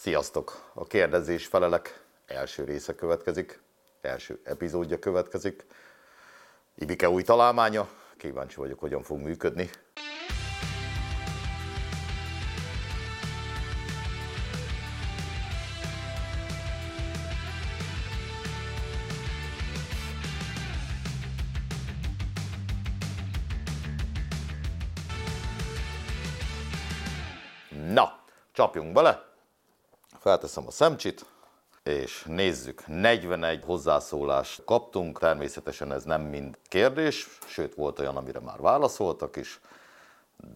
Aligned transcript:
Sziasztok! 0.00 0.70
A 0.74 0.86
kérdezés 0.86 1.46
felelek 1.46 2.04
első 2.26 2.64
része 2.64 2.94
következik, 2.94 3.62
első 4.00 4.40
epizódja 4.44 4.98
következik. 4.98 5.66
Ibike 6.74 7.08
új 7.08 7.22
találmánya, 7.22 7.88
kíváncsi 8.16 8.56
vagyok, 8.56 8.78
hogyan 8.78 9.02
fog 9.02 9.18
működni. 9.18 9.70
Na, 27.92 28.24
csapjunk 28.52 28.92
bele! 28.92 29.29
Felteszem 30.20 30.66
a 30.66 30.70
szemcsit, 30.70 31.24
és 31.82 32.24
nézzük, 32.26 32.86
41 32.86 33.62
hozzászólást 33.64 34.64
kaptunk, 34.64 35.18
természetesen 35.18 35.92
ez 35.92 36.04
nem 36.04 36.22
mind 36.22 36.58
kérdés, 36.68 37.28
sőt 37.46 37.74
volt 37.74 37.98
olyan, 37.98 38.16
amire 38.16 38.40
már 38.40 38.60
válaszoltak 38.60 39.36
is, 39.36 39.60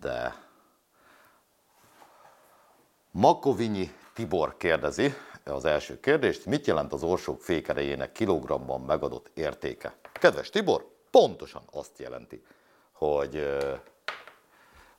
de 0.01 0.35
Makovinyi 3.11 3.93
Tibor 4.15 4.57
kérdezi 4.57 5.15
az 5.45 5.65
első 5.65 6.01
kérdést, 6.01 6.47
mit 6.47 6.67
jelent 6.67 6.93
az 6.93 7.03
orsók 7.03 7.41
fékerejének 7.41 8.13
kilogramban 8.13 8.81
megadott 8.81 9.31
értéke? 9.35 9.95
Kedves 10.13 10.51
Tibor, 10.51 10.87
pontosan 11.11 11.63
azt 11.73 11.99
jelenti, 11.99 12.45
hogy 12.93 13.59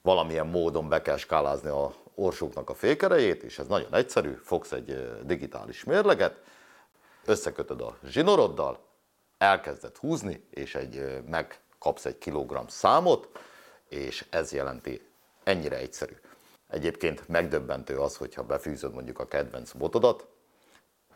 valamilyen 0.01 0.47
módon 0.47 0.89
be 0.89 1.01
kell 1.01 1.17
skálázni 1.17 1.69
a 1.69 2.03
orsóknak 2.15 2.69
a 2.69 2.73
fékerejét, 2.73 3.43
és 3.43 3.59
ez 3.59 3.67
nagyon 3.67 3.93
egyszerű, 3.93 4.31
fogsz 4.43 4.71
egy 4.71 5.19
digitális 5.23 5.83
mérleget, 5.83 6.43
összekötöd 7.25 7.81
a 7.81 7.97
zsinoroddal, 8.07 8.79
elkezded 9.37 9.97
húzni, 9.97 10.47
és 10.49 10.75
egy, 10.75 11.23
megkapsz 11.29 12.05
egy 12.05 12.17
kilogramm 12.17 12.67
számot, 12.67 13.29
és 13.89 14.25
ez 14.29 14.51
jelenti, 14.51 15.07
ennyire 15.43 15.77
egyszerű. 15.77 16.13
Egyébként 16.69 17.27
megdöbbentő 17.27 17.99
az, 17.99 18.17
hogyha 18.17 18.43
befűzöd 18.43 18.93
mondjuk 18.93 19.19
a 19.19 19.27
kedvenc 19.27 19.71
botodat, 19.71 20.27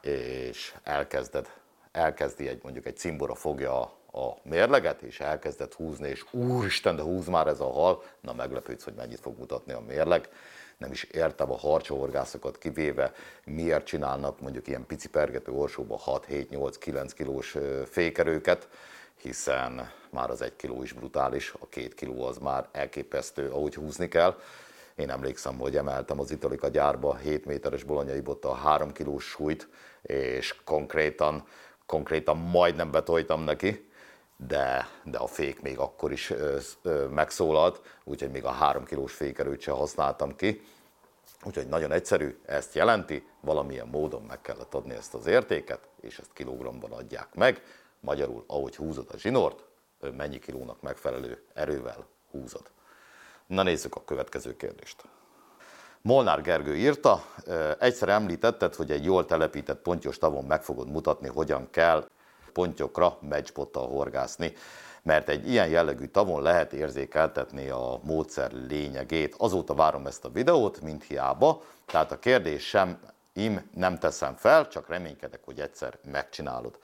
és 0.02 0.76
elkezded, 0.84 1.54
elkezdi 1.92 2.48
egy 2.48 2.64
mondjuk 2.64 2.86
egy 2.86 2.98
cimbora 2.98 3.36
fogja 3.36 3.82
a, 4.12 4.38
mérleget, 4.44 5.02
és 5.02 5.20
elkezded 5.20 5.74
húzni, 5.74 6.10
és 6.10 6.26
úristen, 6.32 6.96
de 6.96 7.02
húz 7.02 7.28
már 7.28 7.48
ez 7.48 7.60
a 7.60 7.72
hal, 7.72 8.04
na 8.22 8.34
meglepődsz, 8.34 8.84
hogy 8.84 8.94
mennyit 8.94 9.20
fog 9.20 9.38
mutatni 9.38 9.74
a 9.74 9.80
mérleg 9.80 10.30
nem 10.80 10.92
is 10.92 11.04
értem 11.04 11.52
a 11.52 11.58
harcsahorgászokat 11.58 12.58
kivéve, 12.58 13.14
miért 13.46 13.86
csinálnak 13.86 14.42
mondjuk 14.42 14.68
ilyen 14.68 14.86
pici 14.86 15.10
pergető 15.10 15.52
orsóba 15.52 15.98
6, 15.98 16.26
7, 16.26 16.50
8, 16.50 16.78
9 16.78 17.14
kilós 17.14 17.58
fékerőket, 17.86 18.68
hiszen 19.22 19.92
már 20.10 20.30
az 20.30 20.42
egy 20.42 20.56
kiló 20.56 20.84
is 20.84 20.94
brutális, 20.94 21.54
a 21.60 21.68
két 21.70 21.94
kiló 21.94 22.26
az 22.26 22.38
már 22.38 22.68
elképesztő, 22.72 23.50
ahogy 23.50 23.76
húzni 23.76 24.08
kell. 24.08 24.40
Én 24.96 25.10
emlékszem, 25.10 25.58
hogy 25.58 25.78
emeltem 25.78 26.20
az 26.20 26.32
Italika 26.32 26.68
gyárba 26.68 27.16
7 27.16 27.46
méteres 27.46 27.84
bolonyai 27.84 28.22
botta 28.22 28.50
a 28.50 28.56
3 28.56 28.92
kilós 28.92 29.26
súlyt, 29.26 29.68
és 30.02 30.56
konkrétan, 30.64 31.48
konkrétan 31.86 32.38
majdnem 32.38 32.92
betoltam 32.92 33.44
neki, 33.44 33.89
de, 34.48 34.88
de 35.04 35.18
a 35.18 35.28
fék 35.28 35.62
még 35.62 35.80
akkor 35.80 36.12
is 36.12 36.34
megszólalt, 37.10 37.82
úgyhogy 38.04 38.32
még 38.32 38.46
a 38.46 38.52
három 38.52 38.86
kilós 38.86 39.14
fékerőt 39.14 39.62
sem 39.62 39.76
használtam 39.76 40.36
ki. 40.36 40.62
Úgyhogy 41.44 41.68
nagyon 41.68 41.92
egyszerű, 41.92 42.40
ezt 42.46 42.76
jelenti, 42.76 43.28
valamilyen 43.42 43.88
módon 43.88 44.22
meg 44.22 44.42
kellett 44.42 44.74
adni 44.74 44.94
ezt 44.94 45.14
az 45.14 45.26
értéket, 45.26 45.80
és 46.02 46.18
ezt 46.20 46.34
kilogramban 46.34 46.92
adják 46.92 47.36
meg. 47.36 47.64
Magyarul, 48.00 48.44
ahogy 48.48 48.76
húzod 48.76 49.08
a 49.12 49.18
zsinort, 49.18 49.64
mennyi 50.18 50.40
kilónak 50.40 50.82
megfelelő 50.82 51.44
erővel 51.54 52.08
húzod. 52.32 52.72
Na 53.48 53.64
nézzük 53.64 53.96
a 53.96 54.04
következő 54.06 54.56
kérdést. 54.56 55.04
Molnár 56.02 56.42
Gergő 56.42 56.76
írta, 56.76 57.24
egyszer 57.80 58.10
említetted, 58.10 58.76
hogy 58.76 58.92
egy 58.92 59.04
jól 59.04 59.26
telepített 59.26 59.82
pontyos 59.82 60.18
tavon 60.18 60.46
meg 60.46 60.64
fogod 60.64 60.90
mutatni, 60.90 61.28
hogyan 61.28 61.70
kell 61.70 62.10
pontjokra 62.50 63.18
matchbottal 63.22 63.88
horgászni, 63.88 64.54
mert 65.02 65.30
egy 65.30 65.50
ilyen 65.50 65.68
jellegű 65.68 66.06
tavon 66.06 66.42
lehet 66.42 66.74
érzékeltetni 66.74 67.70
a 67.70 68.00
módszer 68.04 68.52
lényegét. 68.52 69.36
Azóta 69.38 69.74
várom 69.74 70.06
ezt 70.06 70.26
a 70.26 70.32
videót, 70.32 70.82
mint 70.82 71.04
hiába, 71.04 71.64
tehát 71.86 72.12
a 72.12 72.20
kérdés 72.20 72.68
sem 72.68 73.00
im 73.34 73.70
nem 73.76 73.98
teszem 73.98 74.36
fel, 74.36 74.68
csak 74.68 74.90
reménykedek, 74.90 75.40
hogy 75.44 75.60
egyszer 75.60 75.98
megcsinálod. 76.12 76.80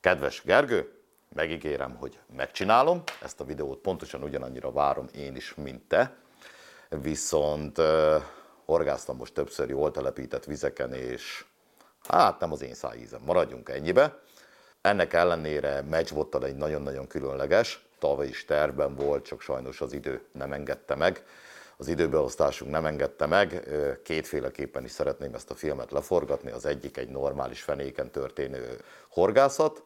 Kedves 0.00 0.42
Gergő, 0.44 0.92
megígérem, 1.34 1.96
hogy 1.96 2.18
megcsinálom, 2.36 3.02
ezt 3.22 3.40
a 3.40 3.44
videót 3.44 3.78
pontosan 3.78 4.22
ugyanannyira 4.22 4.72
várom 4.72 5.06
én 5.14 5.36
is, 5.36 5.54
mint 5.54 5.82
te, 5.88 6.14
viszont 6.88 7.78
uh, 7.78 8.22
horgáztam 8.64 9.16
most 9.16 9.34
többször 9.34 9.68
jól 9.68 9.90
telepített 9.90 10.44
vizeken, 10.44 10.92
és 10.92 11.44
hát 12.08 12.40
nem 12.40 12.52
az 12.52 12.62
én 12.62 12.74
szájízem, 12.74 13.20
maradjunk 13.24 13.68
ennyibe. 13.68 14.20
Ennek 14.86 15.12
ellenére 15.12 15.82
matchbottal 15.90 16.44
egy 16.44 16.56
nagyon-nagyon 16.56 17.06
különleges, 17.06 17.86
tavaly 17.98 18.26
is 18.26 18.44
tervben 18.44 18.94
volt, 18.94 19.24
csak 19.24 19.40
sajnos 19.40 19.80
az 19.80 19.92
idő 19.92 20.20
nem 20.32 20.52
engedte 20.52 20.94
meg. 20.94 21.24
Az 21.76 21.88
időbeosztásunk 21.88 22.70
nem 22.70 22.86
engedte 22.86 23.26
meg, 23.26 23.68
kétféleképpen 24.02 24.84
is 24.84 24.90
szeretném 24.90 25.34
ezt 25.34 25.50
a 25.50 25.54
filmet 25.54 25.90
leforgatni. 25.90 26.50
Az 26.50 26.66
egyik 26.66 26.96
egy 26.96 27.08
normális 27.08 27.62
fenéken 27.62 28.10
történő 28.10 28.80
horgászat, 29.08 29.82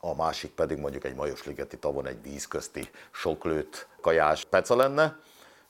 a 0.00 0.14
másik 0.14 0.50
pedig 0.50 0.78
mondjuk 0.78 1.04
egy 1.04 1.14
Majosligeti 1.14 1.78
tavon 1.78 2.06
egy 2.06 2.22
vízközti 2.22 2.90
soklőtt 3.10 3.86
kajás 4.00 4.44
peca 4.44 4.76
lenne, 4.76 5.18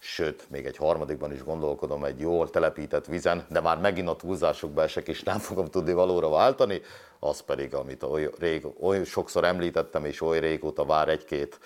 sőt, 0.03 0.51
még 0.51 0.67
egy 0.67 0.77
harmadikban 0.77 1.33
is 1.33 1.43
gondolkodom 1.43 2.05
egy 2.05 2.21
jól 2.21 2.51
telepített 2.51 3.07
vizen, 3.07 3.47
de 3.49 3.61
már 3.61 3.79
megint 3.79 4.09
a 4.09 4.17
túlzásokba 4.17 4.83
esek, 4.83 5.09
és 5.09 5.23
nem 5.23 5.39
fogom 5.39 5.67
tudni 5.67 5.93
valóra 5.93 6.29
váltani, 6.29 6.81
az 7.19 7.41
pedig, 7.41 7.75
amit 7.75 8.03
oly, 8.03 8.31
rég, 8.39 8.67
oly 8.81 9.05
sokszor 9.05 9.45
említettem, 9.45 10.05
és 10.05 10.21
oly 10.21 10.39
régóta 10.41 10.85
vár 10.85 11.09
egy-két 11.09 11.59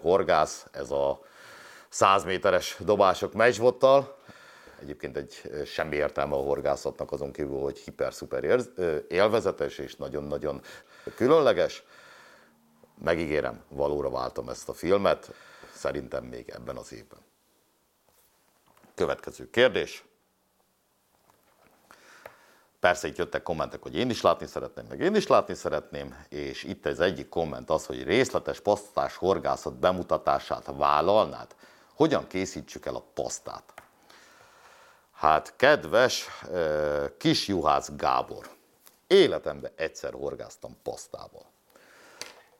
horgász, 0.00 0.66
ez 0.72 0.90
a 0.90 1.20
100 1.88 2.24
méteres 2.24 2.76
dobások 2.80 3.32
meccsbottal. 3.32 4.16
Egyébként 4.80 5.16
egy 5.16 5.50
semmi 5.66 5.96
értelme 5.96 6.34
a 6.34 6.42
horgászatnak 6.42 7.12
azon 7.12 7.32
kívül, 7.32 7.60
hogy 7.60 7.78
hiper-szuper 7.78 8.60
élvezetes 9.08 9.78
és 9.78 9.96
nagyon-nagyon 9.96 10.60
különleges. 11.14 11.84
Megígérem, 13.04 13.62
valóra 13.68 14.10
váltom 14.10 14.48
ezt 14.48 14.68
a 14.68 14.72
filmet, 14.72 15.34
szerintem 15.74 16.24
még 16.24 16.48
ebben 16.48 16.76
az 16.76 16.92
évben. 16.92 17.18
Következő 18.94 19.50
kérdés. 19.50 20.04
Persze 22.80 23.08
itt 23.08 23.16
jöttek 23.16 23.42
kommentek, 23.42 23.82
hogy 23.82 23.96
én 23.96 24.10
is 24.10 24.20
látni 24.20 24.46
szeretném, 24.46 24.86
meg 24.88 25.00
én 25.00 25.14
is 25.14 25.26
látni 25.26 25.54
szeretném, 25.54 26.24
és 26.28 26.62
itt 26.62 26.86
az 26.86 27.00
egyik 27.00 27.28
komment 27.28 27.70
az, 27.70 27.86
hogy 27.86 28.02
részletes 28.02 28.60
pasztás 28.60 29.16
horgászat 29.16 29.74
bemutatását 29.74 30.70
vállalnád. 30.76 31.54
Hogyan 31.94 32.26
készítsük 32.26 32.86
el 32.86 32.94
a 32.94 33.04
pasztát? 33.14 33.72
Hát, 35.12 35.56
kedves 35.56 36.26
kis 37.18 37.48
juhász 37.48 37.90
Gábor, 37.96 38.50
életemben 39.06 39.72
egyszer 39.76 40.12
horgáztam 40.12 40.76
pasztával. 40.82 41.53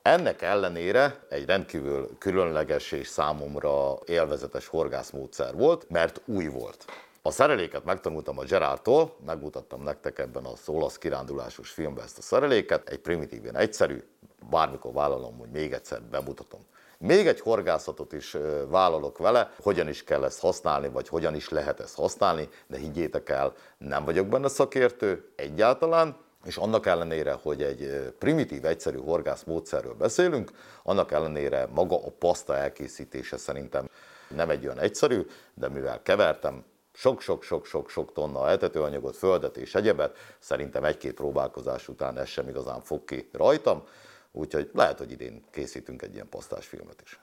Ennek 0.08 0.42
ellenére 0.42 1.24
egy 1.28 1.46
rendkívül 1.46 2.08
különleges 2.18 2.92
és 2.92 3.08
számomra 3.08 3.98
élvezetes 4.06 4.66
horgászmódszer 4.66 5.54
volt, 5.54 5.90
mert 5.90 6.20
új 6.24 6.46
volt. 6.46 6.84
A 7.22 7.30
szereléket 7.30 7.84
megtanultam 7.84 8.38
a 8.38 8.44
Gerardtól, 8.44 9.16
megmutattam 9.26 9.82
nektek 9.82 10.18
ebben 10.18 10.44
az 10.44 10.68
olasz 10.68 10.98
kirándulásos 10.98 11.70
filmben 11.70 12.04
ezt 12.04 12.18
a 12.18 12.22
szereléket, 12.22 12.88
egy 12.88 12.98
primitív, 12.98 13.42
ilyen 13.42 13.56
egyszerű, 13.56 14.02
bármikor 14.50 14.92
vállalom, 14.92 15.38
hogy 15.38 15.50
még 15.50 15.72
egyszer 15.72 16.02
bemutatom. 16.02 16.60
Még 16.98 17.26
egy 17.26 17.40
horgászatot 17.40 18.12
is 18.12 18.36
vállalok 18.68 19.18
vele, 19.18 19.52
hogyan 19.62 19.88
is 19.88 20.04
kell 20.04 20.24
ezt 20.24 20.40
használni, 20.40 20.88
vagy 20.88 21.08
hogyan 21.08 21.34
is 21.34 21.48
lehet 21.48 21.80
ezt 21.80 21.96
használni, 21.96 22.48
de 22.66 22.78
higgyétek 22.78 23.28
el, 23.28 23.52
nem 23.78 24.04
vagyok 24.04 24.26
benne 24.26 24.48
szakértő 24.48 25.32
egyáltalán, 25.36 26.16
és 26.44 26.56
annak 26.56 26.86
ellenére, 26.86 27.32
hogy 27.32 27.62
egy 27.62 28.14
primitív, 28.18 28.64
egyszerű 28.64 28.98
horgász 28.98 29.42
módszerről 29.42 29.94
beszélünk, 29.94 30.50
annak 30.82 31.12
ellenére 31.12 31.66
maga 31.74 31.96
a 32.06 32.10
paszta 32.18 32.56
elkészítése 32.56 33.36
szerintem 33.36 33.88
nem 34.28 34.50
egy 34.50 34.64
olyan 34.64 34.78
egyszerű, 34.78 35.26
de 35.54 35.68
mivel 35.68 36.02
kevertem 36.02 36.64
sok-sok-sok-sok-sok 36.92 38.12
tonna 38.12 38.50
etetőanyagot, 38.50 39.16
földet 39.16 39.56
és 39.56 39.74
egyebet, 39.74 40.16
szerintem 40.38 40.84
egy-két 40.84 41.14
próbálkozás 41.14 41.88
után 41.88 42.18
ez 42.18 42.28
sem 42.28 42.48
igazán 42.48 42.80
fog 42.80 43.04
ki 43.04 43.28
rajtam, 43.32 43.82
úgyhogy 44.32 44.70
lehet, 44.74 44.98
hogy 44.98 45.10
idén 45.10 45.44
készítünk 45.50 46.02
egy 46.02 46.14
ilyen 46.14 46.28
pasztás 46.28 46.66
filmet 46.66 47.00
is. 47.04 47.18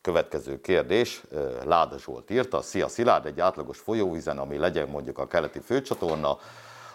következő 0.00 0.60
kérdés, 0.60 1.22
Láda 1.64 1.98
Zsolt 1.98 2.30
írta, 2.30 2.62
Szia 2.62 2.88
Szilárd, 2.88 3.26
egy 3.26 3.40
átlagos 3.40 3.78
folyóvízen, 3.78 4.38
ami 4.38 4.56
legyen 4.56 4.88
mondjuk 4.88 5.18
a 5.18 5.26
keleti 5.26 5.60
főcsatorna, 5.60 6.38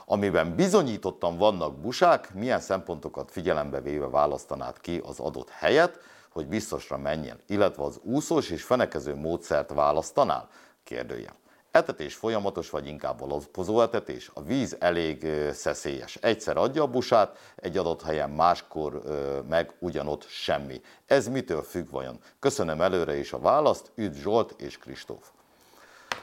amiben 0.05 0.55
bizonyítottan 0.55 1.37
vannak 1.37 1.77
busák, 1.77 2.33
milyen 2.33 2.59
szempontokat 2.59 3.31
figyelembe 3.31 3.81
véve 3.81 4.07
választanád 4.07 4.79
ki 4.81 5.01
az 5.05 5.19
adott 5.19 5.49
helyet, 5.49 5.99
hogy 6.29 6.47
biztosra 6.47 6.97
menjen, 6.97 7.39
illetve 7.47 7.83
az 7.83 7.99
úszós 8.03 8.49
és 8.49 8.63
fenekező 8.63 9.15
módszert 9.15 9.73
választanál? 9.73 10.49
Kérdője. 10.83 11.33
Etetés 11.71 12.15
folyamatos, 12.15 12.69
vagy 12.69 12.87
inkább 12.87 13.21
alapozó 13.21 13.81
etetés? 13.81 14.31
A 14.33 14.41
víz 14.41 14.75
elég 14.79 15.27
szeszélyes. 15.51 16.15
Egyszer 16.15 16.57
adja 16.57 16.81
a 16.81 16.87
busát, 16.87 17.37
egy 17.55 17.77
adott 17.77 18.01
helyen 18.01 18.29
máskor 18.29 19.01
meg 19.49 19.75
ugyanott 19.79 20.27
semmi. 20.27 20.81
Ez 21.05 21.27
mitől 21.27 21.61
függ 21.61 21.89
vajon? 21.89 22.19
Köszönöm 22.39 22.81
előre 22.81 23.17
is 23.17 23.33
a 23.33 23.39
választ, 23.39 23.91
üdv 23.95 24.15
Zsolt 24.21 24.53
és 24.57 24.77
Kristóf. 24.77 25.29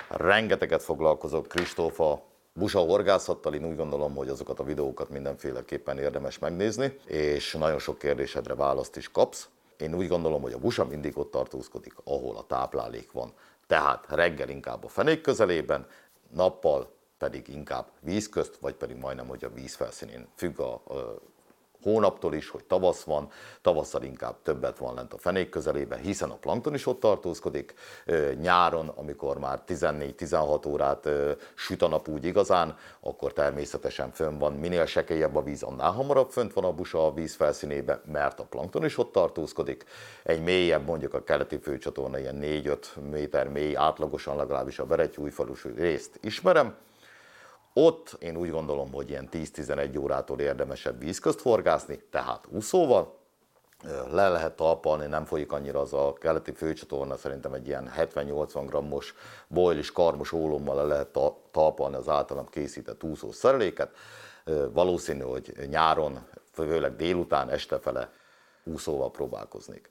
Rengeteget 0.08 0.82
foglalkozok 0.82 1.48
Kristóf 1.48 2.00
a 2.00 2.22
busa 2.52 2.78
horgászattal, 2.78 3.54
én 3.54 3.64
úgy 3.64 3.76
gondolom, 3.76 4.14
hogy 4.14 4.28
azokat 4.28 4.60
a 4.60 4.64
videókat 4.64 5.08
mindenféleképpen 5.08 5.98
érdemes 5.98 6.38
megnézni, 6.38 6.98
és 7.06 7.52
nagyon 7.52 7.78
sok 7.78 7.98
kérdésedre 7.98 8.54
választ 8.54 8.96
is 8.96 9.10
kapsz. 9.10 9.48
Én 9.76 9.94
úgy 9.94 10.08
gondolom, 10.08 10.42
hogy 10.42 10.52
a 10.52 10.58
busa 10.58 10.84
mindig 10.84 11.18
ott 11.18 11.30
tartózkodik, 11.30 11.94
ahol 12.04 12.36
a 12.36 12.46
táplálék 12.46 13.12
van. 13.12 13.32
Tehát 13.66 14.06
reggel 14.08 14.48
inkább 14.48 14.84
a 14.84 14.88
fenék 14.88 15.20
közelében, 15.20 15.86
nappal 16.30 16.92
pedig 17.18 17.48
inkább 17.48 17.90
víz 18.00 18.28
közt, 18.28 18.56
vagy 18.60 18.74
pedig 18.74 18.96
majdnem, 18.96 19.26
hogy 19.26 19.44
a 19.44 19.52
víz 19.52 19.74
felszínén 19.74 20.26
függ 20.36 20.58
a, 20.58 20.72
a 20.72 21.20
hónaptól 21.82 22.34
is, 22.34 22.48
hogy 22.48 22.64
tavasz 22.64 23.02
van, 23.02 23.30
tavasszal 23.62 24.02
inkább 24.02 24.36
többet 24.42 24.78
van 24.78 24.94
lent 24.94 25.12
a 25.12 25.18
fenék 25.18 25.48
közelében, 25.48 25.98
hiszen 25.98 26.30
a 26.30 26.36
plankton 26.36 26.74
is 26.74 26.86
ott 26.86 27.00
tartózkodik. 27.00 27.74
Nyáron, 28.40 28.88
amikor 28.88 29.38
már 29.38 29.62
14-16 29.66 30.68
órát 30.68 31.08
süt 31.54 31.82
a 31.82 31.88
nap 31.88 32.08
úgy 32.08 32.24
igazán, 32.24 32.76
akkor 33.00 33.32
természetesen 33.32 34.10
fönn 34.12 34.38
van, 34.38 34.52
minél 34.52 34.86
sekélyebb 34.86 35.36
a 35.36 35.42
víz, 35.42 35.62
annál 35.62 35.90
hamarabb 35.90 36.30
fönt 36.30 36.52
van 36.52 36.64
a 36.64 36.72
busa 36.72 37.06
a 37.06 37.14
víz 37.14 37.34
felszínébe, 37.34 38.00
mert 38.04 38.40
a 38.40 38.44
plankton 38.44 38.84
is 38.84 38.98
ott 38.98 39.12
tartózkodik. 39.12 39.84
Egy 40.22 40.42
mélyebb, 40.42 40.84
mondjuk 40.86 41.14
a 41.14 41.24
keleti 41.24 41.58
főcsatorna, 41.58 42.18
ilyen 42.18 42.38
4-5 42.42 42.78
méter 43.10 43.48
mély, 43.48 43.76
átlagosan 43.76 44.36
legalábbis 44.36 44.78
a 44.78 44.86
Beretyújfalusi 44.86 45.68
részt 45.76 46.18
ismerem, 46.22 46.74
ott 47.72 48.16
én 48.20 48.36
úgy 48.36 48.50
gondolom, 48.50 48.92
hogy 48.92 49.10
ilyen 49.10 49.28
10-11 49.32 50.00
órától 50.00 50.40
érdemesebb 50.40 50.98
vízközt 50.98 51.40
forgászni, 51.40 52.02
tehát 52.10 52.46
úszóval, 52.48 53.18
le 54.10 54.28
lehet 54.28 54.56
talpalni, 54.56 55.06
nem 55.06 55.24
folyik 55.24 55.52
annyira 55.52 55.80
az 55.80 55.92
a 55.92 56.12
keleti 56.12 56.52
főcsatorna, 56.52 57.16
szerintem 57.16 57.52
egy 57.52 57.66
ilyen 57.66 57.92
70-80 57.96 58.64
grammos 58.66 59.14
bojlis 59.48 59.92
karmos 59.92 60.32
ólommal 60.32 60.74
le 60.76 60.82
lehet 60.82 61.18
talpalni 61.50 61.96
az 61.96 62.08
általam 62.08 62.48
készített 62.48 63.04
úszó 63.04 63.32
szereléket. 63.32 63.96
Valószínű, 64.72 65.22
hogy 65.22 65.54
nyáron, 65.68 66.26
főleg 66.52 66.96
délután, 66.96 67.50
estefele 67.50 68.12
úszóval 68.64 69.10
próbálkoznék. 69.10 69.88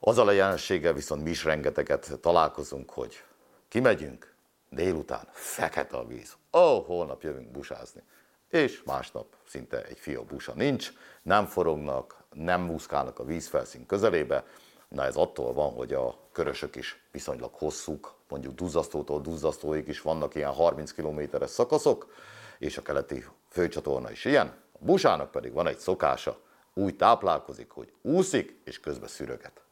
Azzal 0.00 0.28
a 0.28 0.32
jelenséggel 0.32 0.92
viszont 0.92 1.22
mi 1.22 1.30
is 1.30 1.44
rengeteget 1.44 2.18
találkozunk, 2.20 2.90
hogy 2.90 3.24
kimegyünk, 3.68 4.34
délután 4.70 5.28
fekete 5.32 5.96
a 5.96 6.06
víz. 6.06 6.36
Ó, 6.52 6.58
oh, 6.58 6.86
holnap 6.86 7.22
jövünk 7.22 7.50
busázni. 7.50 8.02
És 8.48 8.82
másnap 8.84 9.26
szinte 9.46 9.84
egy 9.84 9.98
fió 9.98 10.22
busa 10.22 10.52
nincs, 10.54 10.92
nem 11.22 11.46
forognak, 11.46 12.24
nem 12.32 12.60
muszkálnak 12.60 13.18
a 13.18 13.24
vízfelszín 13.24 13.86
közelébe. 13.86 14.44
Na 14.88 15.04
ez 15.04 15.16
attól 15.16 15.52
van, 15.52 15.72
hogy 15.72 15.92
a 15.92 16.18
körösök 16.32 16.76
is 16.76 17.02
viszonylag 17.12 17.54
hosszúk, 17.54 18.14
mondjuk 18.28 18.54
duzzasztótól 18.54 19.20
duzzasztóig 19.20 19.88
is 19.88 20.00
vannak 20.00 20.34
ilyen 20.34 20.52
30 20.52 20.92
kilométeres 20.92 21.50
szakaszok, 21.50 22.12
és 22.58 22.76
a 22.76 22.82
keleti 22.82 23.24
főcsatorna 23.48 24.10
is 24.10 24.24
ilyen. 24.24 24.46
A 24.72 24.78
busának 24.84 25.30
pedig 25.30 25.52
van 25.52 25.66
egy 25.66 25.78
szokása, 25.78 26.38
úgy 26.74 26.96
táplálkozik, 26.96 27.70
hogy 27.70 27.92
úszik, 28.02 28.60
és 28.64 28.80
közben 28.80 29.08
szüröget. 29.08 29.62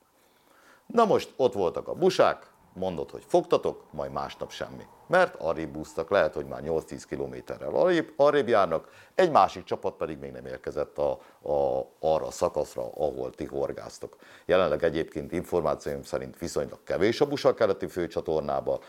Na 0.86 1.04
most 1.04 1.32
ott 1.36 1.52
voltak 1.52 1.88
a 1.88 1.94
busák, 1.94 2.50
mondod, 2.76 3.10
hogy 3.10 3.24
fogtatok, 3.26 3.82
majd 3.90 4.12
másnap 4.12 4.50
semmi. 4.50 4.86
Mert 5.06 5.34
arrébb 5.34 5.68
búztak, 5.68 6.10
lehet, 6.10 6.34
hogy 6.34 6.46
már 6.46 6.62
8-10 6.64 7.02
kilométerrel 7.08 7.74
arrébb, 7.74 8.12
arrébb 8.16 8.48
járnak, 8.48 8.88
egy 9.14 9.30
másik 9.30 9.64
csapat 9.64 9.94
pedig 9.94 10.18
még 10.18 10.32
nem 10.32 10.46
érkezett 10.46 10.98
a, 10.98 11.10
a, 11.42 11.86
arra 12.00 12.26
a 12.26 12.30
szakaszra, 12.30 12.82
ahol 12.82 13.30
ti 13.30 13.44
horgáztok. 13.44 14.16
Jelenleg 14.44 14.82
egyébként 14.82 15.32
információim 15.32 16.02
szerint 16.02 16.38
viszonylag 16.38 16.82
kevés 16.84 17.20
a 17.20 17.26
busa 17.26 17.54
keleti 17.54 17.86
főcsatornába, 17.86 18.80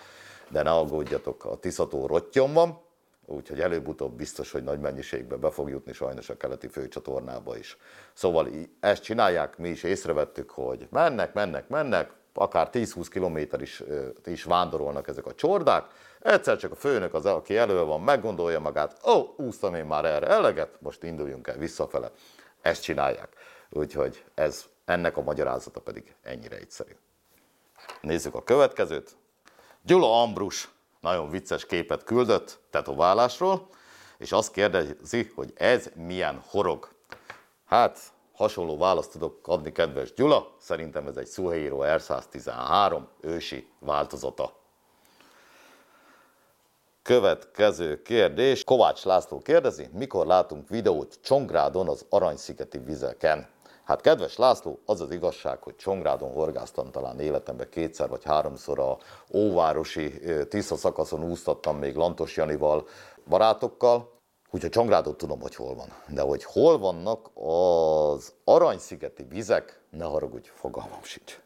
de 0.50 0.62
ne 0.62 0.72
aggódjatok, 0.72 1.46
a 1.46 1.56
Tiszató 1.56 2.06
rottyon 2.06 2.54
van, 2.54 2.80
úgyhogy 3.26 3.60
előbb-utóbb 3.60 4.14
biztos, 4.14 4.52
hogy 4.52 4.64
nagy 4.64 4.80
mennyiségbe 4.80 5.36
be 5.36 5.52
fog 5.52 5.70
jutni 5.70 5.94
sajnos 5.94 6.30
a 6.30 6.38
keleti 6.38 6.68
főcsatornába 6.68 7.58
is. 7.58 7.78
Szóval 8.14 8.50
ezt 8.80 9.04
csinálják, 9.04 9.58
mi 9.58 9.70
is 9.70 9.84
észrevettük, 9.84 10.50
hogy 10.50 10.88
mennek, 10.92 11.34
mennek, 11.34 11.68
mennek, 11.68 12.12
akár 12.38 12.70
10-20 12.72 13.08
kilométer 13.10 13.62
is, 13.62 13.84
is 14.26 14.44
vándorolnak 14.44 15.08
ezek 15.08 15.26
a 15.26 15.36
csordák, 15.36 15.86
egyszer 16.20 16.58
csak 16.58 16.72
a 16.72 16.76
főnök 16.76 17.14
az, 17.14 17.26
aki 17.26 17.58
elő 17.58 17.84
van, 17.84 18.02
meggondolja 18.02 18.60
magát, 18.60 19.00
ó, 19.08 19.12
oh, 19.12 19.40
úsztam 19.40 19.76
én 19.76 19.86
már 19.86 20.06
erre 20.06 20.28
eleget, 20.28 20.82
most 20.82 21.04
induljunk 21.04 21.48
el 21.48 21.58
visszafele. 21.58 22.12
Ezt 22.62 22.84
csinálják. 22.84 23.30
Úgyhogy 23.70 24.24
ez, 24.36 24.66
ennek 24.86 25.18
a 25.18 25.22
magyarázata 25.22 25.80
pedig 25.80 26.16
ennyire 26.22 26.56
egyszerű. 26.56 26.92
Nézzük 28.02 28.36
a 28.36 28.44
következőt. 28.44 29.18
Gyula 29.82 30.22
Ambrus 30.22 30.70
nagyon 31.00 31.30
vicces 31.30 31.66
képet 31.66 32.04
küldött 32.04 32.60
tetoválásról, 32.70 33.70
és 34.18 34.32
azt 34.32 34.52
kérdezi, 34.52 35.32
hogy 35.36 35.54
ez 35.56 35.90
milyen 35.96 36.42
horog. 36.48 36.90
Hát, 37.66 38.00
hasonló 38.38 38.78
választ 38.78 39.12
tudok 39.12 39.48
adni, 39.48 39.72
kedves 39.72 40.14
Gyula. 40.14 40.48
Szerintem 40.60 41.08
ez 41.08 41.18
egy 41.18 41.28
Suheiro 41.28 41.78
R113 41.82 43.02
ősi 43.22 43.68
változata. 43.80 44.56
Következő 47.02 48.02
kérdés. 48.02 48.64
Kovács 48.64 49.04
László 49.04 49.40
kérdezi, 49.40 49.90
mikor 49.94 50.26
látunk 50.26 50.70
videót 50.70 51.20
Csongrádon 51.22 51.88
az 51.88 52.06
Aranyszigeti 52.10 52.78
vizeken? 52.78 53.48
Hát 53.84 54.02
kedves 54.02 54.38
László, 54.38 54.80
az 54.86 55.02
az 55.02 55.12
igazság, 55.12 55.64
hogy 55.64 55.76
Csongrádon 55.76 56.32
horgáztam 56.32 56.92
talán 56.92 57.20
életemben 57.20 57.70
kétszer 57.70 58.10
vagy 58.10 58.24
háromszor 58.24 58.80
a 58.80 58.98
óvárosi 59.34 60.20
Tisza 60.50 60.76
szakaszon 60.76 61.24
úsztattam 61.24 61.78
még 61.78 61.96
Lantos 61.96 62.36
Janival, 62.36 62.88
barátokkal, 63.28 64.17
Úgyhogy 64.50 64.70
Csongrádot 64.70 65.18
tudom, 65.18 65.42
hogy 65.42 65.56
hol 65.56 65.76
van. 65.76 65.94
De 66.08 66.22
hogy 66.22 66.44
hol 66.44 66.78
vannak 66.78 67.30
az 67.34 68.34
aranyszigeti 68.44 69.24
vizek, 69.24 69.82
ne 69.90 70.04
haragudj, 70.04 70.50
fogalmam 70.54 71.04
sincs. 71.04 71.40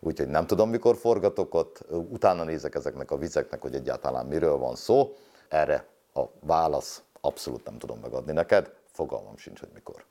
Úgyhogy 0.00 0.28
nem 0.28 0.46
tudom, 0.46 0.70
mikor 0.70 0.96
forgatok 0.96 1.54
ott, 1.54 1.80
utána 1.90 2.44
nézek 2.44 2.74
ezeknek 2.74 3.10
a 3.10 3.16
vizeknek, 3.16 3.60
hogy 3.60 3.74
egyáltalán 3.74 4.26
miről 4.26 4.56
van 4.56 4.76
szó. 4.76 5.14
Erre 5.48 5.86
a 6.14 6.22
válasz 6.40 7.02
abszolút 7.20 7.64
nem 7.64 7.78
tudom 7.78 7.98
megadni 7.98 8.32
neked, 8.32 8.72
fogalmam 8.92 9.36
sincs, 9.36 9.60
hogy 9.60 9.70
mikor. 9.74 10.04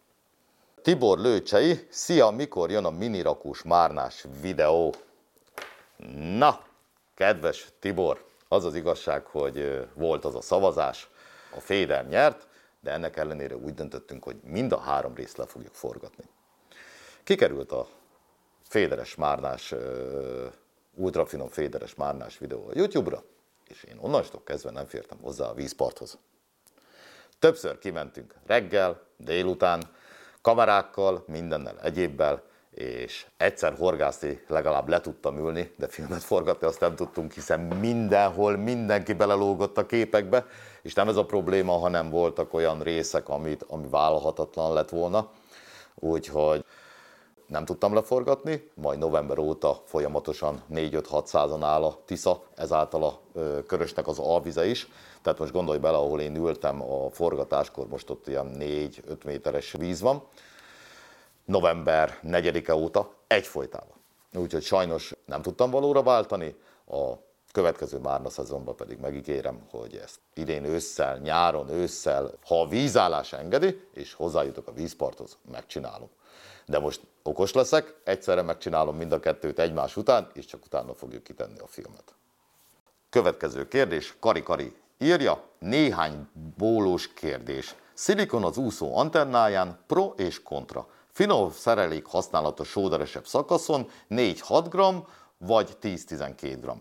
Tibor 0.82 1.20
Lőcsei, 1.20 1.88
szia, 1.90 2.30
mikor 2.30 2.72
jön 2.72 2.86
a 2.86 2.90
minirakós 2.90 3.64
márnás 3.64 4.26
videó? 4.42 4.94
Na, 6.38 6.60
kedves 7.16 7.68
Tibor, 7.80 8.26
az 8.48 8.66
az 8.66 8.76
igazság, 8.76 9.26
hogy 9.26 9.88
volt 9.96 10.26
az 10.26 10.36
a 10.36 10.42
szavazás, 10.42 11.10
a 11.56 11.60
Féder 11.60 12.08
nyert, 12.08 12.48
de 12.80 12.92
ennek 12.92 13.18
ellenére 13.18 13.56
úgy 13.56 13.74
döntöttünk, 13.74 14.24
hogy 14.24 14.40
mind 14.44 14.72
a 14.72 14.80
három 14.80 15.16
részt 15.16 15.38
le 15.38 15.46
fogjuk 15.46 15.74
forgatni. 15.74 16.24
Kikerült 17.24 17.72
a 17.72 17.88
féderes 18.64 19.16
márnás, 19.16 19.74
ultrafinom 20.96 21.48
féderes 21.48 21.96
márnás 21.96 22.38
videó 22.38 22.68
a 22.68 22.72
YouTube-ra, 22.74 23.24
és 23.68 23.84
én 23.84 23.98
onnantól 24.00 24.42
kezdve 24.44 24.72
nem 24.72 24.86
fértem 24.86 25.18
hozzá 25.22 25.46
a 25.46 25.54
vízparthoz. 25.54 26.18
Többször 27.40 27.80
kimentünk 27.80 28.36
reggel, 28.46 29.02
délután, 29.18 29.84
kamerákkal, 30.42 31.24
mindennel 31.28 31.80
egyébbel, 31.80 32.44
és 32.70 33.26
egyszer 33.38 33.74
horgászni 33.74 34.44
legalább 34.48 34.88
le 34.88 35.02
tudtam 35.02 35.38
ülni, 35.38 35.74
de 35.78 35.88
filmet 35.88 36.24
forgatni 36.24 36.68
azt 36.68 36.80
nem 36.80 36.96
tudtunk, 36.96 37.32
hiszen 37.32 37.60
mindenhol 37.60 38.58
mindenki 38.58 39.14
belelógott 39.14 39.78
a 39.78 39.86
képekbe, 39.86 40.46
és 40.84 40.94
nem 40.94 41.08
ez 41.08 41.16
a 41.16 41.26
probléma, 41.26 41.78
hanem 41.78 42.10
voltak 42.10 42.54
olyan 42.54 42.82
részek, 42.82 43.30
amit, 43.30 43.66
ami 43.68 43.88
vállalhatatlan 43.90 44.74
lett 44.74 44.90
volna, 44.90 45.30
úgyhogy 45.96 46.66
nem 47.48 47.66
tudtam 47.66 47.94
leforgatni, 47.94 48.70
majd 48.74 49.00
november 49.00 49.38
óta 49.38 49.82
folyamatosan 49.86 50.64
4-5-6 50.74 51.26
százan 51.26 51.64
áll 51.64 51.84
a 51.84 51.98
Tisza, 52.06 52.42
ezáltal 52.56 53.04
a 53.04 53.20
körösnek 53.68 54.08
az 54.08 54.20
alvize 54.20 54.66
is. 54.66 54.88
Tehát 55.22 55.40
most 55.40 55.52
gondolj 55.52 55.78
bele, 55.78 55.98
ahol 55.98 56.22
én 56.22 56.36
ültem 56.36 56.82
a 56.82 57.10
forgatáskor, 57.10 57.88
most 57.88 58.10
ott 58.10 58.28
ilyen 58.28 58.56
4-5 58.60 59.26
méteres 59.26 59.72
víz 59.72 60.02
van 60.02 60.24
november 61.46 62.20
4-e 62.24 62.76
óta 62.76 63.14
egyfolytában. 63.28 63.96
Úgyhogy 64.36 64.64
sajnos 64.64 65.16
nem 65.26 65.42
tudtam 65.42 65.70
valóra 65.70 66.04
váltani, 66.04 66.56
a 66.88 67.14
következő 67.54 67.98
Márna 67.98 68.30
szezonban 68.30 68.76
pedig 68.76 68.98
megígérem, 69.00 69.62
hogy 69.70 69.96
ezt 69.96 70.20
idén 70.34 70.64
ősszel, 70.64 71.18
nyáron, 71.18 71.70
ősszel, 71.70 72.32
ha 72.46 72.62
a 72.62 72.68
vízállás 72.68 73.34
engedi, 73.34 73.88
és 73.94 74.14
hozzájutok 74.14 74.68
a 74.68 74.74
vízparthoz, 74.74 75.38
megcsinálom. 75.52 76.10
De 76.66 76.80
most 76.80 77.02
okos 77.24 77.54
leszek, 77.54 77.96
egyszerre 78.04 78.42
megcsinálom 78.42 78.96
mind 78.96 79.12
a 79.12 79.20
kettőt 79.20 79.60
egymás 79.60 79.98
után, 79.98 80.30
és 80.34 80.46
csak 80.46 80.66
utána 80.66 80.94
fogjuk 80.94 81.24
kitenni 81.24 81.60
a 81.60 81.68
filmet. 81.68 82.16
Következő 83.10 83.68
kérdés, 83.68 84.16
Kari 84.20 84.44
Kari 84.44 84.76
írja, 84.98 85.44
néhány 85.60 86.28
bólós 86.58 87.14
kérdés. 87.14 87.76
Szilikon 87.94 88.44
az 88.44 88.58
úszó 88.58 88.98
antennáján, 88.98 89.80
pro 89.88 90.14
és 90.18 90.44
kontra. 90.44 90.88
Finom 91.12 91.52
szerelék 91.52 92.06
használata 92.06 92.64
sóderesebb 92.64 93.26
szakaszon 93.26 93.90
4-6 94.10 94.66
g 94.70 95.08
vagy 95.38 95.78
10-12 95.82 96.58
g. 96.62 96.72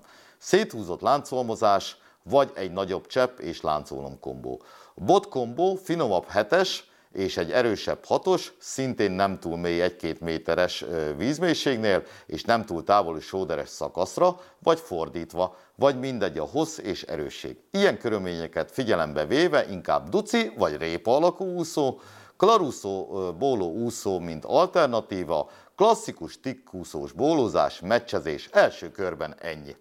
Széthúzott 0.44 1.00
láncolmozás, 1.00 1.96
vagy 2.22 2.50
egy 2.54 2.72
nagyobb 2.72 3.06
csepp 3.06 3.38
és 3.38 3.60
láncolom 3.60 4.20
kombó. 4.20 4.62
Bot 4.94 5.28
kombó 5.28 5.74
finomabb 5.74 6.26
7-es, 6.34 6.78
és 7.12 7.36
egy 7.36 7.52
erősebb 7.52 8.04
hatos, 8.04 8.52
szintén 8.58 9.10
nem 9.10 9.38
túl 9.38 9.56
mély 9.56 9.80
1-2 10.00 10.18
méteres 10.18 10.84
vízmélységnél, 11.16 12.02
és 12.26 12.44
nem 12.44 12.64
túl 12.64 12.84
távoli 12.84 13.20
sóderes 13.20 13.68
szakaszra, 13.68 14.40
vagy 14.58 14.78
fordítva, 14.78 15.56
vagy 15.76 15.98
mindegy 15.98 16.38
a 16.38 16.44
hossz 16.44 16.78
és 16.78 17.02
erősség. 17.02 17.56
Ilyen 17.70 17.98
körülményeket 17.98 18.70
figyelembe 18.70 19.26
véve 19.26 19.66
inkább 19.70 20.08
duci 20.08 20.52
vagy 20.56 20.76
répa 20.76 21.16
alakú 21.16 21.44
úszó, 21.44 22.00
klaruszó 22.36 23.06
bóló 23.38 23.72
úszó, 23.72 24.18
mint 24.18 24.44
alternatíva, 24.44 25.50
klasszikus 25.76 26.40
tikkúszós 26.40 27.12
bólózás, 27.12 27.80
meccsezés, 27.80 28.48
első 28.52 28.90
körben 28.90 29.34
ennyi. 29.40 29.76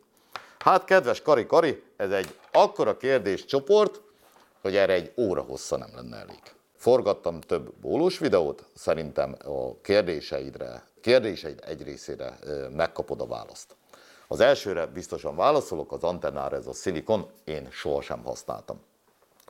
Hát 0.63 0.85
kedves 0.85 1.21
Kari 1.21 1.45
Kari, 1.45 1.83
ez 1.97 2.11
egy 2.11 2.35
akkora 2.51 2.97
kérdéscsoport, 2.97 4.01
hogy 4.61 4.75
erre 4.75 4.93
egy 4.93 5.13
óra 5.17 5.41
hossza 5.41 5.77
nem 5.77 5.89
lenne 5.95 6.17
elég. 6.17 6.41
Forgattam 6.75 7.41
több 7.41 7.73
bólós 7.73 8.17
videót, 8.17 8.65
szerintem 8.75 9.35
a 9.45 9.81
kérdéseidre, 9.81 10.83
kérdéseid 11.01 11.59
egy 11.65 11.83
részére 11.83 12.39
megkapod 12.75 13.21
a 13.21 13.25
választ. 13.25 13.75
Az 14.27 14.39
elsőre 14.39 14.85
biztosan 14.85 15.35
válaszolok, 15.35 15.91
az 15.91 16.03
antennára 16.03 16.55
ez 16.55 16.67
a 16.67 16.73
szilikon, 16.73 17.29
én 17.43 17.67
sohasem 17.71 18.23
használtam. 18.23 18.81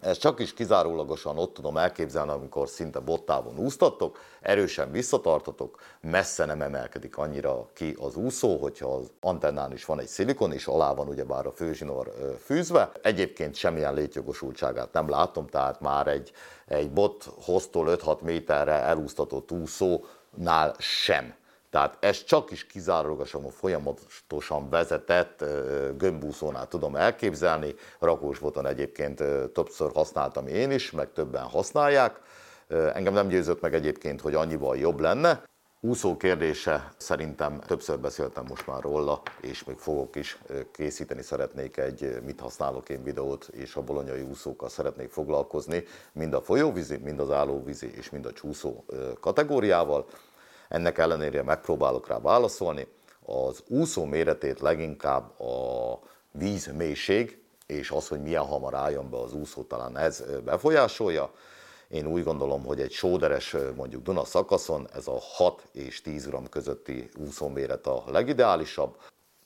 Ezt 0.02 0.20
csak 0.20 0.40
is 0.40 0.54
kizárólagosan 0.54 1.38
ott 1.38 1.54
tudom 1.54 1.78
elképzelni, 1.78 2.32
amikor 2.32 2.70
szinte 2.70 3.00
bottávon 3.00 3.58
úsztattok, 3.58 4.20
erősen 4.42 4.92
visszatartatok, 4.92 5.80
messze 6.02 6.46
nem 6.46 6.62
emelkedik 6.62 7.18
annyira 7.18 7.70
ki 7.74 7.96
az 8.00 8.16
úszó, 8.16 8.58
hogyha 8.58 8.94
az 8.94 9.12
antennán 9.20 9.72
is 9.72 9.86
van 9.86 10.00
egy 10.00 10.08
szilikon, 10.08 10.52
és 10.52 10.68
alá 10.68 10.94
van 10.94 11.08
ugyebár 11.08 11.46
a 11.46 11.52
főzsinór 11.52 12.14
fűzve. 12.44 12.92
Egyébként 13.02 13.56
semmilyen 13.56 13.94
létjogosultságát 13.94 14.94
nem 14.94 15.10
látom, 15.10 15.48
tehát 15.48 15.80
már 15.80 16.08
egy, 16.08 16.32
egy 16.66 16.92
bot 16.92 17.30
hoztól 17.42 17.86
5-6 17.90 18.20
méterre 18.20 18.74
elúsztatott 18.74 19.52
úszónál 19.52 20.76
sem 20.78 21.40
tehát 21.72 21.98
ez 22.00 22.24
csak 22.24 22.52
is 22.52 22.66
kizárólagosan 22.66 23.46
a 23.46 23.50
folyamatosan 23.50 24.70
vezetett 24.70 25.44
gömbúszónál 25.98 26.68
tudom 26.68 26.96
elképzelni. 26.96 27.76
Rakósboton 28.00 28.66
egyébként 28.66 29.24
többször 29.54 29.92
használtam 29.94 30.48
én 30.48 30.72
is, 30.72 30.92
meg 30.92 31.14
többen 31.14 31.44
használják. 31.44 32.20
Engem 32.68 33.14
nem 33.14 33.28
győzött 33.28 33.62
meg 33.62 33.74
egyébként, 33.74 34.22
hogy 34.22 34.36
annyival 34.36 34.78
jobb 34.78 35.00
lenne. 35.00 35.44
Úszó 35.84 36.18
kérdése, 36.18 36.94
szerintem 36.98 37.60
többször 37.60 38.00
beszéltem 38.00 38.46
most 38.50 38.68
már 38.68 38.82
róla, 38.82 39.22
és 39.40 39.64
még 39.64 39.78
fogok 39.78 40.16
is 40.16 40.42
készíteni, 40.72 41.22
szeretnék 41.22 41.78
egy 41.78 42.22
mit 42.26 42.40
használok 42.40 42.90
én 42.90 43.04
videót, 43.04 43.48
és 43.52 43.76
a 43.76 43.82
bolonyai 43.82 44.22
úszókkal 44.22 44.70
szeretnék 44.70 45.10
foglalkozni, 45.10 45.84
mind 46.14 46.34
a 46.34 46.42
folyóvízi, 46.42 46.98
mind 46.98 47.20
az 47.20 47.32
állóvízi, 47.32 47.92
és 47.96 48.10
mind 48.10 48.26
a 48.26 48.34
csúszó 48.34 48.86
kategóriával. 49.20 50.06
Ennek 50.72 50.98
ellenére 50.98 51.44
megpróbálok 51.44 52.08
rá 52.08 52.20
válaszolni. 52.20 52.88
Az 53.26 53.64
úszó 53.68 54.06
méretét 54.06 54.60
leginkább 54.60 55.40
a 55.40 56.00
vízmélység, 56.32 57.42
és 57.66 57.92
az, 57.92 58.08
hogy 58.08 58.22
milyen 58.22 58.46
hamar 58.46 58.74
álljon 58.74 59.10
be 59.10 59.18
az 59.18 59.34
úszó, 59.34 59.64
talán 59.64 59.98
ez 59.98 60.24
befolyásolja. 60.46 61.32
Én 61.88 62.06
úgy 62.06 62.24
gondolom, 62.24 62.66
hogy 62.66 62.82
egy 62.82 62.92
sóderes, 62.92 63.56
mondjuk 63.76 64.04
Duna 64.04 64.26
szakaszon 64.26 64.88
ez 64.94 65.08
a 65.08 65.18
6 65.20 65.64
és 65.72 66.02
10 66.02 66.28
g 66.28 66.50
közötti 66.50 67.10
úszóméret 67.18 67.88
a 67.88 68.04
legideálisabb. 68.08 68.96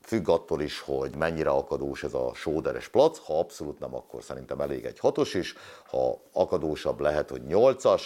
Függ 0.02 0.30
attól 0.30 0.62
is, 0.62 0.80
hogy 0.80 1.16
mennyire 1.16 1.50
akadós 1.50 2.04
ez 2.04 2.14
a 2.14 2.32
sóderes 2.34 2.88
plac. 2.88 3.18
Ha 3.18 3.40
abszolút 3.40 3.80
nem, 3.80 3.96
akkor 3.96 4.24
szerintem 4.24 4.62
elég 4.62 4.86
egy 4.86 5.00
hatos 5.00 5.34
is. 5.34 5.56
Ha 5.86 6.22
akadósabb 6.32 7.00
lehet, 7.00 7.30
hogy 7.30 7.42
8-as, 7.50 8.02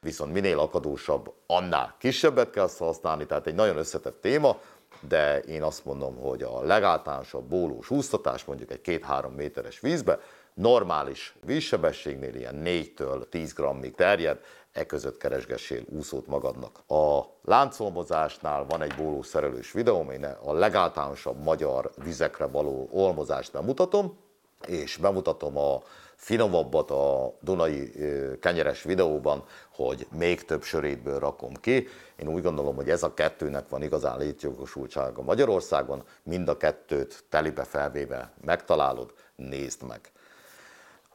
viszont 0.00 0.32
minél 0.32 0.58
akadósabb, 0.58 1.32
annál 1.46 1.94
kisebbet 1.98 2.50
kell 2.50 2.68
használni, 2.78 3.26
tehát 3.26 3.46
egy 3.46 3.54
nagyon 3.54 3.76
összetett 3.76 4.20
téma, 4.20 4.60
de 5.08 5.38
én 5.38 5.62
azt 5.62 5.84
mondom, 5.84 6.16
hogy 6.16 6.42
a 6.42 6.62
legáltalánosabb 6.62 7.44
bólós 7.44 7.90
úsztatás 7.90 8.44
mondjuk 8.44 8.70
egy 8.70 8.80
2-3 8.84 9.34
méteres 9.36 9.80
vízbe, 9.80 10.18
normális 10.54 11.34
vízsebességnél 11.44 12.34
ilyen 12.34 12.62
4-től 12.64 13.28
10 13.28 13.52
grammig 13.52 13.94
terjed, 13.94 14.40
e 14.72 14.86
között 14.86 15.16
keresgessél 15.16 15.82
úszót 15.88 16.26
magadnak. 16.26 16.78
A 16.86 17.20
láncolmozásnál 17.42 18.64
van 18.68 18.82
egy 18.82 18.94
bólós 18.94 19.26
szerelős 19.26 19.72
videóm, 19.72 20.10
én 20.10 20.24
a 20.24 20.52
legáltalánosabb 20.52 21.42
magyar 21.42 21.90
vizekre 22.02 22.46
való 22.46 22.88
olmozást 22.92 23.52
bemutatom, 23.52 24.18
és 24.66 24.96
bemutatom 24.96 25.56
a 25.56 25.82
finomabbat 26.16 26.90
a 26.90 27.34
Dunai 27.40 27.92
kenyeres 28.40 28.82
videóban, 28.82 29.44
hogy 29.86 30.06
még 30.10 30.44
több 30.44 30.62
sörétből 30.62 31.18
rakom 31.18 31.54
ki. 31.54 31.86
Én 32.16 32.28
úgy 32.28 32.42
gondolom, 32.42 32.76
hogy 32.76 32.90
ez 32.90 33.02
a 33.02 33.14
kettőnek 33.14 33.68
van 33.68 33.82
igazán 33.82 34.18
létjogosultsága 34.18 35.22
Magyarországon, 35.22 36.02
mind 36.22 36.48
a 36.48 36.56
kettőt 36.56 37.24
telibe 37.28 37.64
felvéve 37.64 38.32
megtalálod, 38.44 39.12
nézd 39.36 39.82
meg. 39.82 40.00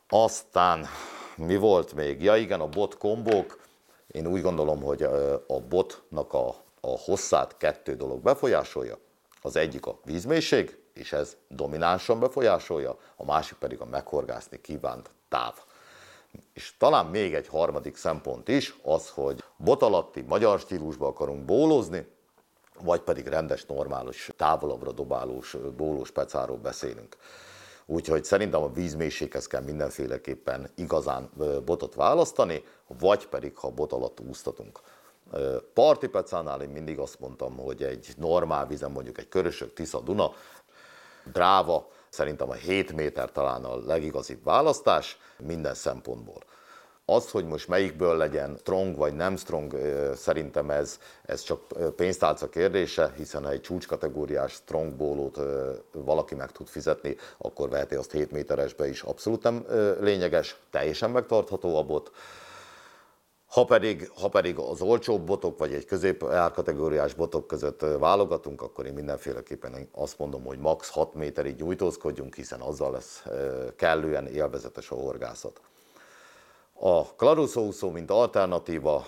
Aztán 0.09 0.85
mi 1.37 1.55
volt 1.55 1.93
még? 1.93 2.21
Ja 2.21 2.35
igen, 2.35 2.59
a 2.59 2.67
bot 2.67 2.97
kombók. 2.97 3.59
Én 4.07 4.27
úgy 4.27 4.41
gondolom, 4.41 4.81
hogy 4.81 5.03
a 5.47 5.59
botnak 5.69 6.33
a, 6.33 6.47
a 6.79 6.97
hosszát 7.05 7.57
kettő 7.57 7.95
dolog 7.95 8.21
befolyásolja. 8.21 8.97
Az 9.41 9.55
egyik 9.55 9.85
a 9.85 9.99
vízmélység, 10.03 10.77
és 10.93 11.13
ez 11.13 11.35
dominánsan 11.47 12.19
befolyásolja, 12.19 12.97
a 13.15 13.25
másik 13.25 13.57
pedig 13.57 13.79
a 13.79 13.85
meghorgászni 13.85 14.61
kívánt 14.61 15.09
táv. 15.29 15.53
És 16.53 16.73
talán 16.77 17.05
még 17.05 17.33
egy 17.33 17.47
harmadik 17.47 17.95
szempont 17.95 18.47
is, 18.47 18.75
az, 18.83 19.09
hogy 19.09 19.43
bot 19.57 19.81
alatti 19.81 20.21
magyar 20.21 20.59
stílusba 20.59 21.07
akarunk 21.07 21.45
bólozni, 21.45 22.07
vagy 22.83 23.01
pedig 23.01 23.27
rendes, 23.27 23.65
normális, 23.65 24.29
távolabbra 24.37 24.91
dobálós, 24.91 25.57
bólós 25.77 26.11
pecáról 26.11 26.57
beszélünk. 26.57 27.17
Úgyhogy 27.85 28.23
szerintem 28.23 28.63
a 28.63 28.71
vízmélységhez 28.71 29.47
kell 29.47 29.61
mindenféleképpen 29.61 30.69
igazán 30.75 31.29
botot 31.65 31.95
választani, 31.95 32.63
vagy 32.99 33.27
pedig, 33.27 33.57
ha 33.57 33.69
bot 33.69 33.91
alatt 33.91 34.19
úsztatunk. 34.19 34.79
Parti 35.73 36.07
pecánál 36.07 36.61
én 36.61 36.69
mindig 36.69 36.99
azt 36.99 37.19
mondtam, 37.19 37.57
hogy 37.57 37.83
egy 37.83 38.13
normál 38.17 38.67
vízen, 38.67 38.91
mondjuk 38.91 39.17
egy 39.17 39.27
körösök, 39.27 39.73
Tisza, 39.73 39.99
Duna, 39.99 40.31
dráva, 41.31 41.87
szerintem 42.15 42.49
a 42.49 42.53
7 42.53 42.95
méter 42.95 43.31
talán 43.31 43.63
a 43.63 43.85
legigazibb 43.85 44.43
választás 44.43 45.17
minden 45.37 45.73
szempontból. 45.73 46.41
Az, 47.05 47.31
hogy 47.31 47.45
most 47.45 47.67
melyikből 47.67 48.17
legyen 48.17 48.57
strong 48.59 48.97
vagy 48.97 49.13
nem 49.13 49.35
strong, 49.37 49.75
szerintem 50.15 50.69
ez, 50.69 50.99
ez 51.25 51.41
csak 51.41 51.59
pénztálca 51.95 52.49
kérdése, 52.49 53.13
hiszen 53.15 53.43
ha 53.43 53.51
egy 53.51 53.61
csúcskategóriás 53.61 54.51
strong 54.51 54.93
bólót 54.93 55.39
valaki 55.91 56.35
meg 56.35 56.51
tud 56.51 56.67
fizetni, 56.67 57.15
akkor 57.37 57.69
veheti 57.69 57.95
azt 57.95 58.11
7 58.11 58.31
méteresbe 58.31 58.87
is 58.87 59.01
abszolút 59.01 59.43
nem 59.43 59.65
lényeges, 59.99 60.55
teljesen 60.71 61.09
megtartható 61.09 61.77
a 61.77 61.83
bot. 61.83 62.11
Ha 63.55 63.65
pedig, 63.65 64.11
ha 64.21 64.27
pedig 64.27 64.57
az 64.57 64.81
olcsóbb 64.81 65.25
botok, 65.25 65.57
vagy 65.57 65.73
egy 65.73 65.85
közép 65.85 66.23
árkategóriás 66.23 67.13
botok 67.13 67.47
között 67.47 67.81
válogatunk, 67.99 68.61
akkor 68.61 68.85
én 68.85 68.93
mindenféleképpen 68.93 69.89
azt 69.91 70.17
mondom, 70.17 70.43
hogy 70.45 70.59
max 70.59 70.89
6 70.89 71.13
méterig 71.13 71.55
nyújtózkodjunk, 71.55 72.35
hiszen 72.35 72.61
azzal 72.61 72.91
lesz 72.91 73.25
kellően 73.75 74.27
élvezetes 74.27 74.91
a 74.91 74.95
horgászat. 74.95 75.61
A 76.73 77.05
klaruszóúszó, 77.05 77.89
mint 77.89 78.11
alternatíva, 78.11 79.05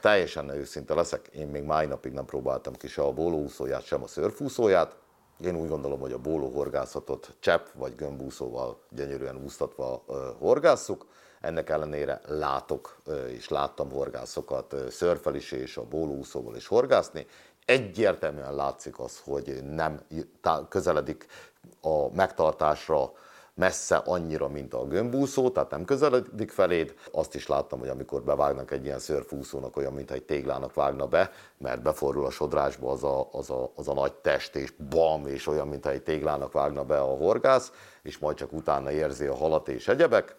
teljesen 0.00 0.48
őszinte 0.48 0.94
leszek, 0.94 1.26
én 1.26 1.46
még 1.46 1.62
máj 1.62 1.86
napig 1.86 2.12
nem 2.12 2.24
próbáltam 2.24 2.72
ki 2.72 2.88
se 2.88 3.02
a 3.02 3.12
bólóúszóját, 3.12 3.84
sem 3.84 4.02
a 4.02 4.06
szörfúszóját. 4.06 4.96
Én 5.44 5.56
úgy 5.56 5.68
gondolom, 5.68 6.00
hogy 6.00 6.12
a 6.12 6.18
bólóhorgászatot 6.18 7.34
csepp 7.40 7.66
vagy 7.74 7.94
gömbúszóval 7.94 8.80
gyönyörűen 8.90 9.42
úsztatva 9.44 10.04
horgásszuk. 10.38 11.06
Ennek 11.42 11.70
ellenére 11.70 12.20
látok 12.26 12.96
és 13.28 13.48
láttam 13.48 13.90
horgászokat 13.90 14.74
szörfel 14.90 15.34
is 15.34 15.52
és 15.52 15.76
a 15.76 15.84
bólóúszóval 15.84 16.56
is 16.56 16.66
horgászni. 16.66 17.26
egyértelműen 17.64 18.54
látszik 18.54 18.98
az, 18.98 19.20
hogy 19.24 19.62
nem 19.64 20.00
közeledik 20.68 21.26
a 21.80 22.14
megtartásra 22.14 23.12
messze 23.54 23.96
annyira, 23.96 24.48
mint 24.48 24.74
a 24.74 24.86
gömbúszó, 24.86 25.50
tehát 25.50 25.70
nem 25.70 25.84
közeledik 25.84 26.50
feléd. 26.50 26.94
Azt 27.12 27.34
is 27.34 27.46
láttam, 27.46 27.78
hogy 27.78 27.88
amikor 27.88 28.22
bevágnak 28.22 28.70
egy 28.70 28.84
ilyen 28.84 28.98
szörfúszónak, 28.98 29.76
olyan, 29.76 29.92
mint 29.92 30.10
egy 30.10 30.22
téglának 30.22 30.74
vágna 30.74 31.06
be, 31.06 31.30
mert 31.58 31.82
beforul 31.82 32.26
a 32.26 32.30
sodrásba 32.30 32.90
az 32.90 33.04
a, 33.04 33.28
az 33.32 33.50
a, 33.50 33.72
az 33.74 33.88
a 33.88 33.94
nagy 33.94 34.12
test, 34.12 34.56
és 34.56 34.70
bam, 34.70 35.26
és 35.26 35.46
olyan, 35.46 35.68
mint 35.68 35.86
egy 35.86 36.02
téglának 36.02 36.52
vágna 36.52 36.84
be 36.84 37.00
a 37.00 37.16
horgász, 37.16 37.72
és 38.02 38.18
majd 38.18 38.36
csak 38.36 38.52
utána 38.52 38.90
érzi 38.90 39.26
a 39.26 39.34
halat 39.34 39.68
és 39.68 39.88
egyebek. 39.88 40.36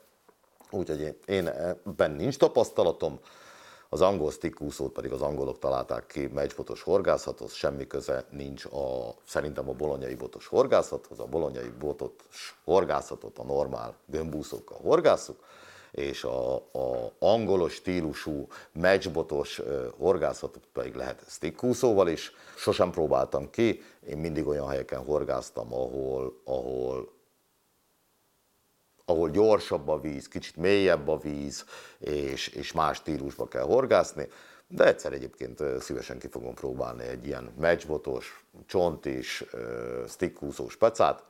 Úgyhogy 0.74 1.02
én, 1.02 1.16
én 1.26 1.48
ebben 1.48 2.12
nincs 2.12 2.38
tapasztalatom, 2.38 3.20
az 3.90 4.02
angol 4.02 4.32
stickúszót 4.32 4.92
pedig 4.92 5.12
az 5.12 5.22
angolok 5.22 5.60
találták 5.60 6.06
ki 6.06 6.28
meccsbotos 6.28 6.82
horgászathoz, 6.82 7.54
semmi 7.54 7.88
köze 7.88 8.26
nincs 8.30 8.66
a, 8.66 9.16
szerintem 9.26 9.70
a 9.70 9.74
bolonyai 9.74 10.16
botos 10.16 10.48
horgászathoz, 10.48 11.20
a 11.20 11.26
bolonyai 11.26 11.72
botot 11.80 12.24
horgászatot 12.64 13.38
a 13.38 13.44
normál 13.44 13.96
gömbúszókkal 14.06 14.78
horgászuk, 14.82 15.40
és 15.92 16.24
a, 16.24 16.56
a 16.56 17.12
angolos 17.20 17.74
stílusú 17.74 18.48
meccsbotos 18.72 19.62
horgászatot 19.98 20.64
pedig 20.74 20.96
lehet 20.96 21.24
stickúszóval 21.28 22.08
is. 22.08 22.32
Sosem 22.56 22.92
próbáltam 22.92 23.50
ki, 23.50 23.82
én 24.08 24.18
mindig 24.18 24.48
olyan 24.48 24.68
helyeken 24.68 25.04
horgáztam, 25.04 25.74
ahol, 25.74 26.42
ahol 26.44 27.12
ahol 29.06 29.30
gyorsabb 29.30 29.88
a 29.88 30.00
víz, 30.00 30.28
kicsit 30.28 30.56
mélyebb 30.56 31.08
a 31.08 31.18
víz, 31.18 31.66
és, 32.00 32.48
és 32.48 32.72
más 32.72 32.98
stílusba 32.98 33.48
kell 33.48 33.64
horgászni, 33.64 34.28
de 34.68 34.86
egyszer 34.86 35.14
egyébként 35.14 35.64
szívesen 35.80 36.20
ki 36.20 36.28
fogom 36.28 36.54
próbálni 36.54 37.04
egy 37.04 37.26
ilyen 37.26 37.54
matchbotos, 37.60 38.46
csontis, 38.66 39.44
stickhúzós 40.08 40.78
pecát. 40.78 41.24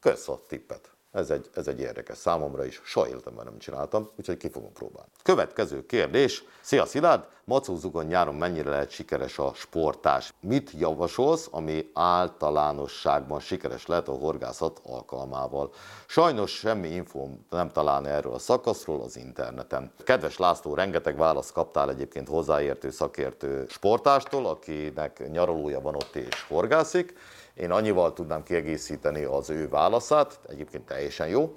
Kösz 0.00 0.28
a 0.28 0.42
tippet! 0.48 0.93
Ez 1.14 1.30
egy, 1.30 1.50
ez 1.54 1.68
egy 1.68 1.80
érdekes 1.80 2.16
számomra 2.16 2.64
is, 2.64 2.80
soha 2.84 3.08
életemben 3.08 3.44
nem 3.44 3.58
csináltam, 3.58 4.10
úgyhogy 4.16 4.36
ki 4.36 4.48
fogom 4.48 4.72
próbálni. 4.72 5.10
Következő 5.22 5.86
kérdés. 5.86 6.44
Szia 6.60 6.84
Szilárd! 6.84 7.24
Macózugon 7.46 8.04
nyáron 8.06 8.34
mennyire 8.34 8.70
lehet 8.70 8.90
sikeres 8.90 9.38
a 9.38 9.52
sportás? 9.54 10.34
Mit 10.40 10.70
javasolsz, 10.78 11.48
ami 11.50 11.90
általánosságban 11.92 13.40
sikeres 13.40 13.86
lehet 13.86 14.08
a 14.08 14.12
horgászat 14.12 14.80
alkalmával? 14.84 15.72
Sajnos 16.06 16.50
semmi 16.50 16.88
infóm 16.88 17.46
nem 17.50 17.70
találni 17.70 18.08
erről 18.08 18.32
a 18.32 18.38
szakaszról 18.38 19.02
az 19.02 19.16
interneten. 19.16 19.92
Kedves 20.04 20.36
László, 20.36 20.74
rengeteg 20.74 21.16
választ 21.16 21.52
kaptál 21.52 21.90
egyébként 21.90 22.28
hozzáértő 22.28 22.90
szakértő 22.90 23.66
sportástól, 23.68 24.46
akinek 24.46 25.30
nyaralója 25.30 25.80
van 25.80 25.94
ott 25.94 26.14
és 26.14 26.44
horgászik. 26.48 27.14
Én 27.54 27.70
annyival 27.70 28.12
tudnám 28.12 28.42
kiegészíteni 28.42 29.24
az 29.24 29.50
ő 29.50 29.68
válaszát, 29.68 30.40
egyébként 30.48 30.86
teljesen 30.86 31.28
jó, 31.28 31.56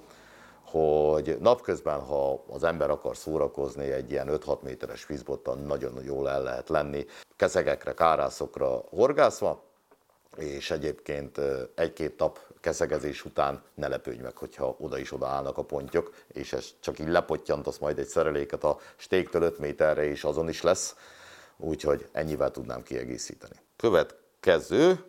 hogy 0.64 1.36
napközben, 1.40 2.00
ha 2.00 2.44
az 2.48 2.64
ember 2.64 2.90
akar 2.90 3.16
szórakozni 3.16 3.90
egy 3.90 4.10
ilyen 4.10 4.28
5-6 4.30 4.60
méteres 4.60 5.06
vízbottal, 5.06 5.54
nagyon 5.54 6.04
jól 6.04 6.28
el 6.28 6.42
lehet 6.42 6.68
lenni, 6.68 7.06
keszegekre, 7.36 7.94
kárászokra 7.94 8.82
horgászva, 8.90 9.64
és 10.36 10.70
egyébként 10.70 11.40
egy-két 11.74 12.18
nap 12.18 12.38
keszegezés 12.60 13.24
után 13.24 13.62
ne 13.74 13.88
lepődj 13.88 14.22
meg, 14.22 14.36
hogyha 14.36 14.76
oda 14.78 14.98
is 14.98 15.12
oda 15.12 15.26
állnak 15.26 15.58
a 15.58 15.64
pontyok, 15.64 16.14
és 16.28 16.52
ez 16.52 16.66
csak 16.80 16.98
így 16.98 17.08
lepottyantasz 17.08 17.78
majd 17.78 17.98
egy 17.98 18.06
szereléket 18.06 18.64
a 18.64 18.78
stéktől 18.96 19.42
5 19.42 19.58
méterre, 19.58 20.04
és 20.04 20.24
azon 20.24 20.48
is 20.48 20.62
lesz. 20.62 20.96
Úgyhogy 21.56 22.08
ennyivel 22.12 22.50
tudnám 22.50 22.82
kiegészíteni. 22.82 23.54
Következő, 23.76 25.04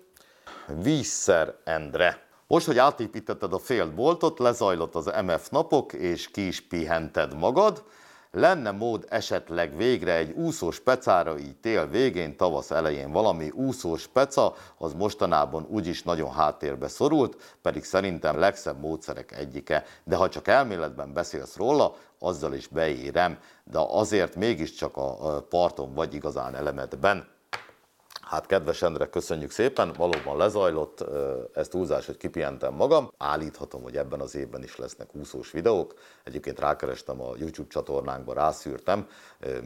Vízszer 0.68 1.56
Endre. 1.64 2.28
Most, 2.48 2.66
hogy 2.66 2.78
átépítetted 2.78 3.54
a 3.54 3.60
félt 3.60 3.94
boltot, 3.94 4.40
lezajlott 4.40 4.96
az 4.96 5.12
MF 5.26 5.50
napok, 5.50 5.94
és 5.94 6.32
ki 6.32 6.48
is 6.48 6.68
pihented 6.68 7.38
magad, 7.38 7.84
lenne 8.32 8.72
mód 8.72 9.06
esetleg 9.10 9.76
végre 9.78 10.16
egy 10.16 10.32
úszós 10.32 10.80
pecára 10.80 11.38
így 11.38 11.56
tél 11.56 11.88
végén, 11.88 12.38
tavasz 12.38 12.72
elején 12.72 13.12
valami 13.12 13.50
úszós 13.50 14.08
peca, 14.08 14.54
az 14.78 14.94
mostanában 14.94 15.66
úgyis 15.70 16.04
nagyon 16.04 16.32
háttérbe 16.32 16.88
szorult, 16.88 17.58
pedig 17.62 17.84
szerintem 17.84 18.40
legszebb 18.40 18.80
módszerek 18.80 19.32
egyike, 19.32 19.84
de 20.04 20.16
ha 20.16 20.30
csak 20.30 20.48
elméletben 20.48 21.14
beszélsz 21.14 21.56
róla, 21.56 21.96
azzal 22.20 22.54
is 22.54 22.68
beérem, 22.68 23.40
de 23.64 23.80
azért 23.80 24.36
mégiscsak 24.36 24.98
a 24.98 25.42
parton 25.50 25.94
vagy 25.94 26.14
igazán 26.14 26.56
elemedben. 26.56 27.28
Hát 28.30 28.46
kedves 28.46 28.82
Endre, 28.82 29.10
köszönjük 29.10 29.52
szépen, 29.52 29.94
valóban 29.98 30.38
lezajlott, 30.38 31.06
ez 31.54 31.68
túlzás, 31.68 32.06
hogy 32.06 32.18
kipihentem 32.18 32.74
magam. 32.74 33.12
Állíthatom, 33.18 33.82
hogy 33.82 33.98
ebben 33.98 34.20
az 34.20 34.36
évben 34.36 34.64
is 34.64 34.76
lesznek 34.76 35.16
úszós 35.16 35.52
videók. 35.52 35.94
Egyébként 36.24 36.60
rákerestem 36.60 37.22
a 37.22 37.34
YouTube 37.38 37.70
csatornánkba, 37.70 38.34
rászűrtem. 38.34 39.08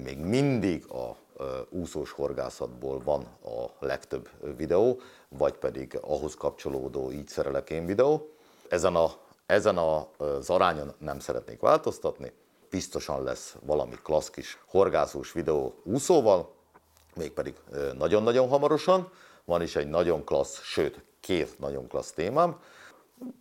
Még 0.03 0.17
mindig 0.17 0.85
a 0.91 1.17
úszós 1.69 2.11
horgászatból 2.11 3.01
van 3.03 3.21
a 3.43 3.85
legtöbb 3.85 4.29
videó, 4.57 4.99
vagy 5.29 5.53
pedig 5.53 5.97
ahhoz 6.01 6.35
kapcsolódó 6.35 7.11
így 7.11 7.27
szerelek 7.27 7.69
én 7.69 7.85
videó. 7.85 8.29
Ezen, 8.69 8.95
a, 8.95 9.11
ezen 9.45 9.77
az 9.77 10.49
arányon 10.49 10.93
nem 10.97 11.19
szeretnék 11.19 11.59
változtatni. 11.59 12.31
Biztosan 12.69 13.23
lesz 13.23 13.55
valami 13.65 13.95
klassz 14.03 14.57
horgászós 14.65 15.31
videó 15.31 15.81
úszóval, 15.83 16.52
mégpedig 17.15 17.55
nagyon-nagyon 17.97 18.47
hamarosan. 18.47 19.11
Van 19.45 19.61
is 19.61 19.75
egy 19.75 19.87
nagyon 19.87 20.23
klassz, 20.23 20.61
sőt, 20.61 21.03
két 21.19 21.59
nagyon 21.59 21.87
klassz 21.87 22.11
témám. 22.11 22.59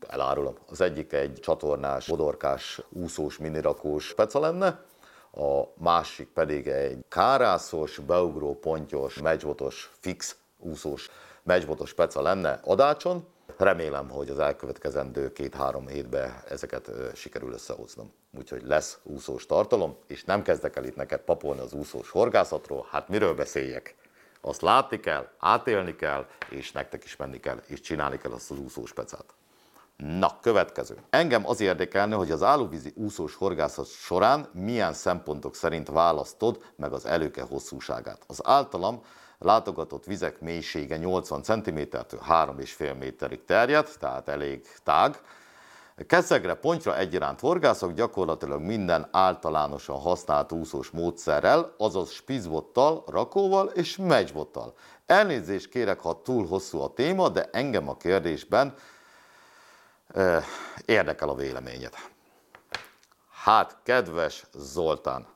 Elárulom. 0.09 0.55
Az 0.69 0.81
egyik 0.81 1.13
egy 1.13 1.39
csatornás, 1.41 2.07
bodorkás, 2.07 2.81
úszós, 2.89 3.39
minirakós 3.39 4.15
peca 4.15 4.41
lenne, 4.41 4.85
a 5.35 5.63
másik 5.75 6.29
pedig 6.29 6.67
egy 6.69 7.05
kárászos, 7.09 7.99
beugró, 7.99 8.59
pontyos, 8.59 9.21
megyvotos, 9.21 9.91
fix 10.01 10.37
úszós, 10.59 11.11
megyvotos 11.43 11.95
peca 11.95 12.23
lenne 12.23 12.61
adácson. 12.65 13.27
Remélem, 13.57 14.09
hogy 14.09 14.29
az 14.29 14.39
elkövetkezendő 14.39 15.33
két-három 15.33 15.87
hétben 15.87 16.43
ezeket 16.49 16.91
sikerül 17.15 17.53
összehoznom. 17.53 18.13
Úgyhogy 18.39 18.63
lesz 18.63 18.99
úszós 19.03 19.47
tartalom, 19.47 19.97
és 20.07 20.25
nem 20.25 20.43
kezdek 20.43 20.77
el 20.77 20.85
itt 20.85 20.97
neked 20.97 21.21
papolni 21.21 21.61
az 21.61 21.73
úszós 21.73 22.11
horgászatról, 22.11 22.87
hát 22.91 23.09
miről 23.09 23.35
beszéljek? 23.35 23.97
Azt 24.41 24.63
látni 24.63 25.01
kell, 25.01 25.29
átélni 25.39 25.97
kell, 25.97 26.27
és 26.51 26.73
nektek 26.73 27.05
is 27.05 27.17
menni 27.17 27.41
kell, 27.41 27.63
és 27.67 27.81
csinálni 27.81 28.19
kell 28.19 28.33
azt 28.33 28.51
az 28.51 28.59
úszós 28.59 28.93
pecát. 28.93 29.35
Na, 29.97 30.39
következő. 30.41 30.97
Engem 31.11 31.47
az 31.47 31.61
érdekelne, 31.61 32.15
hogy 32.15 32.31
az 32.31 32.43
állóvízi 32.43 32.93
úszós 32.95 33.35
horgászat 33.35 33.87
során 33.87 34.49
milyen 34.53 34.93
szempontok 34.93 35.55
szerint 35.55 35.89
választod 35.89 36.65
meg 36.77 36.93
az 36.93 37.07
előke 37.07 37.43
hosszúságát. 37.43 38.25
Az 38.27 38.41
általam 38.45 39.03
látogatott 39.39 40.05
vizek 40.05 40.41
mélysége 40.41 40.97
80 40.97 41.43
cm-től 41.43 42.21
3,5 42.29 42.99
méterig 42.99 43.45
terjed, 43.45 43.89
tehát 43.99 44.29
elég 44.29 44.67
tág. 44.83 45.21
Keszegre, 46.07 46.55
pontyra 46.55 46.97
egyaránt 46.97 47.41
horgászok 47.41 47.93
gyakorlatilag 47.93 48.61
minden 48.61 49.09
általánosan 49.11 50.01
használt 50.01 50.53
úszós 50.53 50.91
módszerrel, 50.91 51.75
azaz 51.79 52.11
spizbottal, 52.11 53.05
rakóval 53.07 53.67
és 53.67 53.97
meccsbottal. 53.97 54.75
Elnézést 55.07 55.69
kérek, 55.69 56.01
ha 56.01 56.23
túl 56.23 56.47
hosszú 56.47 56.81
a 56.81 56.93
téma, 56.93 57.29
de 57.29 57.49
engem 57.53 57.89
a 57.89 57.97
kérdésben 57.97 58.75
eh, 60.15 60.45
érdekel 60.85 61.29
a 61.29 61.35
véleményed. 61.35 61.95
Hát, 63.31 63.77
kedves 63.83 64.45
Zoltán, 64.55 65.27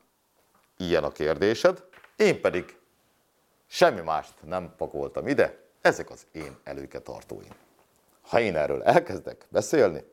ilyen 0.77 1.03
a 1.03 1.11
kérdésed, 1.11 1.83
én 2.15 2.41
pedig 2.41 2.77
Semmi 3.67 4.01
mást 4.01 4.33
nem 4.43 4.73
pakoltam 4.77 5.27
ide, 5.27 5.57
ezek 5.81 6.09
az 6.09 6.25
én 6.31 6.57
előketartóim. 6.63 7.55
Ha 8.21 8.39
én 8.39 8.55
erről 8.55 8.83
elkezdek 8.83 9.45
beszélni, 9.49 10.03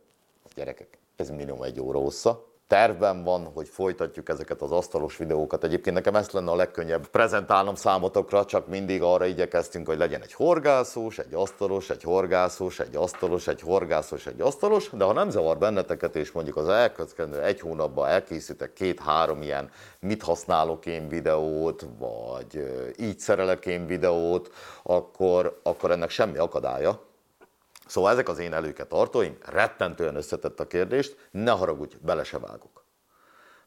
gyerekek, 0.55 0.99
ez 1.17 1.31
minimum 1.31 1.62
egy 1.62 1.81
óra 1.81 1.99
hossza, 1.99 2.55
tervben 2.67 3.25
van, 3.25 3.51
hogy 3.55 3.69
folytatjuk 3.69 4.29
ezeket 4.29 4.62
az 4.62 4.73
asztalos 4.73 5.17
videókat. 5.17 5.64
Egyébként 5.64 5.97
nekem 5.97 6.14
ezt 6.14 6.33
lenne 6.33 6.51
a 6.51 6.57
legkönnyebb. 6.57 7.07
Prezentálnom 7.07 7.75
számotokra, 7.75 8.45
csak 8.45 8.69
mindig 8.69 9.03
arra 9.03 9.25
igyekeztünk, 9.25 9.87
hogy 9.87 9.99
legyen 9.99 10.23
egy 10.23 10.33
horgászós, 10.33 11.19
egy 11.19 11.35
asztalos, 11.35 11.90
egy 11.90 12.03
horgászós, 12.03 12.81
egy 12.81 12.97
asztalos, 12.97 13.47
egy 13.47 13.61
horgászós, 13.61 14.27
egy 14.27 14.40
asztalos, 14.40 14.90
de 14.90 15.05
ha 15.05 15.12
nem 15.12 15.31
zavar 15.31 15.59
benneteket, 15.59 16.17
és 16.17 16.33
mondjuk 16.33 16.57
az 16.57 16.69
elkövetkező 16.69 17.43
egy 17.43 17.61
hónapban 17.61 18.09
elkészítek 18.09 18.73
két-három 18.73 19.43
ilyen 19.43 19.71
mit 20.01 20.23
használok 20.23 20.87
én 20.87 21.09
videót, 21.09 21.87
vagy 21.99 22.64
így 22.97 23.19
szerelek 23.19 23.67
én 23.67 23.87
videót, 23.87 24.51
akkor, 24.83 25.61
akkor 25.62 25.90
ennek 25.90 26.11
semmi 26.11 26.38
akadálya, 26.38 27.01
Szóval 27.95 28.13
ezek 28.13 28.29
az 28.29 28.39
én 28.39 28.53
előke 28.53 28.85
tartóim, 28.85 29.37
rettentően 29.41 30.17
összetett 30.17 30.61
a 30.61 30.67
kérdést, 30.67 31.29
ne 31.31 31.51
haragudj, 31.51 31.97
bele 32.01 32.25
se 32.25 32.39
vágok. 32.39 32.85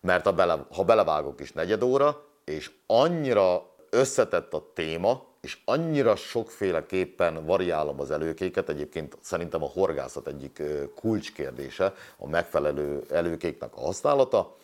Mert 0.02 0.24
ha, 0.24 0.34
bele, 0.34 0.66
ha 0.72 0.84
belevágok 0.84 1.40
is 1.40 1.52
negyed 1.52 1.84
óra, 1.84 2.26
és 2.46 2.72
annyira 2.86 3.76
összetett 3.90 4.54
a 4.54 4.72
téma, 4.74 5.26
és 5.42 5.58
annyira 5.66 6.16
sokféleképpen 6.16 7.46
variálom 7.46 8.00
az 8.00 8.12
előkéket, 8.12 8.70
egyébként 8.70 9.18
szerintem 9.22 9.64
a 9.64 9.70
horgászat 9.74 10.28
egyik 10.28 10.62
kulcskérdése 10.96 11.94
a 12.18 12.28
megfelelő 12.28 13.04
előkéknek 13.10 13.76
a 13.76 13.80
használata. 13.82 14.56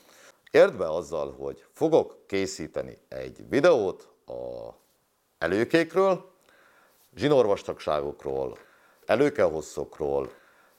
Érd 0.52 0.78
be 0.78 0.90
azzal, 0.90 1.36
hogy 1.38 1.66
fogok 1.72 2.18
készíteni 2.28 2.98
egy 3.08 3.50
videót 3.50 4.08
a 4.26 4.74
előkékről, 5.38 6.32
zsinórvastagságokról, 7.16 8.58
előkehosszokról, 9.06 10.32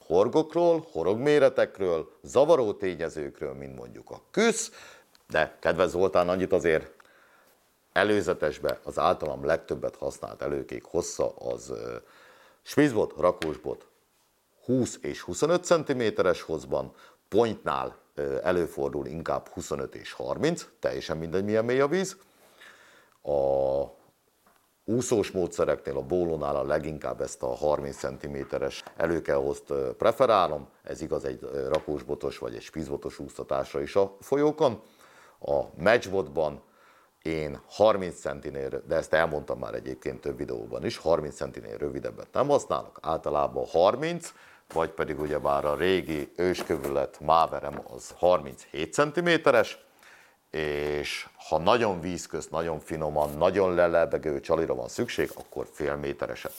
horgokról, 0.05 0.87
horogméretekről, 0.91 2.11
zavaró 2.21 2.73
tényezőkről, 2.73 3.53
mint 3.53 3.75
mondjuk 3.75 4.09
a 4.11 4.21
küsz, 4.31 4.71
de 5.29 5.57
kedves 5.59 5.89
Zoltán, 5.89 6.29
annyit 6.29 6.53
azért 6.53 6.91
előzetesbe 7.93 8.79
az 8.83 8.99
általam 8.99 9.45
legtöbbet 9.45 9.95
használt 9.95 10.41
előkék 10.41 10.83
hossza 10.83 11.35
az 11.35 11.73
spizbot, 12.61 13.13
rakósbot 13.17 13.87
20 14.65 14.97
és 15.01 15.21
25 15.21 15.63
cm-es 15.63 16.41
hozban, 16.41 16.93
pontnál 17.29 17.97
előfordul 18.43 19.05
inkább 19.05 19.47
25 19.47 19.95
és 19.95 20.11
30, 20.11 20.67
teljesen 20.79 21.17
mindegy 21.17 21.43
milyen 21.43 21.65
mély 21.65 21.79
a 21.79 21.87
víz. 21.87 22.17
A 23.21 23.83
úszós 24.85 25.31
módszereknél, 25.31 25.97
a 25.97 26.01
bólónál 26.01 26.55
a 26.55 26.63
leginkább 26.63 27.21
ezt 27.21 27.43
a 27.43 27.55
30 27.55 27.97
cm-es 27.97 28.83
előkelhozt 28.97 29.73
preferálom, 29.97 30.67
ez 30.83 31.01
igaz 31.01 31.25
egy 31.25 31.39
rakósbotos 31.69 32.37
vagy 32.37 32.55
egy 32.55 32.61
spizbotos 32.61 33.19
úsztatásra 33.19 33.81
is 33.81 33.95
a 33.95 34.15
folyókon. 34.19 34.81
A 35.39 35.61
matchbotban 35.77 36.61
én 37.21 37.59
30 37.67 38.19
centinél, 38.19 38.81
de 38.87 38.95
ezt 38.95 39.13
elmondtam 39.13 39.59
már 39.59 39.73
egyébként 39.73 40.21
több 40.21 40.37
videóban 40.37 40.85
is, 40.85 40.97
30 40.97 41.35
centinél 41.35 41.77
rövidebbet 41.77 42.27
nem 42.31 42.47
használok, 42.47 42.99
általában 43.01 43.65
30, 43.65 44.33
vagy 44.73 44.89
pedig 44.89 45.19
ugyebár 45.19 45.65
a 45.65 45.75
régi 45.75 46.31
őskövület 46.35 47.19
máverem 47.19 47.81
az 47.93 48.13
37 48.17 48.93
cm-es, 48.93 49.84
és 50.49 51.27
ha 51.47 51.57
nagyon 51.57 52.01
vízköz, 52.01 52.47
nagyon 52.47 52.79
finoman, 52.79 53.37
nagyon 53.37 53.73
lelebegő 53.73 54.39
csalira 54.39 54.75
van 54.75 54.87
szükség, 54.87 55.31
akkor 55.35 55.67
fél 55.71 55.95
métereset. 55.95 56.53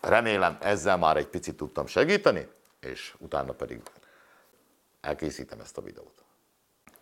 Remélem 0.00 0.58
ezzel 0.60 0.96
már 0.96 1.16
egy 1.16 1.26
picit 1.26 1.56
tudtam 1.56 1.86
segíteni, 1.86 2.48
és 2.80 3.14
utána 3.18 3.52
pedig 3.52 3.80
elkészítem 5.00 5.60
ezt 5.60 5.78
a 5.78 5.82
videót. 5.82 6.22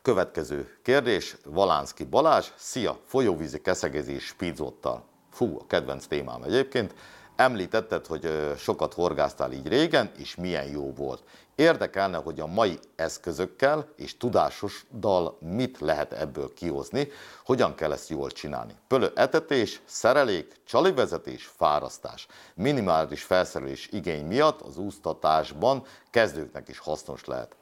Következő 0.03 0.79
kérdés, 0.83 1.37
Valánszki 1.45 2.05
Balázs, 2.05 2.47
szia, 2.57 2.99
folyóvízi 3.05 3.61
keszegezés 3.61 4.25
spízottal. 4.25 5.05
Fú, 5.31 5.59
a 5.59 5.67
kedvenc 5.67 6.07
témám 6.07 6.43
egyébként. 6.43 6.95
Említetted, 7.37 8.07
hogy 8.07 8.53
sokat 8.59 8.95
horgáztál 8.95 9.53
így 9.53 9.69
régen, 9.69 10.12
és 10.17 10.35
milyen 10.35 10.67
jó 10.67 10.93
volt. 10.93 11.23
Érdekelne, 11.57 12.16
hogy 12.16 12.40
a 12.40 12.47
mai 12.47 12.79
eszközökkel 12.97 13.88
és 13.97 14.16
tudásoddal 14.16 15.38
mit 15.40 15.81
lehet 15.81 16.12
ebből 16.12 16.53
kihozni, 16.55 17.09
hogyan 17.45 17.75
kell 17.75 17.92
ezt 17.92 18.09
jól 18.09 18.31
csinálni. 18.31 18.75
Pölő 18.87 19.12
etetés, 19.14 19.81
szerelék, 19.85 20.55
csalivezetés, 20.64 21.47
fárasztás. 21.47 22.27
Minimális 22.55 23.23
felszerelés 23.23 23.88
igény 23.92 24.27
miatt 24.27 24.61
az 24.61 24.77
úsztatásban 24.77 25.85
kezdőknek 26.11 26.69
is 26.69 26.79
hasznos 26.79 27.25
lehet. 27.25 27.57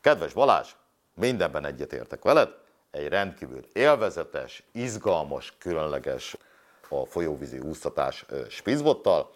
Kedves 0.00 0.32
Balázs, 0.32 0.68
mindenben 1.14 1.64
egyetértek 1.64 2.22
veled, 2.22 2.48
egy 2.90 3.08
rendkívül 3.08 3.66
élvezetes, 3.72 4.62
izgalmas, 4.72 5.54
különleges 5.58 6.36
a 6.88 7.04
folyóvízi 7.04 7.58
úsztatás 7.58 8.26
spizbottal, 8.48 9.30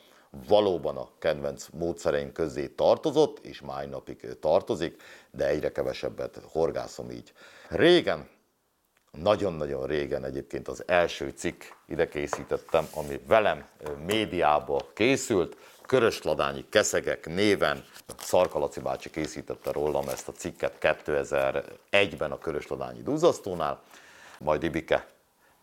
valóban 0.48 0.96
a 0.96 1.08
kedvenc 1.18 1.66
módszereim 1.72 2.32
közé 2.32 2.68
tartozott, 2.68 3.38
és 3.44 3.60
máj 3.60 3.86
napig 3.86 4.38
tartozik, 4.40 5.02
de 5.30 5.46
egyre 5.46 5.72
kevesebbet 5.72 6.40
horgászom 6.52 7.10
így. 7.10 7.32
Régen, 7.68 8.28
nagyon-nagyon 9.10 9.86
régen 9.86 10.24
egyébként 10.24 10.68
az 10.68 10.82
első 10.86 11.30
cikk 11.36 11.62
ide 11.86 12.08
készítettem, 12.08 12.86
ami 12.94 13.20
velem 13.26 13.66
médiába 14.06 14.80
készült, 14.94 15.56
Körösladányi 15.86 16.64
Keszegek 16.68 17.26
néven 17.26 17.84
Szarkalaci 18.18 18.80
bácsi 18.80 19.10
készítette 19.10 19.72
rólam 19.72 20.08
ezt 20.08 20.28
a 20.28 20.32
cikket 20.32 20.76
2001-ben 20.80 22.32
a 22.32 22.38
Körösladányi 22.38 23.02
Dúzasztónál, 23.02 23.82
majd 24.38 24.62
Ibike 24.62 25.06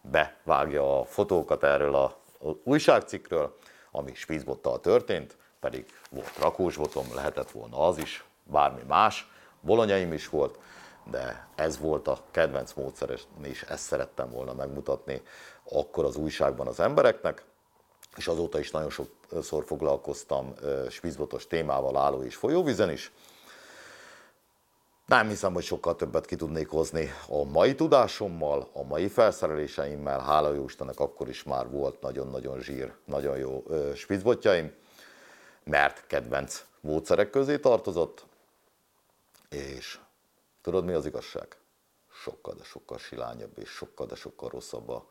bevágja 0.02 1.00
a 1.00 1.06
fotókat 1.06 1.64
erről 1.64 1.96
a 1.96 2.22
újságcikkről, 2.64 3.58
ami 3.96 4.14
spízbottal 4.14 4.80
történt, 4.80 5.38
pedig 5.60 5.86
volt 6.10 6.38
rakósbotom, 6.38 7.06
lehetett 7.16 7.52
volna 7.52 7.78
az 7.88 7.98
is, 7.98 8.26
bármi 8.44 8.82
más, 8.88 9.32
bolonyaim 9.62 10.14
is 10.14 10.30
volt, 10.30 10.60
de 11.04 11.48
ez 11.56 11.80
volt 11.80 12.08
a 12.08 12.20
kedvenc 12.32 12.74
módszer, 12.74 13.20
és 13.42 13.62
ezt 13.62 13.84
szerettem 13.84 14.30
volna 14.30 14.54
megmutatni 14.54 15.22
akkor 15.72 16.06
az 16.06 16.16
újságban 16.16 16.68
az 16.68 16.80
embereknek, 16.80 17.44
és 18.16 18.28
azóta 18.28 18.60
is 18.60 18.72
nagyon 18.72 18.90
sokszor 18.90 19.64
foglalkoztam 19.66 20.54
spízbotos 20.90 21.48
témával 21.48 21.98
álló 21.98 22.24
és 22.24 22.36
folyóvízen 22.36 22.92
is, 22.92 23.12
nem 25.06 25.28
hiszem, 25.28 25.54
hogy 25.54 25.64
sokkal 25.64 25.96
többet 25.96 26.26
ki 26.26 26.36
tudnék 26.36 26.70
hozni 26.70 27.10
a 27.28 27.44
mai 27.44 27.76
tudásommal, 27.76 28.70
a 28.74 28.84
mai 28.84 29.08
felszereléseimmel. 29.08 30.20
Hála 30.20 30.54
jó 30.54 30.64
Istennek, 30.64 31.00
akkor 31.00 31.30
is 31.30 31.44
már 31.44 31.70
volt 31.70 32.02
nagyon-nagyon 32.02 32.62
zsír, 32.62 32.94
nagyon 33.06 33.38
jó 33.38 33.64
spicbotjaim, 33.96 34.74
mert 35.64 36.08
kedvenc 36.08 36.66
módszerek 36.82 37.30
közé 37.30 37.60
tartozott, 37.60 38.26
és 39.50 40.00
tudod 40.62 40.86
mi 40.86 40.94
az 40.94 41.06
igazság? 41.06 41.58
Sokkal, 42.12 42.54
de 42.54 42.64
sokkal 42.64 42.98
silányabb 42.98 43.58
és 43.58 43.70
sokkal, 43.70 44.06
de 44.06 44.16
sokkal 44.16 44.50
rosszabb 44.50 44.90
a, 44.90 45.08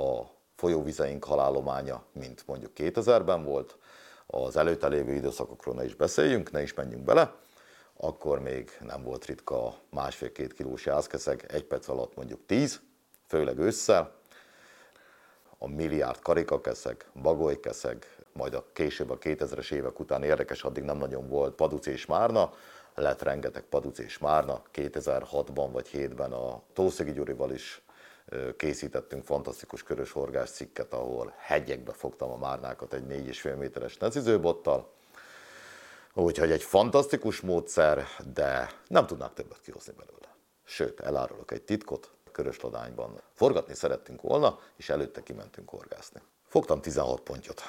a 0.00 0.30
folyóvizeink 0.56 1.24
halálománya, 1.24 2.04
mint 2.12 2.46
mondjuk 2.46 2.72
2000-ben 2.76 3.44
volt. 3.44 3.78
Az 4.26 4.56
előtte 4.56 4.88
lévő 4.88 5.14
időszakokról 5.14 5.74
ne 5.74 5.84
is 5.84 5.94
beszéljünk, 5.94 6.50
ne 6.50 6.62
is 6.62 6.74
menjünk 6.74 7.04
bele 7.04 7.42
akkor 7.96 8.38
még 8.40 8.70
nem 8.80 9.02
volt 9.02 9.24
ritka 9.24 9.66
a 9.66 9.74
másfél-két 9.90 10.52
kilós 10.52 10.86
jászkeszeg, 10.86 11.44
egy 11.48 11.64
perc 11.64 11.88
alatt 11.88 12.16
mondjuk 12.16 12.46
10, 12.46 12.80
főleg 13.26 13.58
ősszel, 13.58 14.14
a 15.58 15.68
milliárd 15.68 16.18
karikakeszeg, 16.22 17.06
bagolykeszeg, 17.22 18.16
majd 18.32 18.54
a 18.54 18.64
később 18.72 19.10
a 19.10 19.18
2000-es 19.18 19.72
évek 19.72 20.00
után 20.00 20.22
érdekes, 20.22 20.62
addig 20.62 20.82
nem 20.82 20.96
nagyon 20.96 21.28
volt 21.28 21.54
Paduc 21.54 21.86
és 21.86 22.06
Márna, 22.06 22.52
lett 22.94 23.22
rengeteg 23.22 23.62
Paduc 23.62 23.98
és 23.98 24.18
Márna, 24.18 24.62
2006-ban 24.74 25.68
vagy 25.72 25.90
7-ben 25.92 26.32
a 26.32 26.62
Tószegi 26.72 27.12
Gyurival 27.12 27.52
is 27.52 27.82
készítettünk 28.56 29.24
fantasztikus 29.24 29.82
körös 29.82 30.12
horgás 30.12 30.50
cikket, 30.50 30.92
ahol 30.92 31.34
hegyekbe 31.36 31.92
fogtam 31.92 32.30
a 32.30 32.36
márnákat 32.36 32.92
egy 32.92 33.04
4,5 33.08 33.56
méteres 33.58 33.96
necizőbottal, 33.96 34.92
Úgyhogy 36.16 36.50
egy 36.50 36.62
fantasztikus 36.62 37.40
módszer, 37.40 38.06
de 38.34 38.70
nem 38.86 39.06
tudnák 39.06 39.32
többet 39.32 39.60
kihozni 39.60 39.92
belőle. 39.92 40.36
Sőt, 40.64 41.00
elárulok 41.00 41.50
egy 41.50 41.62
titkot, 41.62 42.12
Körösladányban 42.32 43.20
forgatni 43.32 43.74
szerettünk 43.74 44.20
volna, 44.22 44.58
és 44.76 44.88
előtte 44.88 45.22
kimentünk 45.22 45.68
horgászni. 45.68 46.22
Fogtam 46.46 46.80
16 46.80 47.20
pontyot, 47.20 47.62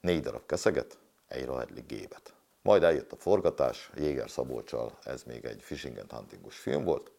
négy 0.00 0.20
darab 0.20 0.46
keszeget, 0.46 0.98
egy 1.28 1.44
rahedli 1.44 1.80
gébet. 1.80 2.34
Majd 2.62 2.82
eljött 2.82 3.12
a 3.12 3.16
forgatás, 3.16 3.90
Jéger 3.96 4.30
Szabolcsal, 4.30 4.98
ez 5.02 5.22
még 5.22 5.44
egy 5.44 5.62
fishing 5.62 5.98
and 5.98 6.10
huntingus 6.10 6.56
film 6.56 6.84
volt, 6.84 7.10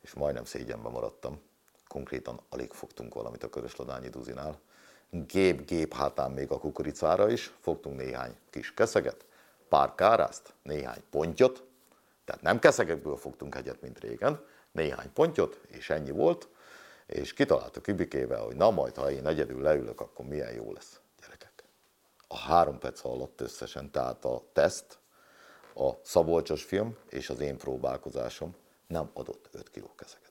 és 0.00 0.14
majdnem 0.14 0.44
szégyenbe 0.44 0.88
maradtam. 0.88 1.42
Konkrétan 1.88 2.40
alig 2.48 2.72
fogtunk 2.72 3.14
valamit 3.14 3.42
a 3.42 3.50
Körösladányi 3.50 4.08
Duzinál, 4.08 4.60
gép-gép 5.26 5.94
hátán 5.94 6.30
még 6.30 6.50
a 6.50 6.58
kukoricára 6.58 7.30
is, 7.30 7.52
fogtunk 7.60 7.96
néhány 7.96 8.36
kis 8.50 8.74
keszeget, 8.74 9.24
pár 9.68 9.94
kárászt, 9.94 10.54
néhány 10.62 11.02
pontyot, 11.10 11.64
tehát 12.24 12.42
nem 12.42 12.58
keszegekből 12.58 13.16
fogtunk 13.16 13.54
egyet, 13.54 13.80
mint 13.80 14.00
régen, 14.00 14.44
néhány 14.72 15.12
pontyot, 15.12 15.60
és 15.68 15.90
ennyi 15.90 16.10
volt, 16.10 16.48
és 17.06 17.32
kitaláltuk 17.32 17.86
Ibikével, 17.86 18.44
hogy 18.44 18.56
na 18.56 18.70
majd, 18.70 18.96
ha 18.96 19.10
én 19.10 19.26
egyedül 19.26 19.62
leülök, 19.62 20.00
akkor 20.00 20.26
milyen 20.26 20.52
jó 20.52 20.72
lesz, 20.72 21.00
gyerekek. 21.20 21.64
A 22.28 22.36
három 22.36 22.78
perc 22.78 23.04
alatt 23.04 23.40
összesen, 23.40 23.90
tehát 23.90 24.24
a 24.24 24.42
teszt, 24.52 24.98
a 25.74 25.90
Szabolcsos 26.02 26.64
film 26.64 26.96
és 27.08 27.30
az 27.30 27.40
én 27.40 27.56
próbálkozásom 27.56 28.54
nem 28.86 29.10
adott 29.12 29.48
5 29.52 29.70
kiló 29.70 29.94
összesen. 29.96 30.25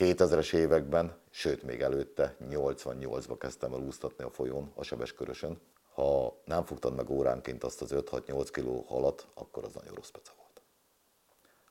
2000-es 0.00 0.54
években 0.54 1.16
sőt 1.30 1.62
még 1.62 1.80
előtte 1.80 2.36
88-ba 2.50 3.34
kezdtem 3.38 3.72
el 3.72 3.80
úsztatni 3.80 4.24
a 4.24 4.30
folyón, 4.30 4.72
a 4.74 4.82
sebeskörösön. 4.82 5.60
Ha 5.94 6.40
nem 6.44 6.64
fogtad 6.64 6.94
meg 6.94 7.10
óránként 7.10 7.64
azt 7.64 7.82
az 7.82 7.94
5-6-8 7.94 8.48
kiló 8.52 8.84
halat, 8.88 9.26
akkor 9.34 9.64
az 9.64 9.72
nagyon 9.72 9.94
rossz 9.94 10.08
peca 10.08 10.32
volt. 10.36 10.62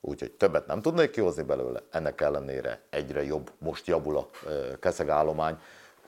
úgyhogy 0.02 0.32
többet 0.32 0.68
nem 0.68 0.82
tudnék 0.82 1.10
kihozni 1.10 1.44
belőle, 1.44 1.84
ennek 1.92 2.22
ellenére 2.22 2.82
egyre 2.90 3.24
jobb, 3.24 3.52
most 3.58 3.88
javul 3.88 4.18
a 4.18 4.30
keszegállomány, 4.80 5.60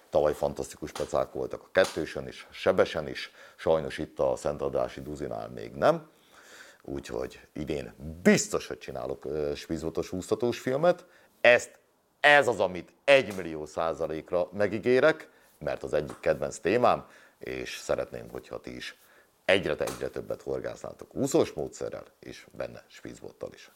tavaly 0.09 0.33
fantasztikus 0.33 0.91
pecák 0.91 1.31
voltak 1.31 1.61
a 1.61 1.69
kettősön 1.71 2.27
is, 2.27 2.47
sebesen 2.51 3.07
is, 3.07 3.31
sajnos 3.55 3.97
itt 3.97 4.19
a 4.19 4.35
Szentadási 4.35 5.01
Duzinál 5.01 5.49
még 5.49 5.71
nem, 5.73 6.09
úgyhogy 6.81 7.47
idén 7.53 7.93
biztos, 8.23 8.67
hogy 8.67 8.77
csinálok 8.77 9.27
spizvotos 9.55 10.11
úsztatós 10.11 10.59
filmet, 10.59 11.05
ezt, 11.41 11.79
ez 12.21 12.47
az, 12.47 12.59
amit 12.59 12.93
egy 13.03 13.35
millió 13.35 13.65
százalékra 13.65 14.49
megígérek, 14.51 15.29
mert 15.57 15.83
az 15.83 15.93
egyik 15.93 16.19
kedvenc 16.19 16.57
témám, 16.57 17.05
és 17.39 17.77
szeretném, 17.77 18.29
hogyha 18.29 18.59
ti 18.59 18.75
is 18.75 18.97
egyre 19.45 19.75
egyre 19.77 20.07
többet 20.07 20.41
horgásznátok 20.41 21.15
úszós 21.15 21.51
módszerrel, 21.51 22.03
és 22.19 22.47
benne 22.51 22.83
spizbottal 22.87 23.49
is. 23.53 23.71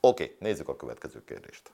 Oké, 0.00 0.36
nézzük 0.38 0.68
a 0.68 0.76
következő 0.76 1.24
kérdést. 1.24 1.70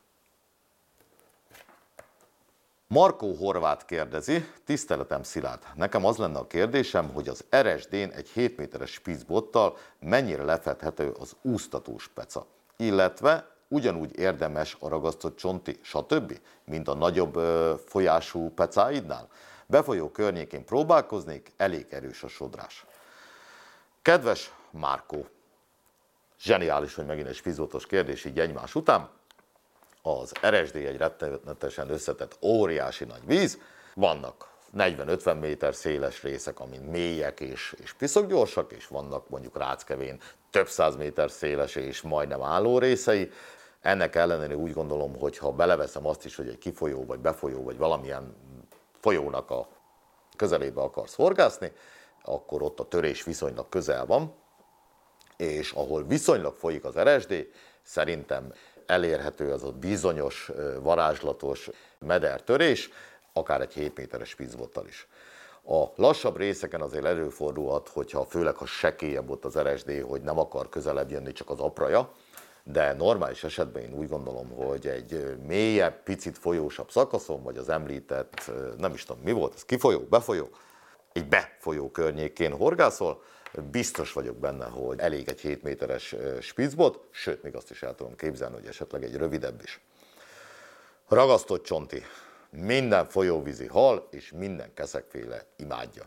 Markó 2.86 3.34
Horvát 3.34 3.84
kérdezi, 3.84 4.48
tiszteletem 4.64 5.22
Szilárd, 5.22 5.62
nekem 5.74 6.04
az 6.04 6.16
lenne 6.16 6.38
a 6.38 6.46
kérdésem, 6.46 7.12
hogy 7.12 7.28
az 7.28 7.44
RSD-n 7.56 8.10
egy 8.10 8.28
7 8.28 8.56
méteres 8.56 8.92
spizbottal 8.92 9.76
mennyire 9.98 10.42
lefedhető 10.42 11.10
az 11.10 11.36
úsztatós 11.42 12.08
peca, 12.08 12.46
illetve 12.76 13.53
ugyanúgy 13.68 14.18
érdemes 14.18 14.76
a 14.80 14.88
ragasztott 14.88 15.36
csonti, 15.36 15.78
stb., 15.82 16.40
mint 16.64 16.88
a 16.88 16.94
nagyobb 16.94 17.36
ö, 17.36 17.74
folyású 17.86 18.50
pecáidnál? 18.50 19.28
Befolyó 19.66 20.10
környékén 20.10 20.64
próbálkoznék, 20.64 21.52
elég 21.56 21.86
erős 21.90 22.22
a 22.22 22.28
sodrás. 22.28 22.84
Kedves 24.02 24.54
Márkó, 24.70 25.26
zseniális, 26.40 26.94
hogy 26.94 27.06
megint 27.06 27.28
egy 27.28 27.34
spizótos 27.34 27.86
kérdés 27.86 28.24
így 28.24 28.38
egymás 28.38 28.74
után. 28.74 29.10
Az 30.02 30.32
RSD 30.46 30.76
egy 30.76 30.96
rettenetesen 30.96 31.90
összetett, 31.90 32.38
óriási 32.42 33.04
nagy 33.04 33.26
víz, 33.26 33.58
vannak 33.94 34.53
40-50 34.76 35.40
méter 35.40 35.74
széles 35.74 36.22
részek, 36.22 36.60
amin 36.60 36.80
mélyek 36.80 37.40
és, 37.40 37.74
és 37.82 37.92
piszok 37.92 38.26
gyorsak, 38.26 38.72
és 38.72 38.86
vannak 38.86 39.28
mondjuk 39.28 39.58
Ráckevén 39.58 40.20
több 40.50 40.68
száz 40.68 40.96
méter 40.96 41.30
széles 41.30 41.74
és 41.76 42.02
majdnem 42.02 42.42
álló 42.42 42.78
részei. 42.78 43.30
Ennek 43.80 44.14
ellenére 44.14 44.56
úgy 44.56 44.72
gondolom, 44.72 45.18
hogy 45.18 45.38
ha 45.38 45.52
beleveszem 45.52 46.06
azt 46.06 46.24
is, 46.24 46.36
hogy 46.36 46.48
egy 46.48 46.58
kifolyó, 46.58 47.04
vagy 47.04 47.18
befolyó, 47.18 47.62
vagy 47.62 47.76
valamilyen 47.76 48.36
folyónak 49.00 49.50
a 49.50 49.68
közelébe 50.36 50.80
akarsz 50.80 51.14
horgászni, 51.14 51.72
akkor 52.22 52.62
ott 52.62 52.80
a 52.80 52.88
törés 52.88 53.24
viszonylag 53.24 53.68
közel 53.68 54.06
van, 54.06 54.34
és 55.36 55.72
ahol 55.72 56.06
viszonylag 56.06 56.56
folyik 56.56 56.84
az 56.84 56.98
RSD, 56.98 57.48
szerintem 57.82 58.52
elérhető 58.86 59.52
az 59.52 59.62
a 59.62 59.72
bizonyos 59.72 60.50
varázslatos 60.80 61.70
medertörés, 61.98 62.90
akár 63.36 63.60
egy 63.60 63.72
7 63.72 63.96
méteres 63.96 64.34
vízbottal 64.34 64.86
is. 64.86 65.08
A 65.66 65.84
lassabb 65.94 66.36
részeken 66.36 66.80
azért 66.80 67.04
előfordulhat, 67.04 67.88
hogyha 67.88 68.24
főleg 68.24 68.56
ha 68.56 68.66
sekélyebb 68.66 69.30
ott 69.30 69.44
az 69.44 69.58
RSD, 69.58 70.04
hogy 70.08 70.22
nem 70.22 70.38
akar 70.38 70.68
közelebb 70.68 71.10
jönni 71.10 71.32
csak 71.32 71.50
az 71.50 71.60
apraja, 71.60 72.12
de 72.62 72.92
normális 72.92 73.44
esetben 73.44 73.82
én 73.82 73.94
úgy 73.94 74.08
gondolom, 74.08 74.48
hogy 74.50 74.86
egy 74.86 75.36
mélyebb, 75.46 76.02
picit 76.02 76.38
folyósabb 76.38 76.90
szakaszon, 76.90 77.42
vagy 77.42 77.56
az 77.56 77.68
említett, 77.68 78.50
nem 78.78 78.92
is 78.92 79.04
tudom 79.04 79.22
mi 79.22 79.32
volt, 79.32 79.54
ez 79.54 79.64
kifolyó, 79.64 80.00
befolyó, 80.00 80.48
egy 81.12 81.28
befolyó 81.28 81.90
környékén 81.90 82.56
horgászol, 82.56 83.22
biztos 83.70 84.12
vagyok 84.12 84.36
benne, 84.36 84.64
hogy 84.64 84.98
elég 84.98 85.28
egy 85.28 85.40
7 85.40 85.62
méteres 85.62 86.14
spitzbot, 86.40 87.00
sőt, 87.10 87.42
még 87.42 87.54
azt 87.54 87.70
is 87.70 87.82
el 87.82 87.94
tudom 87.94 88.16
képzelni, 88.16 88.54
hogy 88.54 88.66
esetleg 88.66 89.04
egy 89.04 89.16
rövidebb 89.16 89.62
is. 89.62 89.80
Ragasztott 91.08 91.64
csonti. 91.64 92.02
Minden 92.56 93.06
folyóvízi 93.06 93.66
hal 93.66 94.08
és 94.10 94.32
minden 94.32 94.74
keszekféle 94.74 95.44
imádja. 95.56 96.02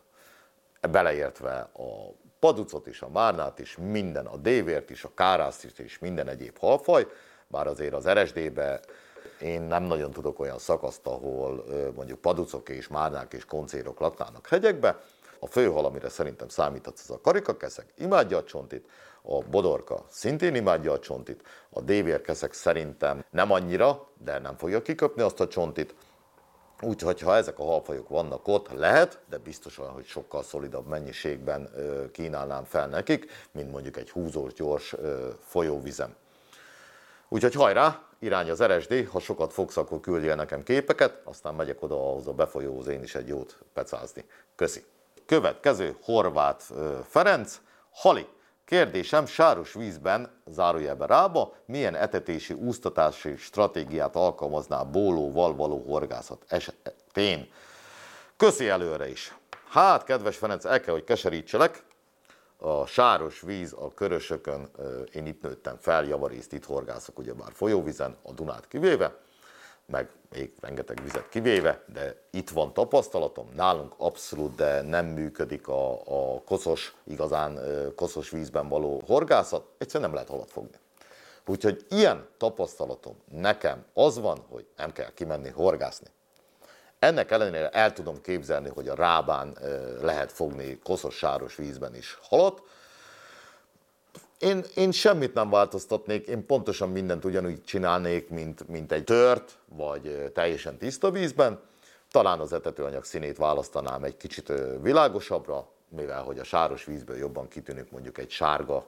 Beleértve 0.92 1.58
a 1.60 2.14
paducot 2.40 2.88
is, 2.88 3.02
a 3.02 3.10
márnát 3.10 3.60
is, 3.60 3.78
minden, 3.78 4.26
a 4.26 4.38
dévért 4.38 4.90
is, 4.90 5.04
a 5.04 5.14
kárászt 5.16 5.64
is, 5.64 5.80
és 5.80 6.00
minden 6.00 6.28
egyéb 6.28 6.58
halfaj, 6.58 7.08
bár 7.48 7.68
azért 7.68 7.94
az 7.94 8.10
RSD-be 8.10 8.80
én 9.42 9.62
nem 9.62 9.84
nagyon 9.84 10.12
tudok 10.12 10.40
olyan 10.40 10.60
szakaszt, 10.60 11.08
ahol 11.08 11.66
mondjuk 11.96 12.20
paducok 12.20 12.70
és 12.70 12.88
márnák 12.88 13.34
és 13.34 13.46
koncérok 13.46 14.00
laknának 14.00 14.48
hegyekbe. 14.48 15.00
A 15.40 15.48
főhal, 15.48 15.86
amire 15.86 16.10
szerintem 16.10 16.48
számíthatsz, 16.48 17.02
az 17.10 17.16
a 17.16 17.22
karikakeszek, 17.22 17.94
imádja 17.98 18.38
a 18.38 18.44
csontit, 18.44 18.90
a 19.22 19.44
bodorka 19.44 20.06
szintén 20.10 20.56
imádja 20.56 20.92
a 20.92 21.00
csontit, 21.00 21.44
a 21.70 21.82
dévérkeszek 21.82 22.54
szerintem 22.54 23.26
nem 23.30 23.52
annyira, 23.52 24.08
de 24.24 24.40
nem 24.40 24.58
fogja 24.58 24.82
kiköpni 24.82 25.22
azt 25.22 25.40
a 25.40 25.48
csontit, 25.48 25.96
Úgyhogy 26.82 27.22
ha 27.22 27.36
ezek 27.36 27.60
a 27.60 27.64
halfajok 27.64 28.10
vannak 28.10 28.48
ott, 28.48 28.72
lehet, 28.72 29.20
de 29.30 29.38
biztosan, 29.38 29.90
hogy 29.90 30.06
sokkal 30.06 30.44
szolidabb 30.44 30.88
mennyiségben 30.88 31.70
kínálnám 32.12 32.64
fel 32.64 32.88
nekik, 32.88 33.32
mint 33.52 33.72
mondjuk 33.72 33.98
egy 33.98 34.10
húzós, 34.10 34.54
gyors 34.54 34.96
folyóvizem. 35.40 36.16
Úgyhogy 37.30 37.54
hajrá, 37.54 38.02
irány 38.20 38.50
az 38.50 38.64
RSD, 38.64 39.08
ha 39.12 39.20
sokat 39.20 39.54
fogsz, 39.54 39.78
akkor 39.78 40.00
küldjél 40.00 40.36
nekem 40.36 40.64
képeket, 40.64 41.22
aztán 41.24 41.56
megyek 41.56 41.82
oda 41.82 41.96
ahhoz 41.96 42.28
a 42.28 42.34
befolyóhoz 42.34 42.88
én 42.88 43.04
is 43.04 43.16
egy 43.16 43.28
jót 43.28 43.58
pecázni. 43.74 44.26
Köszi. 44.56 44.84
Következő, 45.26 45.98
Horváth 46.02 46.66
Ferenc, 47.04 47.62
Hali. 47.92 48.28
Kérdésem, 48.68 49.26
sáros 49.26 49.74
vízben, 49.74 50.42
zárójelbe 50.46 51.06
rába, 51.06 51.54
milyen 51.66 51.96
etetési, 51.96 52.54
úsztatási 52.54 53.36
stratégiát 53.36 54.16
alkalmazná 54.16 54.84
bólóval 54.84 55.56
való 55.56 55.84
horgászat 55.88 56.46
esetén? 56.48 57.50
Köszi 58.38 58.68
előre 58.70 59.10
is. 59.10 59.38
Hát, 59.70 60.04
kedves 60.04 60.38
Ferenc, 60.38 60.66
el 60.66 60.80
kell, 60.80 60.94
hogy 60.94 61.04
keserítselek. 61.04 61.84
A 62.58 62.86
sáros 62.86 63.42
víz 63.42 63.74
a 63.74 63.94
körösökön, 63.94 64.70
én 65.12 65.26
itt 65.26 65.42
nőttem 65.42 65.78
fel, 65.80 66.06
javarészt 66.06 66.54
itt 66.54 66.66
horgászok, 66.66 67.20
ugyebár 67.20 67.52
folyóvízen, 67.54 68.18
a 68.24 68.32
Dunát 68.32 68.68
kivéve 68.68 69.16
meg 69.92 70.10
még 70.30 70.54
rengeteg 70.62 71.04
vizet 71.04 71.30
kivéve, 71.30 71.84
de 71.94 72.16
itt 72.32 72.50
van 72.50 72.74
tapasztalatom, 72.74 73.50
nálunk 73.56 73.94
abszolút, 73.98 74.56
de 74.56 74.82
nem 74.82 75.06
működik 75.06 75.68
a, 75.68 75.92
a 75.94 76.42
koszos, 76.46 76.96
igazán 77.04 77.60
koszos 77.96 78.30
vízben 78.30 78.68
való 78.68 79.02
horgászat, 79.06 79.66
egyszerűen 79.78 80.10
nem 80.10 80.14
lehet 80.14 80.30
halat 80.30 80.52
fogni. 80.52 80.78
Úgyhogy 81.46 81.86
ilyen 81.90 82.28
tapasztalatom 82.38 83.16
nekem 83.32 83.86
az 83.94 84.20
van, 84.20 84.46
hogy 84.50 84.68
nem 84.76 84.92
kell 84.92 85.14
kimenni 85.14 85.50
horgászni. 85.50 86.08
Ennek 87.00 87.32
ellenére 87.32 87.70
el 87.70 87.94
tudom 87.94 88.22
képzelni, 88.22 88.70
hogy 88.70 88.88
a 88.88 88.96
rábán 88.96 89.58
lehet 90.02 90.32
fogni 90.32 90.80
koszos, 90.84 91.16
sáros 91.16 91.56
vízben 91.56 91.96
is 91.96 92.18
halat, 92.22 92.62
én, 94.40 94.64
én 94.76 94.92
semmit 94.92 95.34
nem 95.34 95.50
változtatnék, 95.50 96.28
én 96.28 96.46
pontosan 96.46 96.90
mindent 96.90 97.26
ugyanúgy 97.26 97.64
csinálnék, 97.64 98.30
mint, 98.30 98.68
mint 98.68 98.92
egy 98.92 99.04
tört, 99.04 99.58
vagy 99.66 100.32
teljesen 100.34 100.78
tiszta 100.78 101.12
vízben. 101.12 101.60
Talán 102.12 102.40
az 102.40 102.54
etetőanyag 102.54 103.04
színét 103.04 103.38
választanám 103.38 104.04
egy 104.04 104.18
kicsit 104.18 104.54
világosabbra, 104.82 105.68
mivel 105.90 106.24
hogy 106.24 106.40
a 106.40 106.44
sáros 106.44 106.86
vízből 106.86 107.18
jobban 107.18 107.48
kitűnik 107.48 107.92
mondjuk 107.92 108.18
egy 108.18 108.30
sárga 108.30 108.88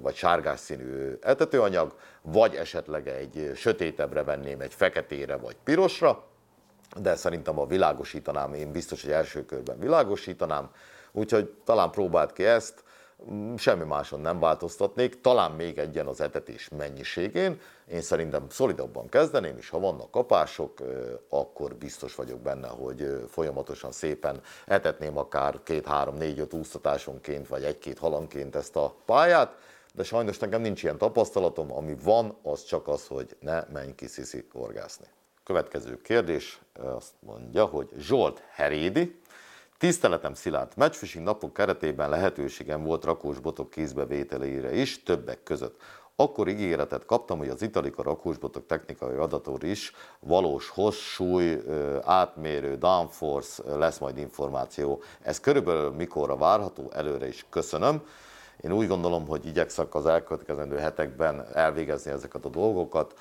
vagy 0.00 0.14
sárgás 0.14 0.60
színű 0.60 1.18
etetőanyag, 1.20 1.94
vagy 2.22 2.54
esetleg 2.54 3.08
egy 3.08 3.52
sötétebbre 3.54 4.22
venném 4.22 4.60
egy 4.60 4.74
feketére 4.74 5.36
vagy 5.36 5.56
pirosra, 5.64 6.24
de 6.96 7.16
szerintem 7.16 7.58
a 7.58 7.66
világosítanám, 7.66 8.54
én 8.54 8.72
biztos, 8.72 9.02
hogy 9.02 9.10
első 9.12 9.44
körben 9.44 9.78
világosítanám, 9.78 10.70
úgyhogy 11.12 11.50
talán 11.64 11.90
próbált 11.90 12.32
ki 12.32 12.44
ezt, 12.44 12.83
semmi 13.56 13.84
máson 13.84 14.20
nem 14.20 14.38
változtatnék, 14.38 15.20
talán 15.20 15.50
még 15.50 15.78
egyen 15.78 16.06
az 16.06 16.20
etetés 16.20 16.68
mennyiségén. 16.68 17.60
Én 17.86 18.00
szerintem 18.00 18.48
szolidabban 18.48 19.08
kezdeném, 19.08 19.56
és 19.56 19.68
ha 19.68 19.78
vannak 19.78 20.10
kapások, 20.10 20.78
akkor 21.28 21.74
biztos 21.74 22.14
vagyok 22.14 22.40
benne, 22.40 22.68
hogy 22.68 23.24
folyamatosan 23.28 23.92
szépen 23.92 24.40
etetném 24.66 25.18
akár 25.18 25.62
két, 25.62 25.86
három, 25.86 26.16
négy, 26.16 26.38
öt 26.38 26.54
úsztatásonként, 26.54 27.48
vagy 27.48 27.64
egy-két 27.64 27.98
halanként 27.98 28.56
ezt 28.56 28.76
a 28.76 28.94
pályát, 29.04 29.56
de 29.94 30.02
sajnos 30.02 30.38
nekem 30.38 30.60
nincs 30.60 30.82
ilyen 30.82 30.98
tapasztalatom, 30.98 31.72
ami 31.72 31.96
van, 32.02 32.36
az 32.42 32.64
csak 32.64 32.88
az, 32.88 33.06
hogy 33.06 33.36
ne 33.40 33.64
menj 33.72 33.94
ki 33.94 34.06
sziszi 34.06 34.46
horgászni. 34.52 35.06
Következő 35.44 36.00
kérdés 36.00 36.60
azt 36.74 37.12
mondja, 37.20 37.64
hogy 37.64 37.88
Zsolt 37.98 38.42
Herédi, 38.50 39.20
Tiszteletem 39.78 40.34
Szilárd, 40.34 40.72
matchfishing 40.76 41.24
napok 41.24 41.52
keretében 41.52 42.10
lehetőségem 42.10 42.82
volt 42.82 43.04
rakós 43.04 43.38
botok 43.38 43.70
kézbevételére 43.70 44.74
is, 44.74 45.02
többek 45.02 45.42
között. 45.42 45.80
Akkor 46.16 46.48
ígéretet 46.48 47.04
kaptam, 47.04 47.38
hogy 47.38 47.48
az 47.48 47.62
Italika 47.62 48.02
rakósbotok 48.02 48.66
technikai 48.66 49.16
adator 49.16 49.64
is 49.64 49.92
valós 50.20 50.68
hosszúly, 50.68 51.60
átmérő, 52.04 52.76
downforce 52.76 53.76
lesz 53.76 53.98
majd 53.98 54.18
információ. 54.18 55.02
Ez 55.22 55.40
körülbelül 55.40 55.90
mikorra 55.90 56.36
várható, 56.36 56.90
előre 56.92 57.28
is 57.28 57.46
köszönöm. 57.50 58.02
Én 58.60 58.72
úgy 58.72 58.88
gondolom, 58.88 59.26
hogy 59.26 59.46
igyekszek 59.46 59.94
az 59.94 60.06
elkövetkezendő 60.06 60.76
hetekben 60.76 61.46
elvégezni 61.52 62.10
ezeket 62.10 62.44
a 62.44 62.48
dolgokat. 62.48 63.14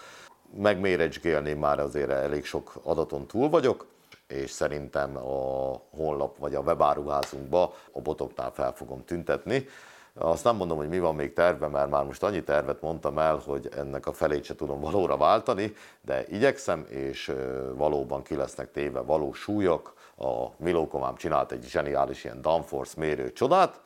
Megmérecsgélni 0.58 1.54
már 1.54 1.80
azért 1.80 2.10
elég 2.10 2.46
sok 2.46 2.74
adaton 2.84 3.28
túl 3.28 3.50
vagyok, 3.50 3.86
és 4.34 4.52
szerintem 4.52 5.18
a 5.18 5.74
honlap 5.96 6.38
vagy 6.38 6.56
a 6.56 6.60
webáruházunkba 6.60 7.74
a 7.92 8.02
botoknál 8.02 8.52
fel 8.52 8.74
fogom 8.74 9.06
tüntetni. 9.06 9.68
Azt 10.16 10.44
nem 10.44 10.56
mondom, 10.56 10.78
hogy 10.78 10.88
mi 10.88 11.00
van 11.00 11.16
még 11.16 11.34
terve, 11.34 11.68
mert 11.68 11.90
már 11.90 12.04
most 12.04 12.24
annyi 12.24 12.44
tervet 12.44 12.82
mondtam 12.82 13.18
el, 13.18 13.42
hogy 13.46 13.70
ennek 13.78 14.08
a 14.08 14.14
felét 14.14 14.44
se 14.44 14.56
tudom 14.56 14.80
valóra 14.80 15.18
váltani, 15.18 15.74
de 16.02 16.26
igyekszem, 16.28 16.86
és 16.90 17.34
valóban 17.76 18.24
ki 18.24 18.36
lesznek 18.36 18.72
téve 18.72 19.00
valós 19.00 19.40
súlyok. 19.40 19.94
A 20.18 20.46
Milókomám 20.58 21.16
csinált 21.16 21.52
egy 21.52 21.64
zseniális 21.64 22.24
ilyen 22.24 22.42
downforce 22.42 22.94
mérő 22.98 23.32
csodát, 23.32 23.82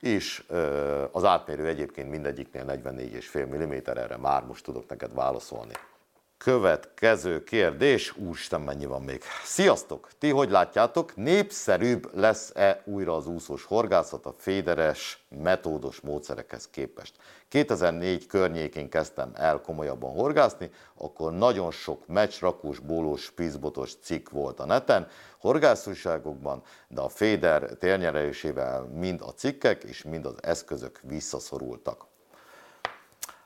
és 0.00 0.44
az 1.12 1.24
átmérő 1.24 1.66
egyébként 1.66 2.10
mindegyiknél 2.10 2.64
44,5 2.64 3.46
mm, 3.46 3.98
erre 3.98 4.16
már 4.16 4.44
most 4.44 4.64
tudok 4.64 4.88
neked 4.88 5.14
válaszolni. 5.14 5.72
Következő 6.44 7.42
kérdés, 7.42 8.16
úristen 8.16 8.60
mennyi 8.60 8.86
van 8.86 9.02
még. 9.02 9.22
Sziasztok! 9.44 10.08
Ti 10.18 10.30
hogy 10.30 10.50
látjátok, 10.50 11.16
népszerűbb 11.16 12.10
lesz-e 12.14 12.82
újra 12.84 13.16
az 13.16 13.26
úszós 13.26 13.64
horgászat 13.64 14.26
a 14.26 14.34
féderes, 14.38 15.24
metódos 15.28 16.00
módszerekhez 16.00 16.68
képest? 16.70 17.14
2004 17.48 18.26
környékén 18.26 18.88
kezdtem 18.88 19.30
el 19.34 19.60
komolyabban 19.60 20.12
horgászni, 20.12 20.70
akkor 20.94 21.32
nagyon 21.32 21.70
sok 21.70 22.06
meccsrakós, 22.06 22.78
bólós, 22.78 23.22
spizbotos 23.22 23.94
cikk 24.02 24.28
volt 24.28 24.60
a 24.60 24.66
neten, 24.66 25.08
horgászújságokban, 25.38 26.62
de 26.88 27.00
a 27.00 27.08
féder 27.08 27.62
térnyerelésével 27.62 28.82
mind 28.82 29.20
a 29.20 29.34
cikkek 29.34 29.84
és 29.84 30.02
mind 30.02 30.26
az 30.26 30.34
eszközök 30.42 31.00
visszaszorultak. 31.02 32.06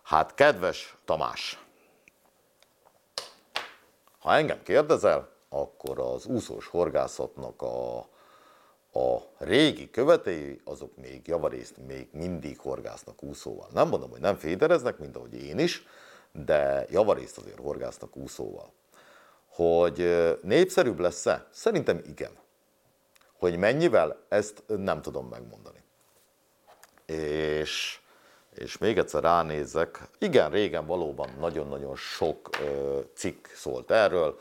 Hát 0.03 0.35
kedves 0.35 0.97
Tamás, 1.05 1.68
ha 4.29 4.35
engem 4.35 4.63
kérdezel, 4.63 5.29
akkor 5.49 5.99
az 5.99 6.27
úszós 6.27 6.67
horgászatnak 6.67 7.63
a, 7.63 7.99
a 8.93 9.23
régi 9.39 9.91
követői, 9.91 10.61
azok 10.65 10.97
még 10.97 11.27
javarészt 11.27 11.77
még 11.87 12.09
mindig 12.13 12.59
horgásznak 12.59 13.23
úszóval. 13.23 13.69
Nem 13.73 13.89
mondom, 13.89 14.11
hogy 14.11 14.21
nem 14.21 14.37
fédereznek, 14.37 14.99
mint 14.99 15.17
ahogy 15.17 15.35
én 15.35 15.59
is, 15.59 15.87
de 16.33 16.87
javarészt 16.91 17.39
azért 17.39 17.59
horgásznak 17.59 18.17
úszóval. 18.17 18.73
Hogy 19.47 20.27
népszerűbb 20.43 20.99
lesz-e? 20.99 21.47
Szerintem 21.51 22.01
igen. 22.07 22.33
Hogy 23.39 23.57
mennyivel, 23.57 24.25
ezt 24.29 24.63
nem 24.67 25.03
tudom 25.03 25.29
megmondani. 25.29 25.83
És 27.07 28.01
és 28.59 28.79
még 28.79 28.99
egyszer 28.99 29.23
ránézek, 29.23 30.09
igen, 30.19 30.51
régen 30.51 30.87
valóban 30.87 31.29
nagyon-nagyon 31.41 31.97
sok 31.97 32.51
cikk 33.15 33.47
szólt 33.47 33.91
erről, 33.91 34.39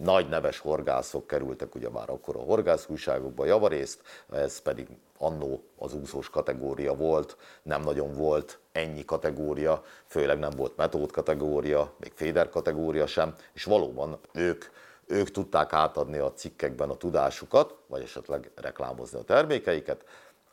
nagy 0.00 0.28
neves 0.28 0.58
horgászok 0.58 1.26
kerültek 1.26 1.74
ugye 1.74 1.88
már 1.88 2.10
akkor 2.10 2.36
a 2.36 2.42
horgászújságokba 2.42 3.44
javarészt, 3.44 4.00
ez 4.30 4.58
pedig 4.58 4.86
annó 5.18 5.62
az 5.78 5.94
úszós 5.94 6.30
kategória 6.30 6.94
volt, 6.94 7.36
nem 7.62 7.82
nagyon 7.82 8.12
volt 8.12 8.58
ennyi 8.72 9.04
kategória, 9.04 9.84
főleg 10.06 10.38
nem 10.38 10.50
volt 10.56 10.76
metód 10.76 11.10
kategória, 11.10 11.92
még 11.98 12.12
féder 12.14 12.48
kategória 12.48 13.06
sem, 13.06 13.34
és 13.52 13.64
valóban 13.64 14.18
ők, 14.32 14.64
ők 15.06 15.30
tudták 15.30 15.72
átadni 15.72 16.18
a 16.18 16.32
cikkekben 16.32 16.90
a 16.90 16.96
tudásukat, 16.96 17.74
vagy 17.86 18.02
esetleg 18.02 18.50
reklámozni 18.54 19.18
a 19.18 19.22
termékeiket, 19.22 20.04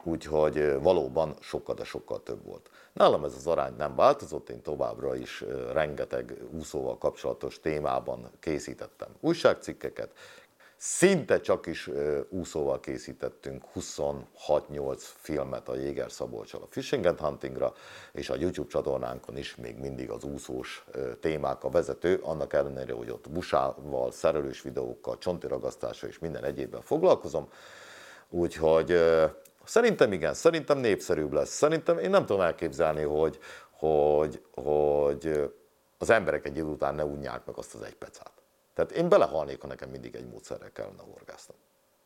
úgyhogy 0.05 0.81
valóban 0.81 1.35
sokkal, 1.39 1.75
de 1.75 1.83
sokkal 1.83 2.23
több 2.23 2.45
volt. 2.45 2.69
Nálam 2.93 3.23
ez 3.23 3.33
az 3.33 3.47
arány 3.47 3.75
nem 3.77 3.95
változott, 3.95 4.49
én 4.49 4.61
továbbra 4.61 5.15
is 5.15 5.43
rengeteg 5.71 6.37
úszóval 6.51 6.97
kapcsolatos 6.97 7.59
témában 7.59 8.31
készítettem 8.39 9.09
újságcikkeket, 9.19 10.11
Szinte 10.77 11.39
csak 11.39 11.65
is 11.65 11.89
úszóval 12.29 12.79
készítettünk 12.79 13.63
26-8 13.75 14.97
filmet 14.97 15.69
a 15.69 15.75
Jéger 15.75 16.11
Szabolcsal 16.11 16.61
a 16.61 16.67
Fishing 16.69 17.05
and 17.05 17.19
Huntingra, 17.19 17.73
és 18.11 18.29
a 18.29 18.35
YouTube 18.35 18.69
csatornánkon 18.69 19.37
is 19.37 19.55
még 19.55 19.77
mindig 19.77 20.09
az 20.09 20.23
úszós 20.23 20.85
témák 21.19 21.63
a 21.63 21.69
vezető, 21.69 22.19
annak 22.23 22.53
ellenére, 22.53 22.93
hogy 22.93 23.09
ott 23.09 23.29
busával, 23.29 24.11
szerelős 24.11 24.61
videókkal, 24.61 25.17
csontiragasztással 25.17 26.09
és 26.09 26.19
minden 26.19 26.43
egyébben 26.43 26.81
foglalkozom. 26.81 27.49
Úgyhogy 28.29 29.01
Szerintem 29.65 30.11
igen, 30.11 30.33
szerintem 30.33 30.77
népszerűbb 30.77 31.33
lesz. 31.33 31.49
Szerintem 31.49 31.97
én 31.97 32.09
nem 32.09 32.25
tudom 32.25 32.41
elképzelni, 32.41 33.03
hogy, 33.03 33.39
hogy, 33.71 34.41
hogy 34.53 35.51
az 35.97 36.09
emberek 36.09 36.45
egy 36.45 36.57
idő 36.57 36.67
után 36.67 36.95
ne 36.95 37.03
unják 37.03 37.45
meg 37.45 37.57
azt 37.57 37.75
az 37.75 37.81
egy 37.81 37.95
pecát. 37.95 38.31
Tehát 38.73 38.91
én 38.91 39.09
belehalnék, 39.09 39.61
ha 39.61 39.67
nekem 39.67 39.89
mindig 39.89 40.15
egy 40.15 40.27
módszerrel 40.27 40.71
kellene 40.71 41.01
horgásznom. 41.13 41.57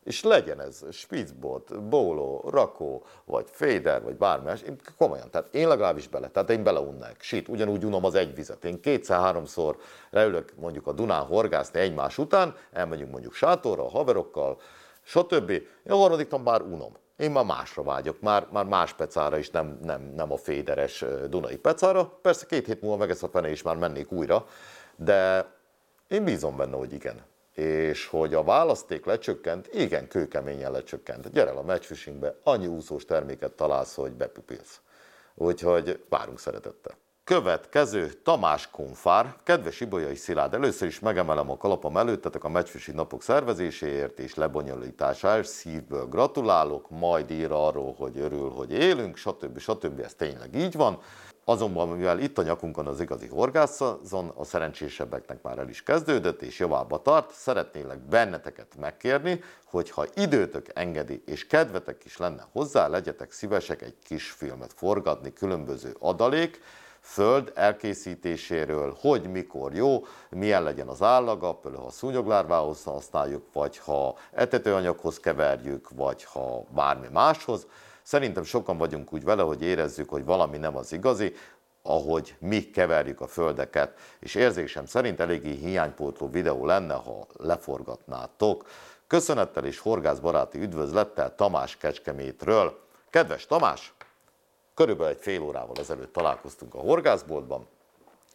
És 0.04 0.22
legyen 0.22 0.60
ez 0.60 0.84
spitzbot, 0.90 1.82
bóló, 1.82 2.44
rakó, 2.50 3.04
vagy 3.24 3.46
féder, 3.50 4.02
vagy 4.02 4.16
bármi 4.16 4.44
más, 4.44 4.62
én 4.62 4.80
komolyan, 4.98 5.30
tehát 5.30 5.54
én 5.54 5.68
legalábbis 5.68 6.08
bele, 6.08 6.28
tehát 6.28 6.50
én 6.50 6.62
beleunnák. 6.62 7.22
Sít, 7.22 7.48
ugyanúgy 7.48 7.84
unom 7.84 8.04
az 8.04 8.14
egy 8.14 8.34
vizet. 8.34 8.64
Én 8.64 8.80
kétszer-háromszor 8.80 9.76
leülök 10.10 10.52
mondjuk 10.56 10.86
a 10.86 10.92
Dunán 10.92 11.24
horgászni 11.24 11.80
egymás 11.80 12.18
után, 12.18 12.56
elmegyünk 12.72 13.10
mondjuk 13.10 13.34
sátorra, 13.34 13.84
a 13.84 13.88
haverokkal, 13.88 14.60
stb. 15.02 15.50
Én 15.50 15.66
a 15.92 15.96
harmadik 15.96 16.42
már 16.42 16.62
unom. 16.62 16.96
Én 17.20 17.30
már 17.30 17.44
másra 17.44 17.82
vágyok, 17.82 18.20
már, 18.20 18.46
már 18.50 18.64
más 18.64 18.92
pecára 18.92 19.38
is, 19.38 19.50
nem, 19.50 19.78
nem, 19.82 20.02
nem 20.02 20.32
a 20.32 20.36
féderes 20.36 21.04
Dunai 21.28 21.56
pecára. 21.56 22.18
Persze 22.22 22.46
két 22.46 22.66
hét 22.66 22.80
múlva 22.80 22.96
meg 22.96 23.10
ezt 23.10 23.22
a 23.22 23.28
fene 23.28 23.50
is 23.50 23.62
már 23.62 23.76
mennék 23.76 24.12
újra, 24.12 24.46
de 24.96 25.46
én 26.08 26.24
bízom 26.24 26.56
benne, 26.56 26.76
hogy 26.76 26.92
igen. 26.92 27.24
És 27.54 28.06
hogy 28.06 28.34
a 28.34 28.44
választék 28.44 29.04
lecsökkent, 29.04 29.68
igen, 29.72 30.08
kőkeményen 30.08 30.72
lecsökkent. 30.72 31.32
Gyere 31.32 31.50
a 31.50 31.62
matchfishingbe, 31.62 32.34
annyi 32.42 32.66
úszós 32.66 33.04
terméket 33.04 33.52
találsz, 33.52 33.94
hogy 33.94 34.12
bepipilsz. 34.12 34.80
Úgyhogy 35.34 36.04
várunk 36.08 36.38
szeretettel. 36.38 36.94
Következő 37.30 38.12
Tamás 38.12 38.70
Konfár, 38.70 39.34
kedves 39.42 39.80
Ibolyai 39.80 40.14
Szilárd, 40.14 40.54
először 40.54 40.88
is 40.88 41.00
megemelem 41.00 41.50
a 41.50 41.56
kalapom 41.56 41.96
előttetek 41.96 42.44
a 42.44 42.48
meccsfisi 42.48 42.92
napok 42.92 43.22
szervezéséért 43.22 44.18
és 44.18 44.34
lebonyolításáért, 44.34 45.48
szívből 45.48 46.06
gratulálok, 46.06 46.90
majd 46.90 47.30
ír 47.30 47.50
arról, 47.50 47.94
hogy 47.98 48.18
örül, 48.18 48.50
hogy 48.50 48.72
élünk, 48.72 49.16
stb. 49.16 49.58
stb. 49.58 50.00
Ez 50.00 50.14
tényleg 50.14 50.54
így 50.54 50.74
van. 50.74 50.98
Azonban, 51.44 51.88
mivel 51.88 52.18
itt 52.18 52.38
a 52.38 52.42
nyakunkon 52.42 52.86
az 52.86 53.00
igazi 53.00 53.26
horgászon, 53.26 54.32
a 54.34 54.44
szerencsésebbeknek 54.44 55.42
már 55.42 55.58
el 55.58 55.68
is 55.68 55.82
kezdődött, 55.82 56.42
és 56.42 56.58
javába 56.58 57.02
tart, 57.02 57.32
szeretnélek 57.32 57.98
benneteket 57.98 58.76
megkérni, 58.80 59.40
hogy 59.64 59.90
ha 59.90 60.04
időtök 60.14 60.66
engedi, 60.74 61.22
és 61.26 61.46
kedvetek 61.46 62.04
is 62.04 62.16
lenne 62.16 62.46
hozzá, 62.52 62.88
legyetek 62.88 63.32
szívesek 63.32 63.82
egy 63.82 63.96
kis 64.04 64.30
filmet 64.30 64.72
forgatni 64.76 65.32
különböző 65.32 65.96
adalék, 65.98 66.60
föld 67.00 67.52
elkészítéséről, 67.54 68.96
hogy 69.00 69.30
mikor 69.30 69.74
jó, 69.74 70.04
milyen 70.30 70.62
legyen 70.62 70.88
az 70.88 71.02
állaga, 71.02 71.54
például 71.54 71.82
ha 71.82 71.90
szúnyoglárvához 71.90 72.84
használjuk, 72.84 73.44
vagy 73.52 73.78
ha 73.78 74.14
etetőanyaghoz 74.32 75.20
keverjük, 75.20 75.88
vagy 75.94 76.24
ha 76.24 76.64
bármi 76.74 77.08
máshoz. 77.12 77.66
Szerintem 78.02 78.42
sokan 78.42 78.78
vagyunk 78.78 79.12
úgy 79.12 79.24
vele, 79.24 79.42
hogy 79.42 79.62
érezzük, 79.62 80.08
hogy 80.08 80.24
valami 80.24 80.56
nem 80.56 80.76
az 80.76 80.92
igazi, 80.92 81.34
ahogy 81.82 82.36
mi 82.38 82.70
keverjük 82.70 83.20
a 83.20 83.26
földeket, 83.26 83.98
és 84.20 84.34
érzésem 84.34 84.86
szerint 84.86 85.20
eléggé 85.20 85.52
hiánypótló 85.52 86.28
videó 86.28 86.66
lenne, 86.66 86.94
ha 86.94 87.26
leforgatnátok. 87.36 88.68
Köszönettel 89.06 89.64
és 89.64 89.78
horgászbaráti 89.78 90.60
üdvözlettel 90.60 91.34
Tamás 91.34 91.76
Kecskemétről. 91.76 92.80
Kedves 93.10 93.46
Tamás, 93.46 93.92
Körülbelül 94.80 95.12
egy 95.12 95.22
fél 95.22 95.42
órával 95.42 95.76
ezelőtt 95.78 96.12
találkoztunk 96.12 96.74
a 96.74 96.78
horgászboltban, 96.78 97.66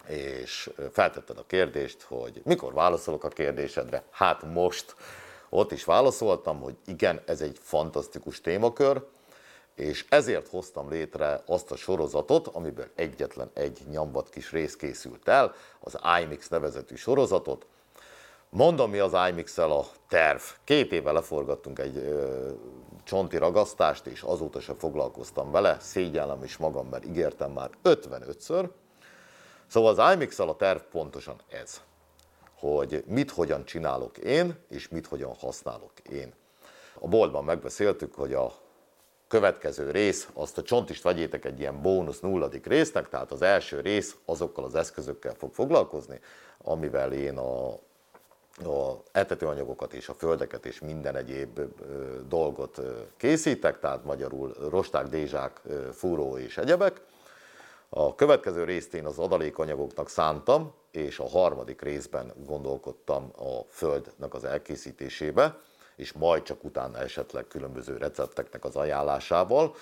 és 0.07 0.69
feltetted 0.91 1.37
a 1.37 1.45
kérdést, 1.47 2.01
hogy 2.01 2.41
mikor 2.43 2.73
válaszolok 2.73 3.23
a 3.23 3.27
kérdésedre. 3.27 4.03
Hát 4.11 4.43
most 4.53 4.95
ott 5.49 5.71
is 5.71 5.83
válaszoltam, 5.83 6.61
hogy 6.61 6.75
igen, 6.85 7.21
ez 7.25 7.41
egy 7.41 7.59
fantasztikus 7.61 8.41
témakör, 8.41 9.05
és 9.75 10.05
ezért 10.09 10.47
hoztam 10.47 10.89
létre 10.89 11.43
azt 11.45 11.71
a 11.71 11.75
sorozatot, 11.75 12.47
amiből 12.47 12.87
egyetlen 12.95 13.49
egy 13.53 13.79
nyambat 13.89 14.29
kis 14.29 14.51
rész 14.51 14.75
készült 14.75 15.27
el, 15.27 15.53
az 15.79 15.97
iMix 16.21 16.47
nevezetű 16.47 16.95
sorozatot, 16.95 17.65
Mondom, 18.49 18.89
mi 18.89 18.99
az 18.99 19.15
imix 19.29 19.57
a 19.57 19.85
terv. 20.07 20.41
Két 20.63 20.91
éve 20.91 21.11
leforgattunk 21.11 21.79
egy 21.79 22.15
csonti 23.05 23.37
ragasztást, 23.37 24.05
és 24.05 24.21
azóta 24.21 24.59
sem 24.59 24.75
foglalkoztam 24.75 25.51
vele. 25.51 25.77
Szégyellem 25.79 26.43
is 26.43 26.57
magam, 26.57 26.87
mert 26.87 27.05
ígértem 27.05 27.51
már 27.51 27.69
55-ször. 27.83 28.69
Szóval 29.67 29.97
az 29.97 30.13
imix 30.13 30.39
a 30.39 30.55
terv 30.55 30.79
pontosan 30.91 31.41
ez, 31.49 31.81
hogy 32.59 33.03
mit 33.07 33.31
hogyan 33.31 33.65
csinálok 33.65 34.17
én, 34.17 34.55
és 34.69 34.87
mit 34.87 35.07
hogyan 35.07 35.33
használok 35.39 35.91
én. 36.11 36.33
A 36.99 37.07
boltban 37.07 37.43
megbeszéltük, 37.43 38.13
hogy 38.13 38.33
a 38.33 38.53
következő 39.27 39.91
rész, 39.91 40.29
azt 40.33 40.57
a 40.57 40.61
csontist 40.61 41.03
vegyétek 41.03 41.45
egy 41.45 41.59
ilyen 41.59 41.81
bónusz 41.81 42.19
nulladik 42.19 42.65
résznek, 42.65 43.09
tehát 43.09 43.31
az 43.31 43.41
első 43.41 43.79
rész 43.79 44.15
azokkal 44.25 44.63
az 44.63 44.75
eszközökkel 44.75 45.33
fog 45.33 45.53
foglalkozni, 45.53 46.19
amivel 46.57 47.13
én 47.13 47.37
a, 47.37 47.79
a 48.63 49.03
etetőanyagokat 49.11 49.93
és 49.93 50.09
a 50.09 50.13
földeket 50.13 50.65
és 50.65 50.79
minden 50.79 51.15
egyéb 51.15 51.59
dolgot 52.27 52.81
készítek, 53.17 53.79
tehát 53.79 54.03
magyarul 54.03 54.55
rosták, 54.69 55.07
dézsák, 55.07 55.61
fúró 55.93 56.37
és 56.37 56.57
egyebek. 56.57 57.01
A 57.89 58.15
következő 58.15 58.63
részt 58.63 58.93
én 58.93 59.05
az 59.05 59.19
adalékanyagoknak 59.19 60.09
szántam, 60.09 60.73
és 60.91 61.19
a 61.19 61.27
harmadik 61.27 61.81
részben 61.81 62.33
gondolkodtam 62.45 63.31
a 63.37 63.63
földnek 63.69 64.33
az 64.33 64.43
elkészítésébe, 64.43 65.57
és 65.95 66.11
majd 66.11 66.43
csak 66.43 66.63
utána 66.63 66.97
esetleg 66.97 67.47
különböző 67.47 67.97
recepteknek 67.97 68.65
az 68.65 68.75
ajánlásával. 68.75 69.75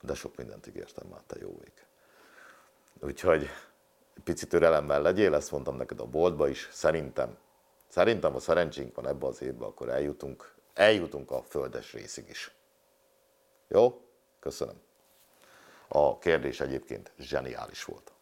De 0.00 0.14
sok 0.14 0.36
mindent 0.36 0.66
ígértem 0.66 1.06
már, 1.10 1.20
te 1.26 1.36
jó 1.40 1.58
ég. 1.64 1.72
Úgyhogy 3.00 3.48
picit 4.24 4.48
türelemmel 4.48 5.02
legyél, 5.02 5.34
ezt 5.34 5.50
mondtam 5.50 5.76
neked 5.76 6.00
a 6.00 6.06
boltba 6.06 6.48
is. 6.48 6.68
Szerintem, 6.72 7.36
szerintem 7.88 8.34
a 8.34 8.40
szerencsénk 8.40 8.94
van 8.94 9.08
ebbe 9.08 9.26
az 9.26 9.42
évben, 9.42 9.68
akkor 9.68 9.88
eljutunk, 9.88 10.54
eljutunk 10.74 11.30
a 11.30 11.42
földes 11.42 11.92
részig 11.92 12.28
is. 12.28 12.54
Jó? 13.68 14.00
Köszönöm. 14.40 14.80
A 15.88 16.18
kérdés 16.18 16.60
egyébként 16.60 17.12
zseniális 17.18 17.84
volt. 17.84 18.12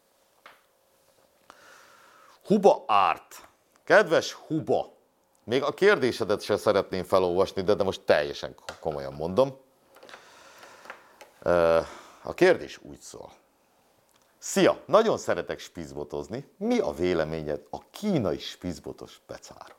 Huba 2.45 2.83
Árt. 2.87 3.47
Kedves 3.83 4.33
Huba, 4.33 4.93
még 5.43 5.63
a 5.63 5.73
kérdésedet 5.73 6.41
se 6.41 6.57
szeretném 6.57 7.03
felolvasni, 7.03 7.61
de, 7.61 7.73
de 7.73 7.83
most 7.83 8.01
teljesen 8.01 8.55
komolyan 8.79 9.13
mondom. 9.13 9.57
A 12.23 12.33
kérdés 12.33 12.79
úgy 12.81 12.99
szól. 12.99 13.31
Szia! 14.45 14.81
Nagyon 14.85 15.17
szeretek 15.17 15.59
spizbotozni. 15.59 16.51
Mi 16.57 16.79
a 16.79 16.91
véleményed 16.91 17.61
a 17.69 17.89
kínai 17.89 18.37
spizbotos 18.37 19.21
pecáról? 19.25 19.77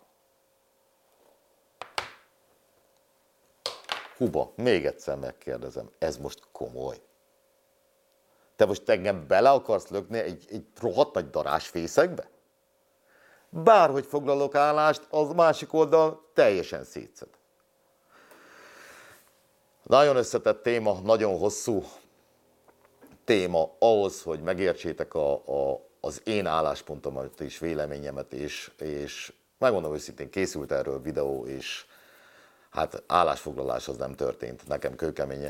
Huba, 4.17 4.53
még 4.57 4.87
egyszer 4.87 5.17
megkérdezem, 5.17 5.91
ez 5.99 6.17
most 6.17 6.43
komoly? 6.53 7.01
Te 8.57 8.65
most 8.67 8.89
engem 8.89 9.27
bele 9.27 9.51
akarsz 9.51 9.89
lökni 9.89 10.19
egy, 10.19 10.47
egy 10.51 10.67
rohadt 10.81 11.15
nagy 11.15 11.31
darásfészekbe? 11.31 12.31
Bárhogy 13.49 14.07
foglalok 14.07 14.55
állást, 14.55 15.07
az 15.11 15.33
másik 15.33 15.73
oldal 15.73 16.31
teljesen 16.35 16.85
szétszed. 16.85 17.29
Nagyon 19.83 20.17
összetett 20.17 20.63
téma, 20.63 21.01
nagyon 21.01 21.39
hosszú 21.39 21.85
téma 23.27 23.77
ahhoz, 23.79 24.23
hogy 24.23 24.41
megértsétek 24.41 25.15
a, 25.15 25.33
a, 25.35 25.87
az 26.01 26.21
én 26.25 26.47
álláspontomat 26.47 27.41
és 27.41 27.59
véleményemet, 27.59 28.33
és, 28.33 28.71
és 28.79 29.33
megmondom 29.59 29.95
őszintén, 29.95 30.31
készült 30.31 30.73
erről 30.73 31.03
videó, 31.03 31.47
és 31.47 31.87
hát 32.71 33.03
állásfoglalás 33.07 33.89
az 33.89 33.97
nem 33.97 34.15
történt. 34.15 34.69
Nekem 34.69 34.95
kőkemény 34.95 35.49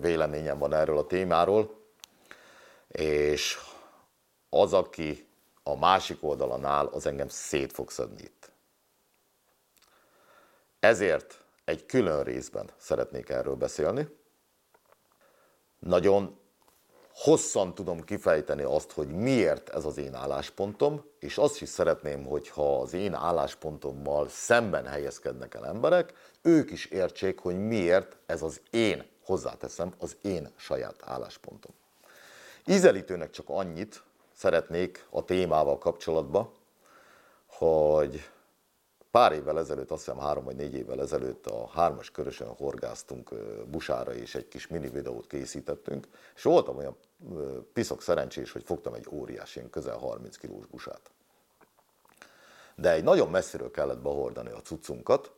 véleményem 0.00 0.58
van 0.58 0.74
erről 0.74 0.98
a 0.98 1.06
témáról, 1.06 1.78
és 2.88 3.58
az, 4.48 4.72
aki 4.72 5.28
a 5.62 5.76
másik 5.76 6.18
oldalon 6.20 6.64
áll, 6.64 6.86
az 6.86 7.06
engem 7.06 7.28
szét 7.28 7.72
fog 7.72 7.90
szedni 7.90 8.22
itt. 8.22 8.50
Ezért 10.80 11.44
egy 11.64 11.86
külön 11.86 12.22
részben 12.22 12.70
szeretnék 12.76 13.28
erről 13.28 13.54
beszélni. 13.54 14.08
Nagyon 15.78 16.39
hosszan 17.20 17.74
tudom 17.74 18.04
kifejteni 18.04 18.62
azt, 18.62 18.92
hogy 18.92 19.08
miért 19.08 19.68
ez 19.68 19.84
az 19.84 19.98
én 19.98 20.14
álláspontom, 20.14 21.04
és 21.18 21.38
azt 21.38 21.60
is 21.62 21.68
szeretném, 21.68 22.24
hogyha 22.24 22.80
az 22.80 22.92
én 22.92 23.14
álláspontommal 23.14 24.28
szemben 24.28 24.86
helyezkednek 24.86 25.54
el 25.54 25.66
emberek, 25.66 26.12
ők 26.42 26.70
is 26.70 26.84
értsék, 26.86 27.38
hogy 27.38 27.66
miért 27.66 28.16
ez 28.26 28.42
az 28.42 28.60
én, 28.70 29.06
hozzáteszem, 29.24 29.92
az 29.98 30.16
én 30.22 30.52
saját 30.56 30.96
álláspontom. 31.04 31.72
Ízelítőnek 32.66 33.30
csak 33.30 33.48
annyit 33.48 34.02
szeretnék 34.36 35.06
a 35.10 35.24
témával 35.24 35.78
kapcsolatban, 35.78 36.50
hogy 37.46 38.30
pár 39.10 39.32
évvel 39.32 39.58
ezelőtt, 39.58 39.90
azt 39.90 40.04
hiszem 40.04 40.20
három 40.20 40.44
vagy 40.44 40.56
négy 40.56 40.74
évvel 40.74 41.00
ezelőtt 41.00 41.46
a 41.46 41.68
hármas 41.68 42.10
körösön 42.10 42.48
horgáztunk 42.48 43.30
busára, 43.66 44.14
és 44.14 44.34
egy 44.34 44.48
kis 44.48 44.66
mini 44.66 44.88
videót 44.88 45.26
készítettünk, 45.26 46.08
és 46.36 46.42
voltam 46.42 46.76
olyan 46.76 46.96
piszok 47.72 48.02
szerencsés, 48.02 48.52
hogy 48.52 48.64
fogtam 48.64 48.94
egy 48.94 49.06
óriás, 49.10 49.56
ilyen 49.56 49.70
közel 49.70 49.96
30 49.96 50.36
kilós 50.36 50.66
busát. 50.66 51.10
De 52.74 52.92
egy 52.92 53.04
nagyon 53.04 53.30
messziről 53.30 53.70
kellett 53.70 54.02
behordani 54.02 54.50
a 54.50 54.60
cuccunkat, 54.60 55.32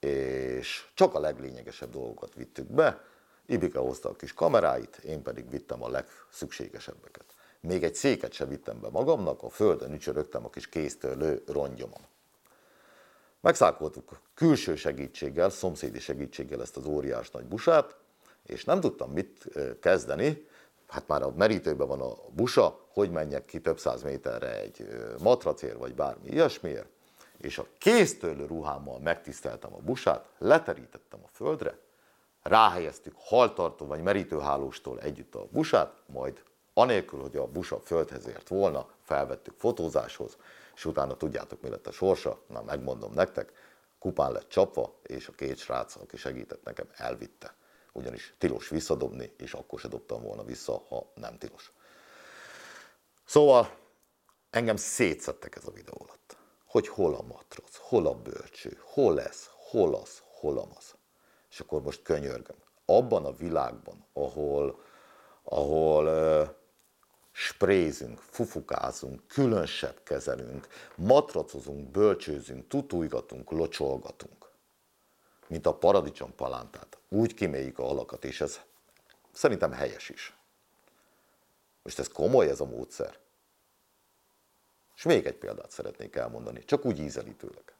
és 0.00 0.90
csak 0.94 1.14
a 1.14 1.20
leglényegesebb 1.20 1.90
dolgokat 1.90 2.34
vittük 2.34 2.66
be, 2.66 3.04
Ibike 3.46 3.78
hozta 3.78 4.08
a 4.08 4.16
kis 4.16 4.34
kameráit, 4.34 4.96
én 4.96 5.22
pedig 5.22 5.50
vittem 5.50 5.82
a 5.82 5.88
legszükségesebbeket. 5.88 7.24
Még 7.60 7.84
egy 7.84 7.94
széket 7.94 8.32
sem 8.32 8.48
vittem 8.48 8.80
be 8.80 8.88
magamnak, 8.90 9.42
a 9.42 9.48
földön 9.48 9.92
ücsörögtem 9.92 10.44
a 10.44 10.50
kis 10.50 10.68
kéztörlő 10.68 11.42
rongyomon. 11.46 12.09
Megszákoltuk 13.40 14.20
külső 14.34 14.76
segítséggel, 14.76 15.50
szomszédi 15.50 15.98
segítséggel 15.98 16.60
ezt 16.60 16.76
az 16.76 16.86
óriás 16.86 17.30
nagy 17.30 17.44
busát, 17.44 17.96
és 18.46 18.64
nem 18.64 18.80
tudtam 18.80 19.10
mit 19.10 19.48
kezdeni, 19.80 20.46
hát 20.86 21.08
már 21.08 21.22
a 21.22 21.30
merítőben 21.30 21.86
van 21.86 22.00
a 22.00 22.14
busa, 22.30 22.86
hogy 22.92 23.10
menjek 23.10 23.44
ki 23.44 23.60
több 23.60 23.78
száz 23.78 24.02
méterre 24.02 24.60
egy 24.60 24.88
matracér 25.22 25.76
vagy 25.76 25.94
bármi 25.94 26.28
ilyesmiért, 26.28 26.88
és 27.38 27.58
a 27.58 27.66
kéztörlő 27.78 28.46
ruhámmal 28.46 28.98
megtiszteltem 28.98 29.74
a 29.74 29.80
busát, 29.80 30.28
leterítettem 30.38 31.20
a 31.22 31.28
földre, 31.32 31.78
ráhelyeztük 32.42 33.14
haltartó 33.16 33.86
vagy 33.86 34.02
merítőhálóstól 34.02 35.00
együtt 35.00 35.34
a 35.34 35.46
busát, 35.50 36.02
majd 36.06 36.42
anélkül, 36.74 37.20
hogy 37.20 37.36
a 37.36 37.46
busa 37.46 37.80
földhez 37.80 38.26
ért 38.26 38.48
volna, 38.48 38.88
felvettük 39.02 39.54
fotózáshoz, 39.58 40.36
és 40.80 40.86
utána 40.86 41.16
tudjátok, 41.16 41.60
mi 41.60 41.68
lett 41.68 41.86
a 41.86 41.92
sorsa, 41.92 42.42
na 42.46 42.62
megmondom 42.62 43.12
nektek, 43.12 43.52
kupán 43.98 44.32
lett 44.32 44.48
csapva, 44.48 45.00
és 45.02 45.28
a 45.28 45.32
két 45.32 45.58
srác, 45.58 45.96
aki 45.96 46.16
segített 46.16 46.64
nekem, 46.64 46.88
elvitte. 46.92 47.54
Ugyanis 47.92 48.34
tilos 48.38 48.68
visszadobni, 48.68 49.32
és 49.36 49.52
akkor 49.52 49.78
se 49.78 49.88
dobtam 49.88 50.22
volna 50.22 50.44
vissza, 50.44 50.84
ha 50.88 51.12
nem 51.14 51.38
tilos. 51.38 51.72
Szóval 53.24 53.76
engem 54.50 54.76
szétszettek 54.76 55.56
ez 55.56 55.66
a 55.66 55.70
videó 55.70 56.06
alatt. 56.06 56.36
Hogy 56.64 56.88
hol 56.88 57.14
a 57.14 57.22
matrac, 57.22 57.76
hol 57.76 58.06
a 58.06 58.14
bölcső, 58.14 58.78
hol 58.82 59.20
ez, 59.20 59.48
hol 59.70 59.94
az, 59.94 60.22
hol 60.24 60.58
amaz. 60.58 60.94
És 61.50 61.60
akkor 61.60 61.82
most 61.82 62.02
könyörgöm. 62.02 62.56
Abban 62.84 63.24
a 63.24 63.32
világban, 63.32 64.06
ahol, 64.12 64.80
ahol 65.42 66.08
sprézünk, 67.32 68.18
fufukázunk, 68.18 69.26
különösebb 69.26 70.02
kezelünk, 70.02 70.66
matracozunk, 70.94 71.90
bölcsőzünk, 71.90 72.68
tutújgatunk, 72.68 73.50
locsolgatunk, 73.50 74.50
mint 75.46 75.66
a 75.66 75.74
paradicsom 75.74 76.34
palántát. 76.34 76.98
Úgy 77.08 77.34
kiméljük 77.34 77.78
a 77.78 77.88
alakat, 77.88 78.24
és 78.24 78.40
ez 78.40 78.60
szerintem 79.32 79.72
helyes 79.72 80.08
is. 80.08 80.34
Most 81.82 81.98
ez 81.98 82.08
komoly 82.08 82.48
ez 82.48 82.60
a 82.60 82.64
módszer. 82.64 83.18
És 84.96 85.02
még 85.02 85.26
egy 85.26 85.36
példát 85.36 85.70
szeretnék 85.70 86.16
elmondani, 86.16 86.64
csak 86.64 86.84
úgy 86.84 86.98
ízelítőleg. 86.98 87.74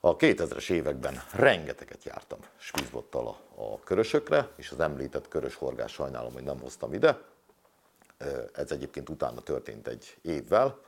A 0.00 0.16
2000-es 0.16 0.70
években 0.70 1.22
rengeteget 1.32 2.04
jártam 2.04 2.38
spízbottal 2.56 3.26
a, 3.28 3.62
a 3.62 3.80
körösökre, 3.80 4.48
és 4.56 4.70
az 4.70 4.80
említett 4.80 5.28
körös 5.28 5.54
horgás 5.54 5.92
sajnálom, 5.92 6.32
hogy 6.32 6.42
nem 6.42 6.60
hoztam 6.60 6.92
ide, 6.92 7.20
ez 8.52 8.70
egyébként 8.70 9.08
utána 9.08 9.40
történt 9.40 9.88
egy 9.88 10.18
évvel, 10.22 10.80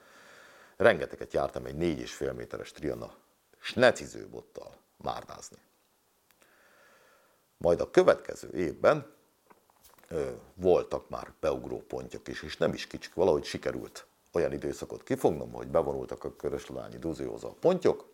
rengeteget 0.76 1.32
jártam 1.32 1.64
egy 1.64 1.74
4,5 1.74 2.34
méteres 2.34 2.72
triana 2.72 3.14
snecizőbottal 3.60 4.76
márdázni. 4.96 5.56
Majd 7.56 7.80
a 7.80 7.90
következő 7.90 8.50
évben 8.52 9.12
ö, 10.08 10.30
voltak 10.54 11.08
már 11.08 11.32
beugró 11.40 11.78
pontjak 11.78 12.28
is, 12.28 12.42
és 12.42 12.56
nem 12.56 12.72
is 12.72 12.86
kicsik, 12.86 13.14
valahogy 13.14 13.44
sikerült 13.44 14.06
olyan 14.32 14.52
időszakot 14.52 15.02
kifognom, 15.02 15.52
hogy 15.52 15.68
bevonultak 15.68 16.24
a 16.24 16.36
Köröslányi 16.36 16.98
Dúzióza 16.98 17.48
a 17.48 17.56
pontyok, 17.60 18.08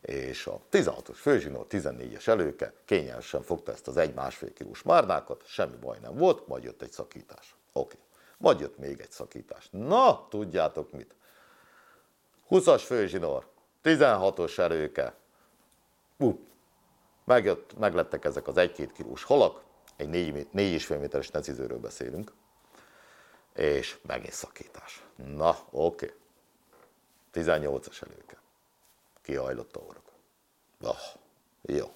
és 0.00 0.46
a 0.46 0.60
16-os 0.70 1.16
főzsinó, 1.16 1.66
14-es 1.70 2.26
előke 2.26 2.72
kényelmesen 2.84 3.42
fogta 3.42 3.72
ezt 3.72 3.88
az 3.88 3.96
egy-másfél 3.96 4.52
kilós 4.52 4.82
márnákat, 4.82 5.42
semmi 5.46 5.76
baj 5.76 5.98
nem 6.02 6.16
volt, 6.16 6.46
majd 6.46 6.64
jött 6.64 6.82
egy 6.82 6.92
szakítás. 6.92 7.56
Oké. 7.72 7.94
Okay. 7.94 8.05
Majd 8.36 8.60
jött 8.60 8.78
még 8.78 9.00
egy 9.00 9.10
szakítás. 9.10 9.68
Na, 9.70 10.26
tudjátok 10.28 10.92
mit? 10.92 11.14
20-as 12.50 12.82
főzsinór, 12.84 13.48
16-os 13.82 14.58
erőke. 14.58 15.14
Hú, 16.18 16.46
Megjött, 17.26 17.78
meglettek 17.78 18.24
ezek 18.24 18.46
az 18.46 18.54
1-2 18.56 18.90
kilós 18.94 19.22
halak, 19.22 19.64
egy 19.96 20.08
4,5 20.08 20.98
méteres 20.98 21.28
necizőről 21.28 21.78
beszélünk, 21.78 22.32
és 23.54 23.98
megint 24.02 24.32
szakítás. 24.32 25.04
Na, 25.16 25.56
oké. 25.70 26.14
Okay. 27.32 27.44
18-as 27.44 28.02
előke. 28.02 28.40
Kihajlott 29.22 29.76
a 29.76 29.80
horog. 29.80 30.02
Oh, 30.80 31.20
jó. 31.62 31.94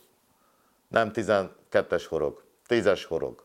Nem 0.89 1.11
12-es 1.15 2.05
horog, 2.09 2.45
10-es 2.69 3.05
horog. 3.09 3.45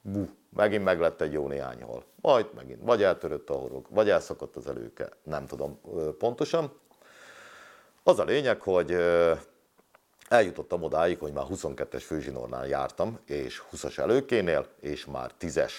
Bú, 0.00 0.28
megint 0.54 0.84
meglett 0.84 1.20
egy 1.20 1.32
jó 1.32 1.48
néhány 1.48 1.82
hal. 1.82 2.04
Majd 2.20 2.46
megint 2.54 2.80
vagy 2.82 3.02
eltörött 3.02 3.50
a 3.50 3.54
horog, 3.54 3.86
vagy 3.90 4.10
elszakadt 4.10 4.56
az 4.56 4.66
előke, 4.66 5.08
nem 5.22 5.46
tudom 5.46 5.80
pontosan. 6.18 6.72
Az 8.02 8.18
a 8.18 8.24
lényeg, 8.24 8.60
hogy 8.60 8.96
eljutottam 10.28 10.82
odáig, 10.82 11.18
hogy 11.18 11.32
már 11.32 11.44
22-es 11.50 12.02
főzsinornál 12.06 12.66
jártam, 12.66 13.18
és 13.26 13.62
20-as 13.72 13.98
előkénél, 13.98 14.66
és 14.80 15.04
már 15.04 15.30
10-es 15.40 15.72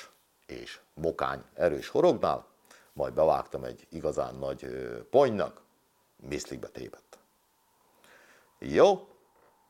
és 0.45 0.79
mokány 0.93 1.43
erős 1.53 1.87
horognál, 1.87 2.45
majd 2.93 3.13
bevágtam 3.13 3.63
egy 3.63 3.87
igazán 3.89 4.35
nagy 4.35 4.65
ponynak, 5.09 5.61
miszlikbe 6.15 6.67
tépett. 6.67 7.17
Jó, 8.59 9.07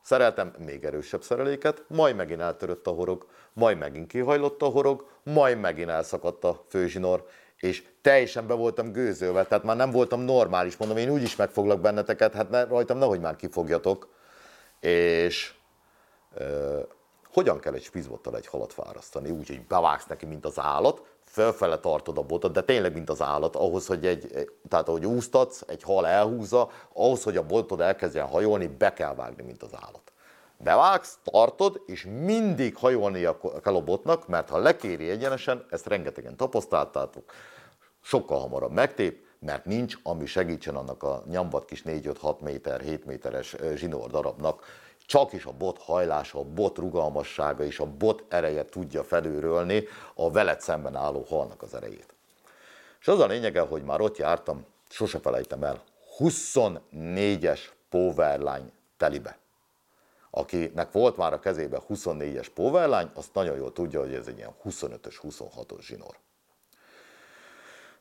szereltem 0.06 0.52
még 0.58 0.84
erősebb 0.84 1.22
szereléket, 1.22 1.84
majd 1.88 2.16
megint 2.16 2.40
eltörött 2.40 2.86
a 2.86 2.90
horog, 2.90 3.26
majd 3.52 3.78
megint 3.78 4.06
kihajlott 4.06 4.62
a 4.62 4.66
horog, 4.66 5.08
majd 5.22 5.58
megint 5.58 5.88
elszakadt 5.88 6.44
a 6.44 6.64
főzsinor, 6.68 7.26
és 7.56 7.84
teljesen 8.00 8.46
be 8.46 8.54
voltam 8.54 8.92
gőzölve, 8.92 9.44
tehát 9.44 9.64
már 9.64 9.76
nem 9.76 9.90
voltam 9.90 10.20
normális, 10.20 10.76
mondom, 10.76 10.96
én 10.96 11.10
úgyis 11.10 11.36
megfoglak 11.36 11.80
benneteket, 11.80 12.34
hát 12.34 12.50
ne, 12.50 12.64
rajtam 12.64 12.98
nehogy 12.98 13.20
már 13.20 13.36
kifogjatok. 13.36 14.08
És 14.80 15.54
ö, 16.34 16.80
hogyan 17.32 17.58
kell 17.58 17.74
egy 17.74 17.82
spizbottal 17.82 18.36
egy 18.36 18.46
halat 18.46 18.72
fárasztani? 18.72 19.30
Úgy, 19.30 19.48
hogy 19.48 19.66
bevágsz 19.66 20.06
neki, 20.06 20.26
mint 20.26 20.44
az 20.44 20.58
állat, 20.58 21.02
felfele 21.36 21.78
tartod 21.78 22.18
a 22.18 22.22
botot, 22.22 22.52
de 22.52 22.62
tényleg, 22.62 22.92
mint 22.92 23.10
az 23.10 23.22
állat, 23.22 23.56
ahhoz, 23.56 23.86
hogy 23.86 24.06
egy, 24.06 24.48
tehát 24.68 24.88
ahogy 24.88 25.06
úsztatsz, 25.06 25.62
egy 25.66 25.82
hal 25.82 26.06
elhúzza, 26.06 26.70
ahhoz, 26.92 27.22
hogy 27.22 27.36
a 27.36 27.46
botod 27.46 27.80
elkezdjen 27.80 28.26
hajolni, 28.26 28.66
be 28.66 28.92
kell 28.92 29.14
vágni, 29.14 29.42
mint 29.42 29.62
az 29.62 29.70
állat. 29.74 30.12
Bevágsz, 30.58 31.18
tartod, 31.24 31.82
és 31.86 32.06
mindig 32.24 32.76
hajolnia 32.76 33.40
kell 33.62 33.74
a 33.74 33.80
botnak, 33.80 34.28
mert 34.28 34.48
ha 34.48 34.58
lekéri 34.58 35.10
egyenesen, 35.10 35.66
ezt 35.70 35.86
rengetegen 35.86 36.36
tapasztaltátok, 36.36 37.32
sokkal 38.00 38.38
hamarabb 38.38 38.72
megtép, 38.72 39.24
mert 39.38 39.64
nincs, 39.64 39.96
ami 40.02 40.26
segítsen 40.26 40.76
annak 40.76 41.02
a 41.02 41.22
nyambat 41.28 41.64
kis 41.64 41.82
4-5-6 41.86 42.38
méter, 42.40 42.80
7 42.80 43.06
méteres 43.06 43.56
zsinór 43.74 44.10
darabnak, 44.10 44.64
csak 45.06 45.32
is 45.32 45.44
a 45.44 45.52
bot 45.52 45.78
hajlása, 45.78 46.38
a 46.38 46.44
bot 46.44 46.78
rugalmassága 46.78 47.64
és 47.64 47.80
a 47.80 47.86
bot 47.86 48.24
ereje 48.28 48.64
tudja 48.64 49.04
felülrölni 49.04 49.84
a 50.14 50.30
veled 50.30 50.60
szemben 50.60 50.96
álló 50.96 51.24
halnak 51.28 51.62
az 51.62 51.74
erejét. 51.74 52.14
És 53.00 53.08
az 53.08 53.20
a 53.20 53.26
lényege, 53.26 53.60
hogy 53.60 53.82
már 53.82 54.00
ott 54.00 54.16
jártam, 54.16 54.64
sose 54.88 55.18
felejtem 55.18 55.62
el, 55.62 55.82
24-es 56.18 57.60
Powerline 57.88 58.72
telibe. 58.96 59.38
Akinek 60.30 60.92
volt 60.92 61.16
már 61.16 61.32
a 61.32 61.38
kezébe 61.38 61.82
24-es 61.88 62.46
Powerline, 62.54 63.10
azt 63.14 63.34
nagyon 63.34 63.56
jól 63.56 63.72
tudja, 63.72 64.00
hogy 64.00 64.14
ez 64.14 64.26
egy 64.26 64.36
ilyen 64.36 64.54
25-ös, 64.64 65.14
26-os 65.22 65.80
zsinór. 65.80 66.16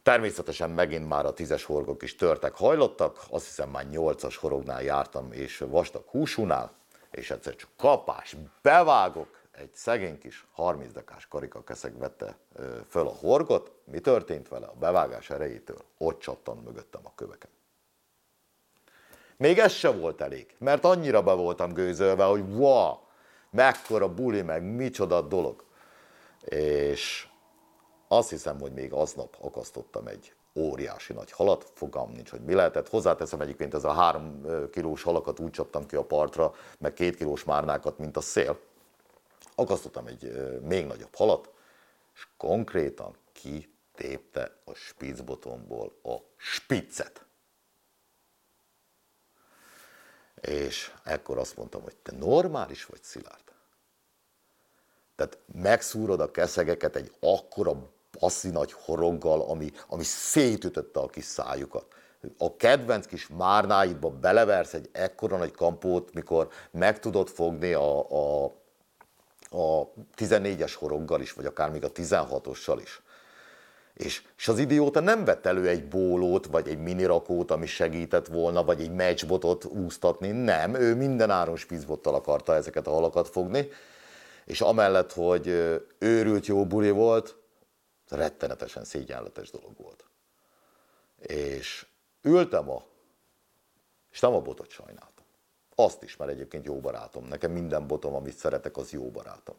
Természetesen 0.04 0.70
megint 0.70 1.08
már 1.08 1.26
a 1.26 1.34
tízes 1.34 1.64
horgok 1.64 2.04
is 2.04 2.16
törtek, 2.16 2.56
hajlottak, 2.56 3.20
azt 3.30 3.46
hiszem 3.46 3.70
már 3.70 3.90
nyolcas 3.90 4.38
horognál 4.38 4.84
jártam, 4.84 5.32
és 5.32 5.58
vastag 5.58 6.04
húsúnál, 6.08 6.72
és 7.16 7.32
egyszer 7.32 7.56
csak 7.56 7.70
kapás, 7.78 8.36
bevágok, 8.62 9.44
egy 9.52 9.74
szegény 9.74 10.18
kis 10.18 10.46
30 10.52 10.92
dekás 10.92 11.28
keszeg 11.66 11.98
vette 11.98 12.38
föl 12.90 13.08
a 13.08 13.16
horgot. 13.20 13.72
Mi 13.84 14.00
történt 14.00 14.48
vele? 14.48 14.66
A 14.66 14.76
bevágás 14.80 15.30
erejétől 15.30 15.78
ott 15.98 16.20
csattan 16.20 16.58
mögöttem 16.58 17.02
a 17.04 17.12
köveken. 17.16 17.50
Még 19.38 19.60
ez 19.60 19.72
se 19.72 19.92
volt 19.92 20.22
elég, 20.22 20.56
mert 20.58 20.86
annyira 20.86 21.24
be 21.24 21.34
voltam 21.34 21.74
gőzölve, 21.74 22.24
hogy 22.24 22.44
wow, 22.50 22.98
mekkora 23.50 24.14
buli, 24.14 24.42
meg 24.42 24.64
micsoda 24.64 25.22
dolog. 25.22 25.64
És 26.46 27.28
azt 28.08 28.30
hiszem, 28.30 28.60
hogy 28.60 28.74
még 28.74 28.94
aznap 28.94 29.38
akasztottam 29.42 30.08
egy 30.08 30.35
óriási 30.56 31.14
nagy 31.14 31.32
halat, 31.32 31.72
fogam 31.74 32.12
nincs, 32.12 32.30
hogy 32.30 32.42
mi 32.42 32.54
lehetett. 32.54 32.90
Hozzáteszem 32.90 33.42
egyébként 33.42 33.74
ez 33.74 33.84
a 33.84 33.92
három 33.92 34.46
kilós 34.72 35.04
halakat 35.04 35.40
úgy 35.40 35.52
csaptam 35.52 35.86
ki 35.86 35.96
a 35.96 36.06
partra, 36.06 36.54
meg 36.80 36.94
két 36.94 37.16
kilós 37.16 37.44
márnákat, 37.44 37.98
mint 37.98 38.18
a 38.18 38.22
szél. 38.22 38.60
Akasztottam 39.56 40.08
egy 40.08 40.32
még 40.62 40.86
nagyobb 40.86 41.16
halat, 41.16 41.54
és 42.14 42.28
konkrétan 42.38 43.18
kitépte 43.32 44.60
a 44.66 44.74
spicbotomból 44.74 46.00
a 46.04 46.16
spiccet. 46.38 47.26
És 50.42 50.94
ekkor 51.04 51.38
azt 51.38 51.58
mondtam, 51.58 51.82
hogy 51.82 51.96
te 51.96 52.16
normális 52.16 52.86
vagy, 52.86 53.04
Szilárd? 53.04 53.44
Tehát 55.16 55.40
megszúrod 55.54 56.20
a 56.20 56.32
keszegeket 56.32 56.96
egy 56.96 57.12
akkora 57.20 57.94
passzi 58.20 58.50
nagy 58.50 58.72
horoggal, 58.72 59.42
ami, 59.42 59.72
ami 59.88 60.04
szétütötte 60.04 61.00
a 61.00 61.08
kis 61.08 61.24
szájukat. 61.24 61.86
A 62.38 62.56
kedvenc 62.56 63.06
kis 63.06 63.28
márnáidba 63.28 64.10
beleversz 64.10 64.74
egy 64.74 64.90
ekkora 64.92 65.38
nagy 65.38 65.52
kampót, 65.52 66.14
mikor 66.14 66.48
meg 66.72 67.00
tudod 67.00 67.28
fogni 67.28 67.74
a, 67.74 68.10
a, 68.10 68.44
a 69.50 69.92
14-es 70.18 70.74
horoggal 70.80 71.22
is, 71.22 71.34
vagy 71.34 71.46
akár 71.46 71.72
még 71.72 71.84
a 71.84 71.92
16-ossal 71.92 72.80
is. 72.82 73.04
És, 73.96 74.24
és 74.38 74.48
az 74.48 74.60
idióta 74.60 75.00
nem 75.00 75.26
vett 75.26 75.46
elő 75.46 75.68
egy 75.68 75.88
bólót, 75.88 76.46
vagy 76.46 76.68
egy 76.68 76.78
minirakót, 76.78 77.52
ami 77.52 77.66
segített 77.66 78.28
volna, 78.28 78.64
vagy 78.64 78.82
egy 78.82 78.92
matchbotot 78.92 79.66
úsztatni. 79.66 80.32
Nem, 80.32 80.74
ő 80.74 80.96
minden 80.96 81.30
áron 81.30 81.56
spizbottal 81.56 82.16
akarta 82.16 82.56
ezeket 82.56 82.88
a 82.88 82.92
halakat 82.92 83.28
fogni. 83.28 83.68
És 84.46 84.62
amellett, 84.62 85.14
hogy 85.14 85.48
őrült 86.00 86.46
jó 86.46 86.66
buli 86.66 86.90
volt, 86.90 87.36
rettenetesen 88.10 88.84
szégyenletes 88.84 89.52
dolog 89.52 89.78
volt. 89.78 90.06
És 91.18 91.88
ültem 92.22 92.70
a, 92.70 92.84
és 94.12 94.20
nem 94.20 94.34
a 94.34 94.42
botot 94.42 94.70
sajnáltam. 94.70 95.26
Azt 95.76 96.04
is, 96.04 96.16
mert 96.16 96.32
egyébként 96.32 96.66
jó 96.66 96.80
barátom. 96.80 97.26
Nekem 97.26 97.52
minden 97.52 97.88
botom, 97.88 98.16
amit 98.16 98.38
szeretek, 98.38 98.78
az 98.78 98.92
jó 98.92 99.12
barátom. 99.12 99.56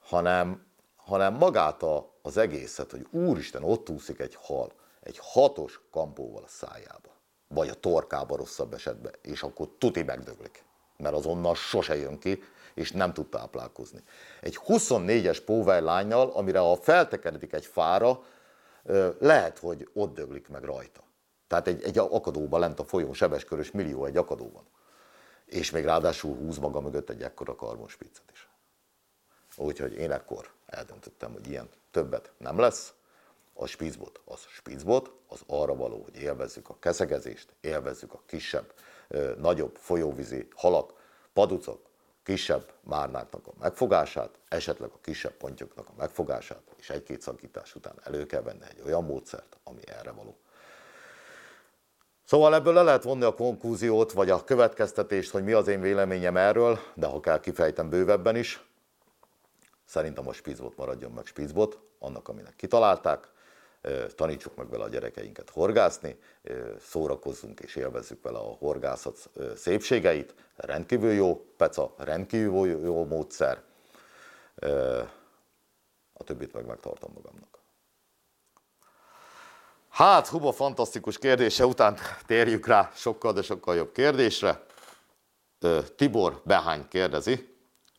Hanem, 0.00 0.66
hanem 0.96 1.34
magát 1.34 1.82
a, 1.82 2.12
az 2.22 2.36
egészet, 2.36 2.90
hogy 2.90 3.06
úristen, 3.10 3.62
ott 3.62 3.88
úszik 3.88 4.20
egy 4.20 4.34
hal, 4.34 4.72
egy 5.00 5.18
hatos 5.20 5.80
kampóval 5.90 6.42
a 6.42 6.48
szájába. 6.48 7.10
Vagy 7.48 7.68
a 7.68 7.74
torkába 7.74 8.36
rosszabb 8.36 8.74
esetben, 8.74 9.14
és 9.22 9.42
akkor 9.42 9.68
tuti 9.78 10.02
megdöglik. 10.02 10.64
Mert 10.96 11.14
azonnal 11.14 11.54
sose 11.54 11.96
jön 11.96 12.18
ki, 12.18 12.42
és 12.74 12.92
nem 12.92 13.12
tud 13.12 13.28
táplálkozni. 13.28 14.02
Egy 14.40 14.58
24-es 14.66 15.38
póver 15.44 15.82
lányjal, 15.82 16.30
amire 16.30 16.58
ha 16.58 16.76
feltekeredik 16.76 17.52
egy 17.52 17.66
fára, 17.66 18.24
lehet, 19.18 19.58
hogy 19.58 19.88
ott 19.92 20.14
döglik 20.14 20.48
meg 20.48 20.64
rajta. 20.64 21.02
Tehát 21.46 21.66
egy, 21.66 21.82
egy 21.82 21.98
akadóban 21.98 22.60
lent 22.60 22.80
a 22.80 22.84
folyón 22.84 23.14
sebeskörös 23.14 23.70
millió 23.70 24.04
egy 24.04 24.16
akadóban. 24.16 24.66
És 25.44 25.70
még 25.70 25.84
ráadásul 25.84 26.36
húz 26.36 26.58
maga 26.58 26.80
mögött 26.80 27.10
egy 27.10 27.22
ekkora 27.22 27.54
karbonspiccet 27.54 28.30
is. 28.32 28.48
Úgyhogy 29.56 29.94
én 29.94 30.12
ekkor 30.12 30.50
eldöntöttem, 30.66 31.32
hogy 31.32 31.48
ilyen 31.50 31.68
többet 31.90 32.32
nem 32.38 32.58
lesz. 32.58 32.94
A 33.54 33.66
spicbot 33.66 34.20
az 34.24 34.40
spicbot, 34.48 35.12
az 35.28 35.40
arra 35.46 35.74
való, 35.74 36.02
hogy 36.02 36.16
élvezzük 36.16 36.68
a 36.68 36.76
keszegezést, 36.78 37.48
élvezzük 37.60 38.12
a 38.12 38.22
kisebb, 38.26 38.72
nagyobb 39.38 39.76
folyóvízi 39.76 40.48
halak, 40.54 40.92
paducok, 41.32 41.86
kisebb 42.24 42.72
márnáknak 42.80 43.46
a 43.46 43.52
megfogását, 43.60 44.30
esetleg 44.48 44.90
a 44.90 44.98
kisebb 45.00 45.32
pontyoknak 45.32 45.88
a 45.88 45.92
megfogását, 45.96 46.62
és 46.76 46.90
egy-két 46.90 47.20
szakítás 47.20 47.74
után 47.74 47.94
elő 48.02 48.26
kell 48.26 48.42
venni 48.42 48.64
egy 48.70 48.82
olyan 48.86 49.04
módszert, 49.04 49.56
ami 49.64 49.80
erre 49.86 50.10
való. 50.10 50.36
Szóval 52.24 52.54
ebből 52.54 52.72
le 52.72 52.82
lehet 52.82 53.02
vonni 53.02 53.24
a 53.24 53.34
konklúziót, 53.34 54.12
vagy 54.12 54.30
a 54.30 54.44
következtetést, 54.44 55.30
hogy 55.30 55.44
mi 55.44 55.52
az 55.52 55.68
én 55.68 55.80
véleményem 55.80 56.36
erről, 56.36 56.78
de 56.94 57.06
ha 57.06 57.20
kell 57.20 57.40
kifejtem 57.40 57.88
bővebben 57.88 58.36
is, 58.36 58.64
szerintem 59.84 60.28
a 60.28 60.32
spizbot 60.32 60.76
maradjon 60.76 61.12
meg 61.12 61.26
spizbot, 61.26 61.78
annak, 61.98 62.28
aminek 62.28 62.56
kitalálták, 62.56 63.28
tanítsuk 64.14 64.54
meg 64.56 64.68
vele 64.68 64.84
a 64.84 64.88
gyerekeinket 64.88 65.50
horgászni, 65.50 66.18
szórakozzunk 66.80 67.60
és 67.60 67.76
élvezzük 67.76 68.22
vele 68.22 68.38
a 68.38 68.56
horgászat 68.58 69.30
szépségeit. 69.56 70.34
Rendkívül 70.56 71.12
jó 71.12 71.46
peca, 71.56 71.94
rendkívül 71.96 72.66
jó 72.66 73.04
módszer. 73.04 73.62
A 76.12 76.24
többit 76.24 76.52
meg 76.52 76.66
megtartom 76.66 77.12
magamnak. 77.14 77.58
Hát, 79.88 80.26
Huba 80.26 80.52
fantasztikus 80.52 81.18
kérdése 81.18 81.66
után 81.66 81.96
térjük 82.26 82.66
rá 82.66 82.90
sokkal, 82.94 83.32
de 83.32 83.42
sokkal 83.42 83.74
jobb 83.74 83.92
kérdésre. 83.92 84.64
Tibor 85.96 86.40
Behány 86.44 86.88
kérdezi, 86.88 87.56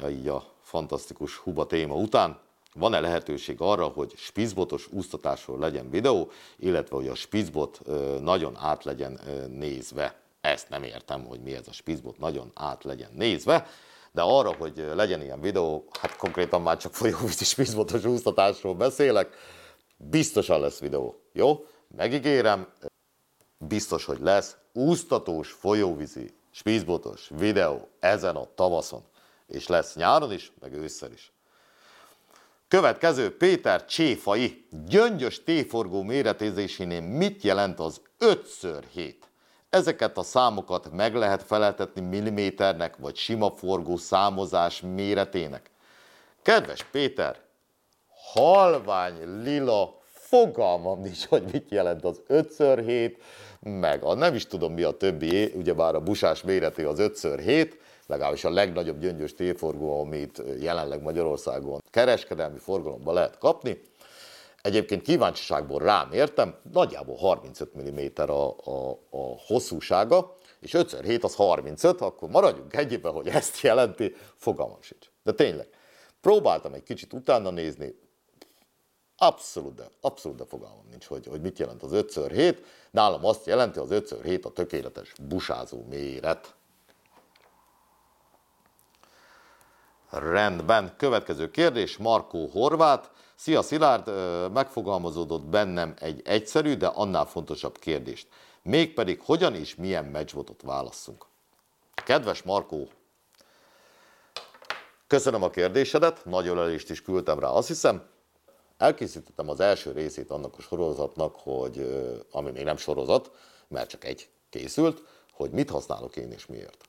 így 0.10 0.28
a 0.28 0.54
fantasztikus 0.62 1.38
Huba 1.38 1.66
téma 1.66 1.96
után, 1.96 2.40
van-e 2.80 3.00
lehetőség 3.00 3.56
arra, 3.60 3.88
hogy 3.88 4.14
spizbotos 4.16 4.88
úsztatásról 4.92 5.60
legyen 5.60 5.90
videó, 5.90 6.32
illetve 6.58 6.96
hogy 6.96 7.08
a 7.08 7.16
spizbot 7.16 7.82
nagyon 8.22 8.56
át 8.58 8.84
legyen 8.84 9.20
nézve. 9.50 10.20
Ezt 10.42 10.70
nem 10.70 10.84
értem, 10.84 11.26
hogy 11.26 11.42
mi 11.42 11.54
ez 11.54 11.68
a 11.68 11.74
spizbot 11.74 12.18
nagyon 12.18 12.52
át 12.54 12.84
legyen 12.84 13.10
nézve, 13.14 13.68
de 14.12 14.22
arra, 14.22 14.54
hogy 14.54 14.92
legyen 14.96 15.22
ilyen 15.22 15.42
videó, 15.42 15.86
hát 16.00 16.16
konkrétan 16.16 16.62
már 16.62 16.78
csak 16.78 16.94
folyóvízi 16.94 17.44
spizbotos 17.44 18.06
úsztatásról 18.06 18.76
beszélek, 18.76 19.36
biztosan 19.98 20.60
lesz 20.60 20.80
videó, 20.80 21.22
jó? 21.34 21.66
Megígérem, 21.96 22.68
biztos, 23.58 24.06
hogy 24.06 24.20
lesz 24.20 24.58
úsztatós 24.74 25.52
folyóvízi 25.52 26.34
spizbotos 26.52 27.30
videó 27.38 27.88
ezen 28.00 28.36
a 28.36 28.48
tavaszon, 28.56 29.04
és 29.48 29.68
lesz 29.68 29.96
nyáron 29.96 30.32
is, 30.32 30.52
meg 30.60 30.74
ősszel 30.74 31.12
is. 31.12 31.35
Következő 32.68 33.38
Péter 33.38 33.86
Cséfai 33.86 34.66
gyöngyös 34.88 35.44
téforgó 35.44 36.02
méretézésénél 36.02 37.02
mit 37.02 37.44
jelent 37.44 37.80
az 37.80 38.02
5x7? 38.20 39.14
Ezeket 39.70 40.18
a 40.18 40.24
számokat 40.24 40.92
meg 40.92 41.16
lehet 41.16 41.44
feleltetni 41.44 42.02
milliméternek 42.02 42.98
vagy 42.98 43.16
sima 43.16 43.52
forgó 43.52 43.98
számozás 43.98 44.82
méretének. 44.82 45.70
Kedves 46.42 46.84
Péter, 46.84 47.40
halvány 48.34 49.42
lila 49.44 50.02
fogalmam 50.04 51.02
nincs, 51.02 51.26
hogy 51.26 51.44
mit 51.52 51.72
jelent 51.72 52.04
az 52.04 52.22
5x7, 52.28 53.18
meg 53.60 54.04
a 54.04 54.14
nem 54.14 54.36
is 54.36 54.46
tudom 54.46 54.74
mi 54.74 54.84
a 54.84 54.92
többi, 54.92 55.52
ugyebár 55.56 55.96
a 55.96 56.00
busás 56.00 56.42
méretű 56.42 56.86
az 56.86 56.98
5x7, 57.00 57.72
legalábbis 58.08 58.44
a 58.44 58.50
legnagyobb 58.50 59.00
gyöngyös 59.00 59.34
téforgó, 59.34 60.02
amit 60.02 60.42
jelenleg 60.60 61.02
Magyarországon 61.02 61.82
kereskedelmi 61.90 62.60
forgalomban 62.60 63.14
lehet 63.14 63.38
kapni. 63.38 63.82
Egyébként 64.62 65.02
kíváncsiságból 65.02 65.80
rám 65.80 66.12
értem, 66.12 66.56
nagyjából 66.72 67.16
35 67.16 67.78
mm 67.78 68.30
a, 68.30 68.50
a, 68.50 68.90
a 69.10 69.40
hosszúsága, 69.48 70.38
és 70.60 70.72
5x7 70.78 71.24
az 71.24 71.36
35, 71.36 72.02
akkor 72.02 72.30
maradjunk 72.30 72.76
egyébben, 72.76 73.12
hogy 73.12 73.28
ezt 73.28 73.60
jelenti, 73.60 74.16
fogalmam 74.36 74.82
sincs. 74.82 75.06
De 75.24 75.32
tényleg, 75.32 75.68
próbáltam 76.22 76.74
egy 76.74 76.84
kicsit 76.84 77.14
utána 77.14 77.50
nézni, 77.50 77.96
abszolút, 79.18 79.76
de, 79.76 79.88
abszolút 80.02 80.38
de 80.38 80.46
fogalmam 80.46 80.86
nincs, 80.90 81.06
hogy, 81.06 81.26
hogy 81.26 81.42
mit 81.42 81.60
jelent 81.60 81.84
az 81.84 81.92
5x7. 81.94 82.58
Nálam 82.92 83.26
azt 83.26 83.46
jelenti, 83.46 83.80
az 83.80 83.88
5x7 83.92 84.44
a 84.44 84.50
tökéletes 84.50 85.14
busázó 85.28 85.86
méret. 85.90 86.56
Rendben. 90.10 90.94
Következő 90.98 91.52
kérdés, 91.52 91.98
Markó 91.98 92.48
Horvát. 92.48 93.12
Szia 93.36 93.62
Szilárd, 93.62 94.12
megfogalmazódott 94.54 95.44
bennem 95.44 95.94
egy 96.00 96.22
egyszerű, 96.26 96.76
de 96.76 96.88
annál 96.88 97.26
fontosabb 97.26 97.78
kérdést. 97.78 98.28
Mégpedig 98.62 99.22
hogyan 99.26 99.56
és 99.56 99.76
milyen 99.76 100.06
meccsbotot 100.06 100.62
válasszunk? 100.62 101.26
Kedves 101.94 102.42
Markó, 102.42 102.90
köszönöm 105.08 105.44
a 105.44 105.50
kérdésedet, 105.50 106.26
nagy 106.26 106.48
ölelést 106.48 106.90
is 106.90 107.02
küldtem 107.02 107.40
rá, 107.40 107.48
azt 107.48 107.68
hiszem. 107.68 108.04
Elkészítettem 108.78 109.50
az 109.50 109.60
első 109.60 109.92
részét 109.92 110.32
annak 110.32 110.54
a 110.58 110.62
sorozatnak, 110.62 111.36
hogy, 111.36 112.00
ami 112.32 112.52
még 112.52 112.64
nem 112.64 112.78
sorozat, 112.78 113.32
mert 113.68 113.90
csak 113.90 114.04
egy 114.04 114.30
készült, 114.50 115.02
hogy 115.32 115.52
mit 115.52 115.70
használok 115.70 116.16
én 116.16 116.32
és 116.32 116.46
miért. 116.46 116.84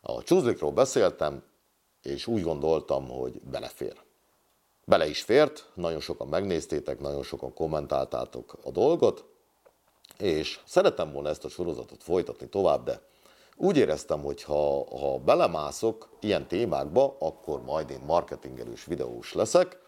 A 0.00 0.22
csúzlikról 0.22 0.72
beszéltem, 0.72 1.42
és 2.06 2.26
úgy 2.26 2.42
gondoltam, 2.42 3.08
hogy 3.08 3.40
belefér. 3.40 3.96
Bele 4.84 5.08
is 5.08 5.22
fért, 5.22 5.70
nagyon 5.74 6.00
sokan 6.00 6.28
megnéztétek, 6.28 7.00
nagyon 7.00 7.22
sokan 7.22 7.54
kommentáltátok 7.54 8.56
a 8.64 8.70
dolgot, 8.70 9.24
és 10.18 10.60
szeretem 10.64 11.12
volna 11.12 11.28
ezt 11.28 11.44
a 11.44 11.48
sorozatot 11.48 12.02
folytatni 12.02 12.48
tovább, 12.48 12.84
de 12.84 13.00
úgy 13.56 13.76
éreztem, 13.76 14.22
hogy 14.22 14.42
ha, 14.42 14.98
ha 14.98 15.18
belemászok 15.18 16.08
ilyen 16.20 16.48
témákba, 16.48 17.16
akkor 17.18 17.62
majd 17.62 17.90
én 17.90 18.00
marketingelős 18.06 18.84
videós 18.84 19.32
leszek, 19.32 19.78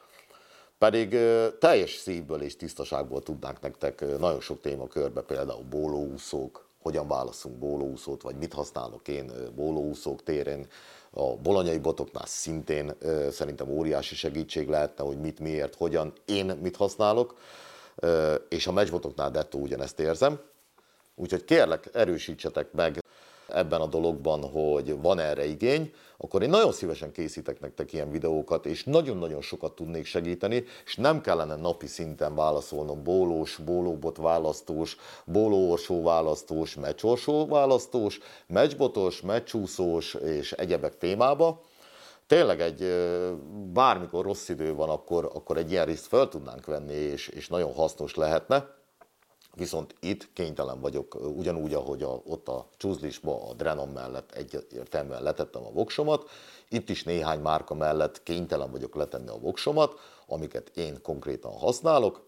pedig 0.79 1.16
teljes 1.59 1.97
szívből 1.97 2.43
és 2.43 2.57
tisztaságból 2.57 3.23
tudnánk 3.23 3.61
nektek 3.61 4.19
nagyon 4.19 4.41
sok 4.41 4.61
témakörbe, 4.61 5.23
például 5.23 5.62
bólóúszók, 5.62 6.69
hogyan 6.83 7.09
válaszunk 7.09 7.57
bólóúszót, 7.57 8.23
vagy 8.23 8.37
mit 8.37 8.53
használok 8.53 9.09
én 9.09 9.33
bólóúszók 9.55 10.23
térén, 10.23 10.66
a 11.11 11.36
bolonyai 11.36 11.78
botoknál 11.78 12.26
szintén 12.26 12.92
szerintem 13.30 13.68
óriási 13.68 14.14
segítség 14.14 14.68
lehetne, 14.68 15.04
hogy 15.04 15.20
mit, 15.20 15.40
miért, 15.40 15.74
hogyan, 15.74 16.12
én 16.24 16.46
mit 16.46 16.76
használok, 16.76 17.34
és 18.48 18.66
a 18.66 18.72
meccsbotoknál 18.72 19.30
dettó 19.30 19.59
ugyanezt 19.59 20.00
érzem. 20.00 20.40
Úgyhogy 21.14 21.44
kérlek, 21.44 21.88
erősítsetek 21.92 22.72
meg 22.72 22.98
ebben 23.49 23.80
a 23.80 23.86
dologban, 23.86 24.42
hogy 24.42 25.01
van 25.01 25.18
erre 25.18 25.46
igény, 25.46 25.92
akkor 26.16 26.42
én 26.42 26.49
nagyon 26.49 26.72
szívesen 26.72 27.12
készítek 27.12 27.61
nektek 27.61 27.92
ilyen 27.92 28.11
videókat, 28.11 28.66
és 28.66 28.84
nagyon-nagyon 28.84 29.40
sokat 29.40 29.74
tudnék 29.74 30.05
segíteni, 30.05 30.64
és 30.84 30.96
nem 30.96 31.20
kellene 31.20 31.57
napi 31.57 31.86
szinten 31.86 32.34
válaszolnom 32.34 33.03
bólós, 33.03 33.57
bólóbot 33.57 34.16
választós, 34.16 34.96
bólóorsó 35.24 36.03
választós, 36.03 36.74
meccsorsó 36.74 37.46
választós, 37.46 38.18
meccsbotos, 38.46 39.20
meccsúszós 39.20 40.14
és 40.14 40.53
egyebek 40.53 40.99
témába. 40.99 41.61
Tényleg 42.26 42.61
egy, 42.61 42.94
bármikor 43.72 44.24
rossz 44.24 44.49
idő 44.49 44.74
van, 44.74 44.88
akkor, 44.88 45.30
akkor 45.34 45.57
egy 45.57 45.70
ilyen 45.70 45.84
részt 45.84 46.07
fel 46.07 46.28
tudnánk 46.28 46.66
venni, 46.66 46.94
és, 46.94 47.28
és 47.28 47.49
nagyon 47.49 47.72
hasznos 47.72 48.14
lehetne. 48.14 48.78
Viszont 49.59 49.94
itt 50.00 50.28
kénytelen 50.32 50.80
vagyok, 50.80 51.14
ugyanúgy, 51.36 51.74
ahogy 51.74 52.02
a, 52.02 52.20
ott 52.24 52.48
a 52.48 52.66
csúzlisba 52.76 53.48
a 53.48 53.54
Drenon 53.54 53.88
mellett 53.88 54.32
egyértelműen 54.32 55.22
letettem 55.22 55.64
a 55.64 55.70
voksomat, 55.70 56.30
itt 56.68 56.88
is 56.88 57.04
néhány 57.04 57.40
márka 57.40 57.74
mellett 57.74 58.22
kénytelen 58.22 58.70
vagyok 58.70 58.94
letenni 58.94 59.28
a 59.28 59.38
voksomat, 59.38 59.98
amiket 60.26 60.70
én 60.74 61.02
konkrétan 61.02 61.52
használok, 61.52 62.26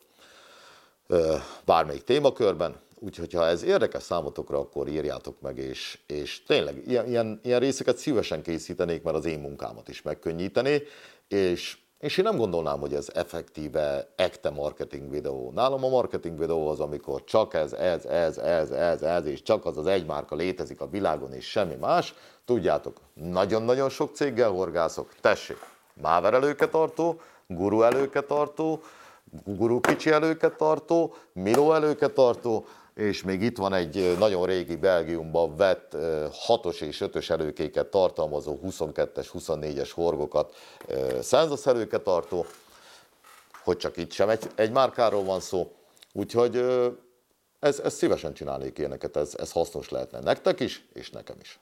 bármelyik 1.64 2.04
témakörben, 2.04 2.80
úgyhogy 2.98 3.32
ha 3.32 3.46
ez 3.46 3.62
érdekes 3.62 4.02
számotokra, 4.02 4.58
akkor 4.58 4.88
írjátok 4.88 5.40
meg, 5.40 5.58
és, 5.58 5.98
és 6.06 6.42
tényleg 6.42 6.82
ilyen, 6.86 7.40
ilyen, 7.42 7.58
részeket 7.58 7.96
szívesen 7.96 8.42
készítenék, 8.42 9.02
mert 9.02 9.16
az 9.16 9.24
én 9.24 9.38
munkámat 9.38 9.88
is 9.88 10.02
megkönnyítené, 10.02 10.82
és 11.28 11.78
és 12.00 12.18
én 12.18 12.24
nem 12.24 12.36
gondolnám, 12.36 12.80
hogy 12.80 12.94
ez 12.94 13.08
effektíve 13.14 14.08
ekte 14.16 14.50
marketing 14.50 15.10
videó. 15.10 15.50
Nálam 15.54 15.84
a 15.84 15.88
marketing 15.88 16.38
videó 16.38 16.68
az, 16.68 16.80
amikor 16.80 17.24
csak 17.24 17.54
ez, 17.54 17.72
ez, 17.72 18.04
ez, 18.04 18.38
ez, 18.38 18.70
ez, 18.70 19.02
ez, 19.02 19.26
és 19.26 19.42
csak 19.42 19.64
az 19.64 19.76
az 19.76 19.86
egy 19.86 20.06
márka 20.06 20.34
létezik 20.34 20.80
a 20.80 20.88
világon, 20.88 21.32
és 21.32 21.50
semmi 21.50 21.74
más. 21.74 22.14
Tudjátok, 22.44 23.00
nagyon-nagyon 23.14 23.88
sok 23.88 24.14
céggel 24.14 24.50
horgászok. 24.50 25.14
Tessék, 25.20 25.58
Máver 25.94 26.34
előket 26.34 26.70
tartó, 26.70 27.20
Guru 27.46 27.82
előket 27.82 28.26
tartó, 28.26 28.80
Guru 29.44 29.80
kicsi 29.80 30.10
előket 30.10 30.56
tartó, 30.56 31.14
Milo 31.32 31.72
előket 31.72 32.12
tartó, 32.12 32.64
és 33.00 33.22
még 33.22 33.42
itt 33.42 33.56
van 33.56 33.72
egy 33.72 34.16
nagyon 34.18 34.46
régi 34.46 34.76
Belgiumban 34.76 35.56
vett 35.56 35.96
6-os 36.46 36.80
és 36.80 37.02
5-ös 37.04 37.30
előkéket 37.30 37.86
tartalmazó 37.86 38.58
22-es, 38.64 39.28
24-es 39.32 39.90
horgokat 39.94 40.54
szenzasz 41.20 41.66
előket 41.66 42.02
tartó, 42.02 42.46
hogy 43.64 43.76
csak 43.76 43.96
itt 43.96 44.12
sem 44.12 44.28
egy, 44.28 44.50
egy 44.54 44.70
márkáról 44.70 45.24
van 45.24 45.40
szó. 45.40 45.72
Úgyhogy 46.12 46.56
ez, 47.58 47.78
ez 47.78 47.94
szívesen 47.94 48.34
csinálnék 48.34 48.78
ilyeneket, 48.78 49.16
ez, 49.16 49.34
ez 49.38 49.52
hasznos 49.52 49.88
lehetne 49.88 50.20
nektek 50.20 50.60
is, 50.60 50.88
és 50.92 51.10
nekem 51.10 51.36
is. 51.40 51.60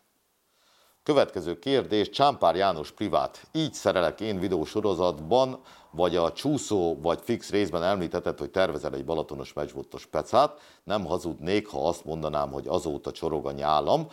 Következő 1.03 1.59
kérdés, 1.59 2.11
Csámpár 2.11 2.57
János 2.57 2.91
privát. 2.91 3.43
Így 3.53 3.75
szerelek 3.75 4.21
én 4.21 4.41
videósorozatban, 4.41 5.61
vagy 5.91 6.17
a 6.17 6.33
csúszó 6.33 7.01
vagy 7.01 7.21
fix 7.23 7.51
részben 7.51 7.83
említetted, 7.83 8.39
hogy 8.39 8.51
tervezel 8.51 8.95
egy 8.95 9.05
balatonos 9.05 9.53
meccsbottos 9.53 10.07
pecát. 10.07 10.61
Nem 10.85 11.05
hazudnék, 11.05 11.69
ha 11.69 11.89
azt 11.89 12.05
mondanám, 12.05 12.53
hogy 12.53 12.67
azóta 12.69 13.13
csorog 13.13 13.47
a 13.47 13.53
nyálam, 13.53 14.09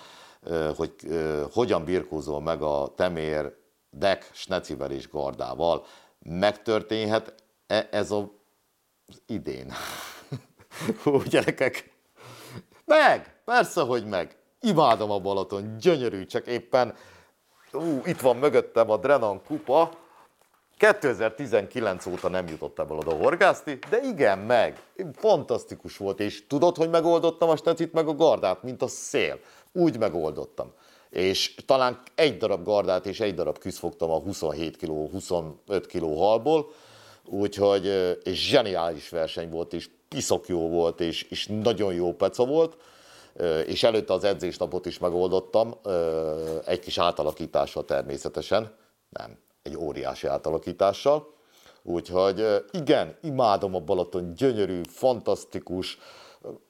hogy 0.75 0.93
hogyan 1.51 1.83
birkózol 1.83 2.41
meg 2.41 2.61
a 2.61 2.93
temér 2.95 3.53
dek, 3.89 4.29
snecivel 4.33 4.91
és 4.91 5.09
gardával. 5.09 5.85
Megtörténhet 6.19 7.33
-e 7.67 7.87
ez 7.91 8.11
a, 8.11 8.31
idén? 9.25 9.73
Hú, 11.03 11.21
gyerekek! 11.21 11.93
Meg! 12.85 13.41
Persze, 13.45 13.81
hogy 13.81 14.05
meg! 14.05 14.37
Imádom 14.61 15.11
a 15.11 15.19
Balaton, 15.19 15.77
gyönyörű, 15.77 16.25
csak 16.25 16.47
éppen 16.47 16.95
ú, 17.71 18.01
itt 18.05 18.19
van 18.19 18.35
mögöttem 18.35 18.89
a 18.89 18.97
Drenan 18.97 19.41
kupa, 19.43 19.91
2019 20.77 22.05
óta 22.05 22.29
nem 22.29 22.47
jutottam 22.47 22.91
el 22.91 22.97
oda 22.97 23.11
horgászni, 23.11 23.79
de 23.89 23.99
igen, 24.01 24.39
meg. 24.39 24.83
Fantasztikus 25.13 25.97
volt, 25.97 26.19
és 26.19 26.47
tudod, 26.47 26.75
hogy 26.75 26.89
megoldottam 26.89 27.49
a 27.49 27.55
stecit 27.55 27.93
meg 27.93 28.07
a 28.07 28.15
gardát, 28.15 28.63
mint 28.63 28.81
a 28.81 28.87
szél. 28.87 29.39
Úgy 29.71 29.97
megoldottam. 29.97 30.73
és 31.09 31.55
talán 31.65 32.01
egy 32.15 32.37
darab 32.37 32.63
gardát 32.63 33.05
és 33.05 33.19
egy 33.19 33.33
darab 33.33 33.57
küsz 33.57 33.77
fogtam 33.77 34.09
a 34.09 34.19
27 34.19 34.77
kg, 34.77 35.11
25 35.11 35.85
kg 35.87 36.17
halból, 36.17 36.71
úgyhogy, 37.25 37.85
és 38.23 38.47
zseniális 38.47 39.09
verseny 39.09 39.49
volt, 39.49 39.73
és 39.73 39.89
piszok 40.09 40.47
jó 40.47 40.69
volt, 40.69 40.99
és, 40.99 41.23
és 41.23 41.47
nagyon 41.47 41.93
jó 41.93 42.13
peca 42.13 42.45
volt, 42.45 42.77
és 43.65 43.83
előtte 43.83 44.13
az 44.13 44.23
edzésnapot 44.23 44.85
is 44.85 44.97
megoldottam, 44.97 45.75
egy 46.65 46.79
kis 46.79 46.97
átalakítással 46.97 47.85
természetesen, 47.85 48.75
nem, 49.09 49.37
egy 49.65 49.77
óriási 49.77 50.27
átalakítással, 50.27 51.33
úgyhogy 51.83 52.63
igen, 52.71 53.17
imádom 53.21 53.75
a 53.75 53.79
Balaton, 53.79 54.33
gyönyörű, 54.33 54.81
fantasztikus, 54.89 55.97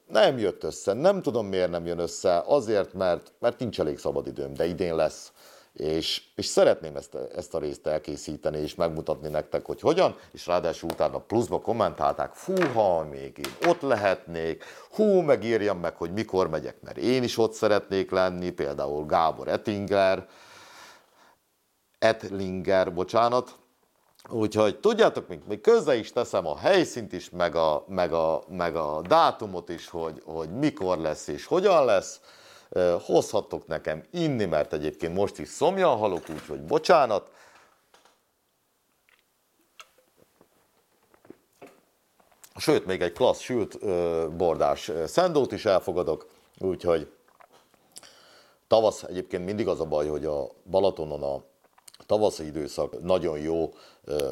nem 0.08 0.38
jött 0.38 0.64
össze, 0.64 0.92
nem 0.92 1.22
tudom 1.22 1.46
miért 1.46 1.70
nem 1.70 1.86
jön 1.86 1.98
össze, 1.98 2.42
azért, 2.46 2.92
mert, 2.92 3.32
mert 3.38 3.58
nincs 3.58 3.80
elég 3.80 3.98
szabadidőm, 3.98 4.54
de 4.54 4.66
idén 4.66 4.94
lesz. 4.94 5.32
És, 5.72 6.22
és 6.34 6.46
szeretném 6.46 6.96
ezt, 6.96 7.14
ezt 7.14 7.54
a 7.54 7.58
részt 7.58 7.86
elkészíteni, 7.86 8.58
és 8.58 8.74
megmutatni 8.74 9.28
nektek, 9.28 9.66
hogy 9.66 9.80
hogyan, 9.80 10.16
és 10.32 10.46
ráadásul 10.46 10.90
utána 10.90 11.18
pluszba 11.18 11.60
kommentálták, 11.60 12.34
fúha, 12.34 13.04
még 13.04 13.38
én 13.38 13.68
ott 13.68 13.80
lehetnék, 13.80 14.64
hú, 14.90 15.20
megírjam 15.20 15.78
meg, 15.78 15.96
hogy 15.96 16.12
mikor 16.12 16.48
megyek, 16.48 16.76
mert 16.82 16.96
én 16.96 17.22
is 17.22 17.38
ott 17.38 17.52
szeretnék 17.52 18.10
lenni, 18.10 18.50
például 18.50 19.06
Gábor 19.06 19.48
Ettinger, 19.48 20.26
Etlinger, 22.06 22.94
bocsánat, 22.94 23.58
Úgyhogy 24.28 24.80
tudjátok, 24.80 25.28
még, 25.28 25.40
még 25.48 25.60
közre 25.60 25.94
is 25.96 26.12
teszem 26.12 26.46
a 26.46 26.58
helyszínt 26.58 27.12
is, 27.12 27.30
meg 27.30 27.54
a, 27.54 27.84
meg 27.88 28.12
a, 28.12 28.42
meg 28.48 28.76
a 28.76 29.02
dátumot 29.02 29.68
is, 29.68 29.88
hogy, 29.88 30.22
hogy 30.24 30.50
mikor 30.50 30.98
lesz 30.98 31.28
és 31.28 31.46
hogyan 31.46 31.84
lesz. 31.84 32.20
Hozhattok 33.00 33.66
nekem 33.66 34.04
inni, 34.10 34.44
mert 34.44 34.72
egyébként 34.72 35.14
most 35.14 35.38
is 35.38 35.48
szomjan 35.48 35.96
halok, 35.96 36.22
úgyhogy 36.28 36.62
bocsánat. 36.62 37.30
Sőt, 42.56 42.86
még 42.86 43.02
egy 43.02 43.12
klassz 43.12 43.40
sült 43.40 43.78
bordás 44.36 44.90
szendót 45.06 45.52
is 45.52 45.64
elfogadok, 45.64 46.28
úgyhogy 46.58 47.12
tavasz 48.68 49.02
egyébként 49.02 49.44
mindig 49.44 49.68
az 49.68 49.80
a 49.80 49.84
baj, 49.84 50.08
hogy 50.08 50.24
a 50.24 50.48
Balatonon 50.70 51.22
a 51.22 51.42
tavaszi 52.06 52.46
időszak 52.46 53.02
nagyon 53.02 53.38
jó 53.38 53.72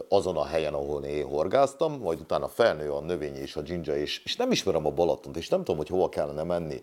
azon 0.08 0.36
a 0.36 0.44
helyen, 0.44 0.74
ahol 0.74 1.04
én 1.04 1.26
horgáztam, 1.26 1.98
majd 1.98 2.20
utána 2.20 2.48
felnő 2.48 2.92
a 2.92 3.00
növény 3.00 3.36
és 3.36 3.56
a 3.56 3.62
ginger, 3.62 3.96
és, 3.96 4.22
és 4.24 4.36
nem 4.36 4.50
ismerem 4.50 4.86
a 4.86 4.90
Balatont, 4.90 5.36
és 5.36 5.48
nem 5.48 5.58
tudom, 5.58 5.76
hogy 5.76 5.88
hova 5.88 6.08
kellene 6.08 6.42
menni. 6.42 6.82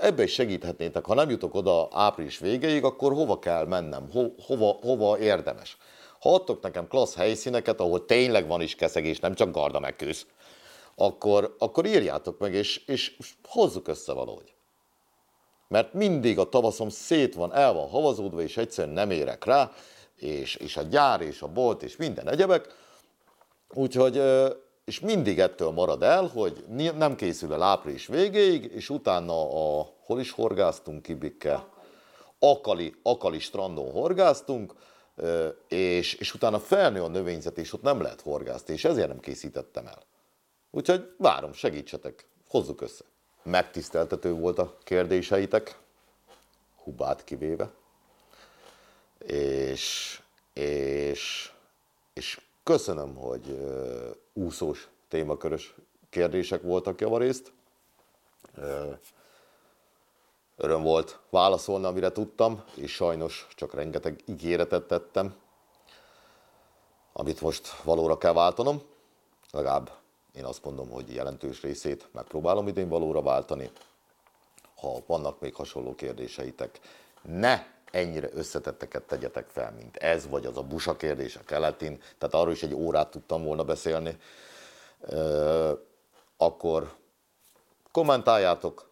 Ebbe 0.00 0.22
is 0.22 0.32
segíthetnétek, 0.32 1.04
ha 1.04 1.14
nem 1.14 1.30
jutok 1.30 1.54
oda 1.54 1.88
április 1.92 2.38
végéig, 2.38 2.84
akkor 2.84 3.12
hova 3.12 3.38
kell 3.38 3.66
mennem, 3.66 4.08
Ho, 4.12 4.24
hova, 4.46 4.78
hova 4.82 5.18
érdemes. 5.18 5.76
Ha 6.20 6.34
adtok 6.34 6.62
nekem 6.62 6.88
klassz 6.88 7.14
helyszíneket, 7.14 7.80
ahol 7.80 8.04
tényleg 8.04 8.46
van 8.46 8.60
is 8.60 8.74
keszegés, 8.74 9.20
nem 9.20 9.34
csak 9.34 9.50
garda 9.50 9.80
megkősz, 9.80 10.26
akkor, 10.96 11.54
akkor 11.58 11.86
írjátok 11.86 12.38
meg, 12.38 12.54
és, 12.54 12.86
és 12.86 13.16
hozzuk 13.44 13.88
össze 13.88 14.12
valahogy. 14.12 14.52
Mert 15.68 15.92
mindig 15.92 16.38
a 16.38 16.48
tavaszom 16.48 16.88
szét 16.88 17.34
van, 17.34 17.54
el 17.54 17.72
van 17.72 17.88
havazódva, 17.88 18.40
és 18.40 18.56
egyszerűen 18.56 18.94
nem 18.94 19.10
érek 19.10 19.44
rá, 19.44 19.72
és, 20.18 20.54
és 20.54 20.76
a 20.76 20.82
gyár, 20.82 21.20
és 21.20 21.42
a 21.42 21.46
bolt, 21.46 21.82
és 21.82 21.96
minden 21.96 22.28
egyebek. 22.28 22.66
Úgyhogy, 23.74 24.22
és 24.84 25.00
mindig 25.00 25.40
ettől 25.40 25.70
marad 25.70 26.02
el, 26.02 26.26
hogy 26.26 26.64
nem 26.96 27.16
készül 27.16 27.52
el 27.52 27.62
április 27.62 28.06
végéig, 28.06 28.64
és 28.64 28.90
utána 28.90 29.50
a, 29.78 29.86
hol 30.04 30.20
is 30.20 30.30
horgáztunk 30.30 31.02
Kibikkel? 31.02 31.68
Akali, 32.38 32.94
Akali 33.02 33.38
strandon 33.38 33.90
horgáztunk, 33.90 34.74
és, 35.68 36.14
és 36.14 36.34
utána 36.34 36.58
felnő 36.58 37.02
a 37.02 37.08
növényzet, 37.08 37.58
és 37.58 37.72
ott 37.72 37.82
nem 37.82 38.00
lehet 38.00 38.20
horgászni, 38.20 38.74
és 38.74 38.84
ezért 38.84 39.08
nem 39.08 39.20
készítettem 39.20 39.86
el. 39.86 40.02
Úgyhogy 40.70 41.14
várom, 41.16 41.52
segítsetek, 41.52 42.26
hozzuk 42.48 42.80
össze. 42.80 43.04
Megtiszteltető 43.42 44.32
volt 44.32 44.58
a 44.58 44.76
kérdéseitek, 44.84 45.78
hubát 46.82 47.24
kivéve 47.24 47.70
és, 49.18 50.20
és, 50.52 51.52
és 52.12 52.40
köszönöm, 52.62 53.14
hogy 53.14 53.58
úszós 54.32 54.88
témakörös 55.08 55.74
kérdések 56.10 56.62
voltak 56.62 57.00
javarészt. 57.00 57.52
Öröm 60.56 60.82
volt 60.82 61.20
válaszolni, 61.30 61.84
amire 61.84 62.12
tudtam, 62.12 62.64
és 62.74 62.92
sajnos 62.92 63.46
csak 63.54 63.74
rengeteg 63.74 64.22
ígéretet 64.26 64.84
tettem, 64.84 65.34
amit 67.12 67.40
most 67.40 67.82
valóra 67.82 68.18
kell 68.18 68.32
váltanom. 68.32 68.82
Legalább 69.50 69.90
én 70.34 70.44
azt 70.44 70.64
mondom, 70.64 70.90
hogy 70.90 71.14
jelentős 71.14 71.62
részét 71.62 72.08
megpróbálom 72.12 72.68
idén 72.68 72.88
valóra 72.88 73.22
váltani. 73.22 73.70
Ha 74.76 75.02
vannak 75.06 75.40
még 75.40 75.54
hasonló 75.54 75.94
kérdéseitek, 75.94 76.80
ne 77.22 77.64
ennyire 77.90 78.28
összetetteket 78.32 79.02
tegyetek 79.02 79.48
fel, 79.48 79.72
mint 79.72 79.96
ez, 79.96 80.28
vagy 80.28 80.46
az 80.46 80.56
a 80.56 80.62
busa 80.62 80.96
kérdés 80.96 81.36
a 81.36 81.44
keletin, 81.46 82.00
tehát 82.18 82.34
arról 82.34 82.52
is 82.52 82.62
egy 82.62 82.74
órát 82.74 83.10
tudtam 83.10 83.44
volna 83.44 83.64
beszélni, 83.64 84.16
akkor 86.36 86.92
kommentáljátok, 87.92 88.90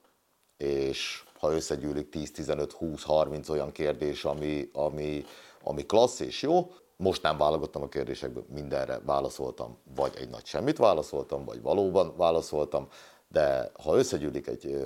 és 0.56 1.24
ha 1.38 1.52
összegyűlik 1.52 2.08
10, 2.08 2.32
15, 2.32 2.72
20, 2.72 3.02
30 3.02 3.48
olyan 3.48 3.72
kérdés, 3.72 4.24
ami, 4.24 4.70
ami, 4.72 5.24
ami 5.62 5.86
klassz 5.86 6.20
és 6.20 6.42
jó, 6.42 6.72
most 6.96 7.22
nem 7.22 7.38
válogattam 7.38 7.82
a 7.82 7.88
kérdésekből, 7.88 8.44
mindenre 8.54 9.00
válaszoltam, 9.04 9.78
vagy 9.94 10.12
egy 10.16 10.28
nagy 10.28 10.46
semmit 10.46 10.78
válaszoltam, 10.78 11.44
vagy 11.44 11.62
valóban 11.62 12.16
válaszoltam, 12.16 12.88
de 13.28 13.70
ha 13.82 13.96
összegyűlik 13.96 14.46
egy 14.46 14.76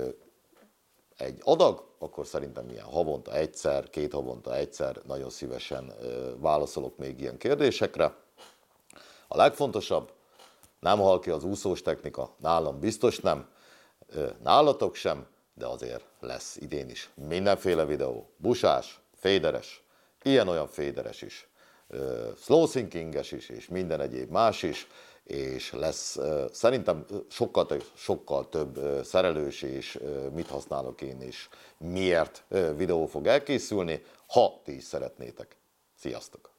egy 1.21 1.39
adag, 1.43 1.83
akkor 1.99 2.27
szerintem 2.27 2.69
ilyen 2.69 2.85
havonta 2.85 3.33
egyszer, 3.33 3.89
két 3.89 4.13
havonta 4.13 4.55
egyszer 4.55 5.01
nagyon 5.07 5.29
szívesen 5.29 5.93
válaszolok 6.37 6.97
még 6.97 7.19
ilyen 7.19 7.37
kérdésekre. 7.37 8.15
A 9.27 9.37
legfontosabb, 9.37 10.11
nem 10.79 10.99
hal 10.99 11.19
ki 11.19 11.29
az 11.29 11.43
úszós 11.43 11.81
technika, 11.81 12.35
nálam 12.37 12.79
biztos 12.79 13.19
nem, 13.19 13.49
nálatok 14.43 14.95
sem, 14.95 15.27
de 15.53 15.65
azért 15.65 16.05
lesz 16.19 16.55
idén 16.55 16.89
is 16.89 17.09
mindenféle 17.27 17.85
videó, 17.85 18.29
busás, 18.37 18.99
féderes, 19.13 19.83
ilyen-olyan 20.23 20.67
féderes 20.67 21.21
is, 21.21 21.49
slow 22.37 22.67
sinkinges 22.67 23.31
is, 23.31 23.49
és 23.49 23.67
minden 23.67 24.01
egyéb 24.01 24.29
más 24.29 24.63
is, 24.63 24.87
és 25.31 25.71
lesz 25.71 26.17
szerintem 26.51 27.05
sokkal, 27.29 27.67
sokkal 27.93 28.49
több 28.49 29.03
szerelős 29.03 29.61
és 29.61 29.99
mit 30.33 30.47
használok 30.47 31.01
én 31.01 31.21
és 31.21 31.47
miért 31.77 32.43
videó 32.75 33.05
fog 33.05 33.27
elkészülni, 33.27 34.03
ha 34.27 34.61
ti 34.63 34.75
is 34.75 34.83
szeretnétek. 34.83 35.57
Sziasztok! 35.95 36.50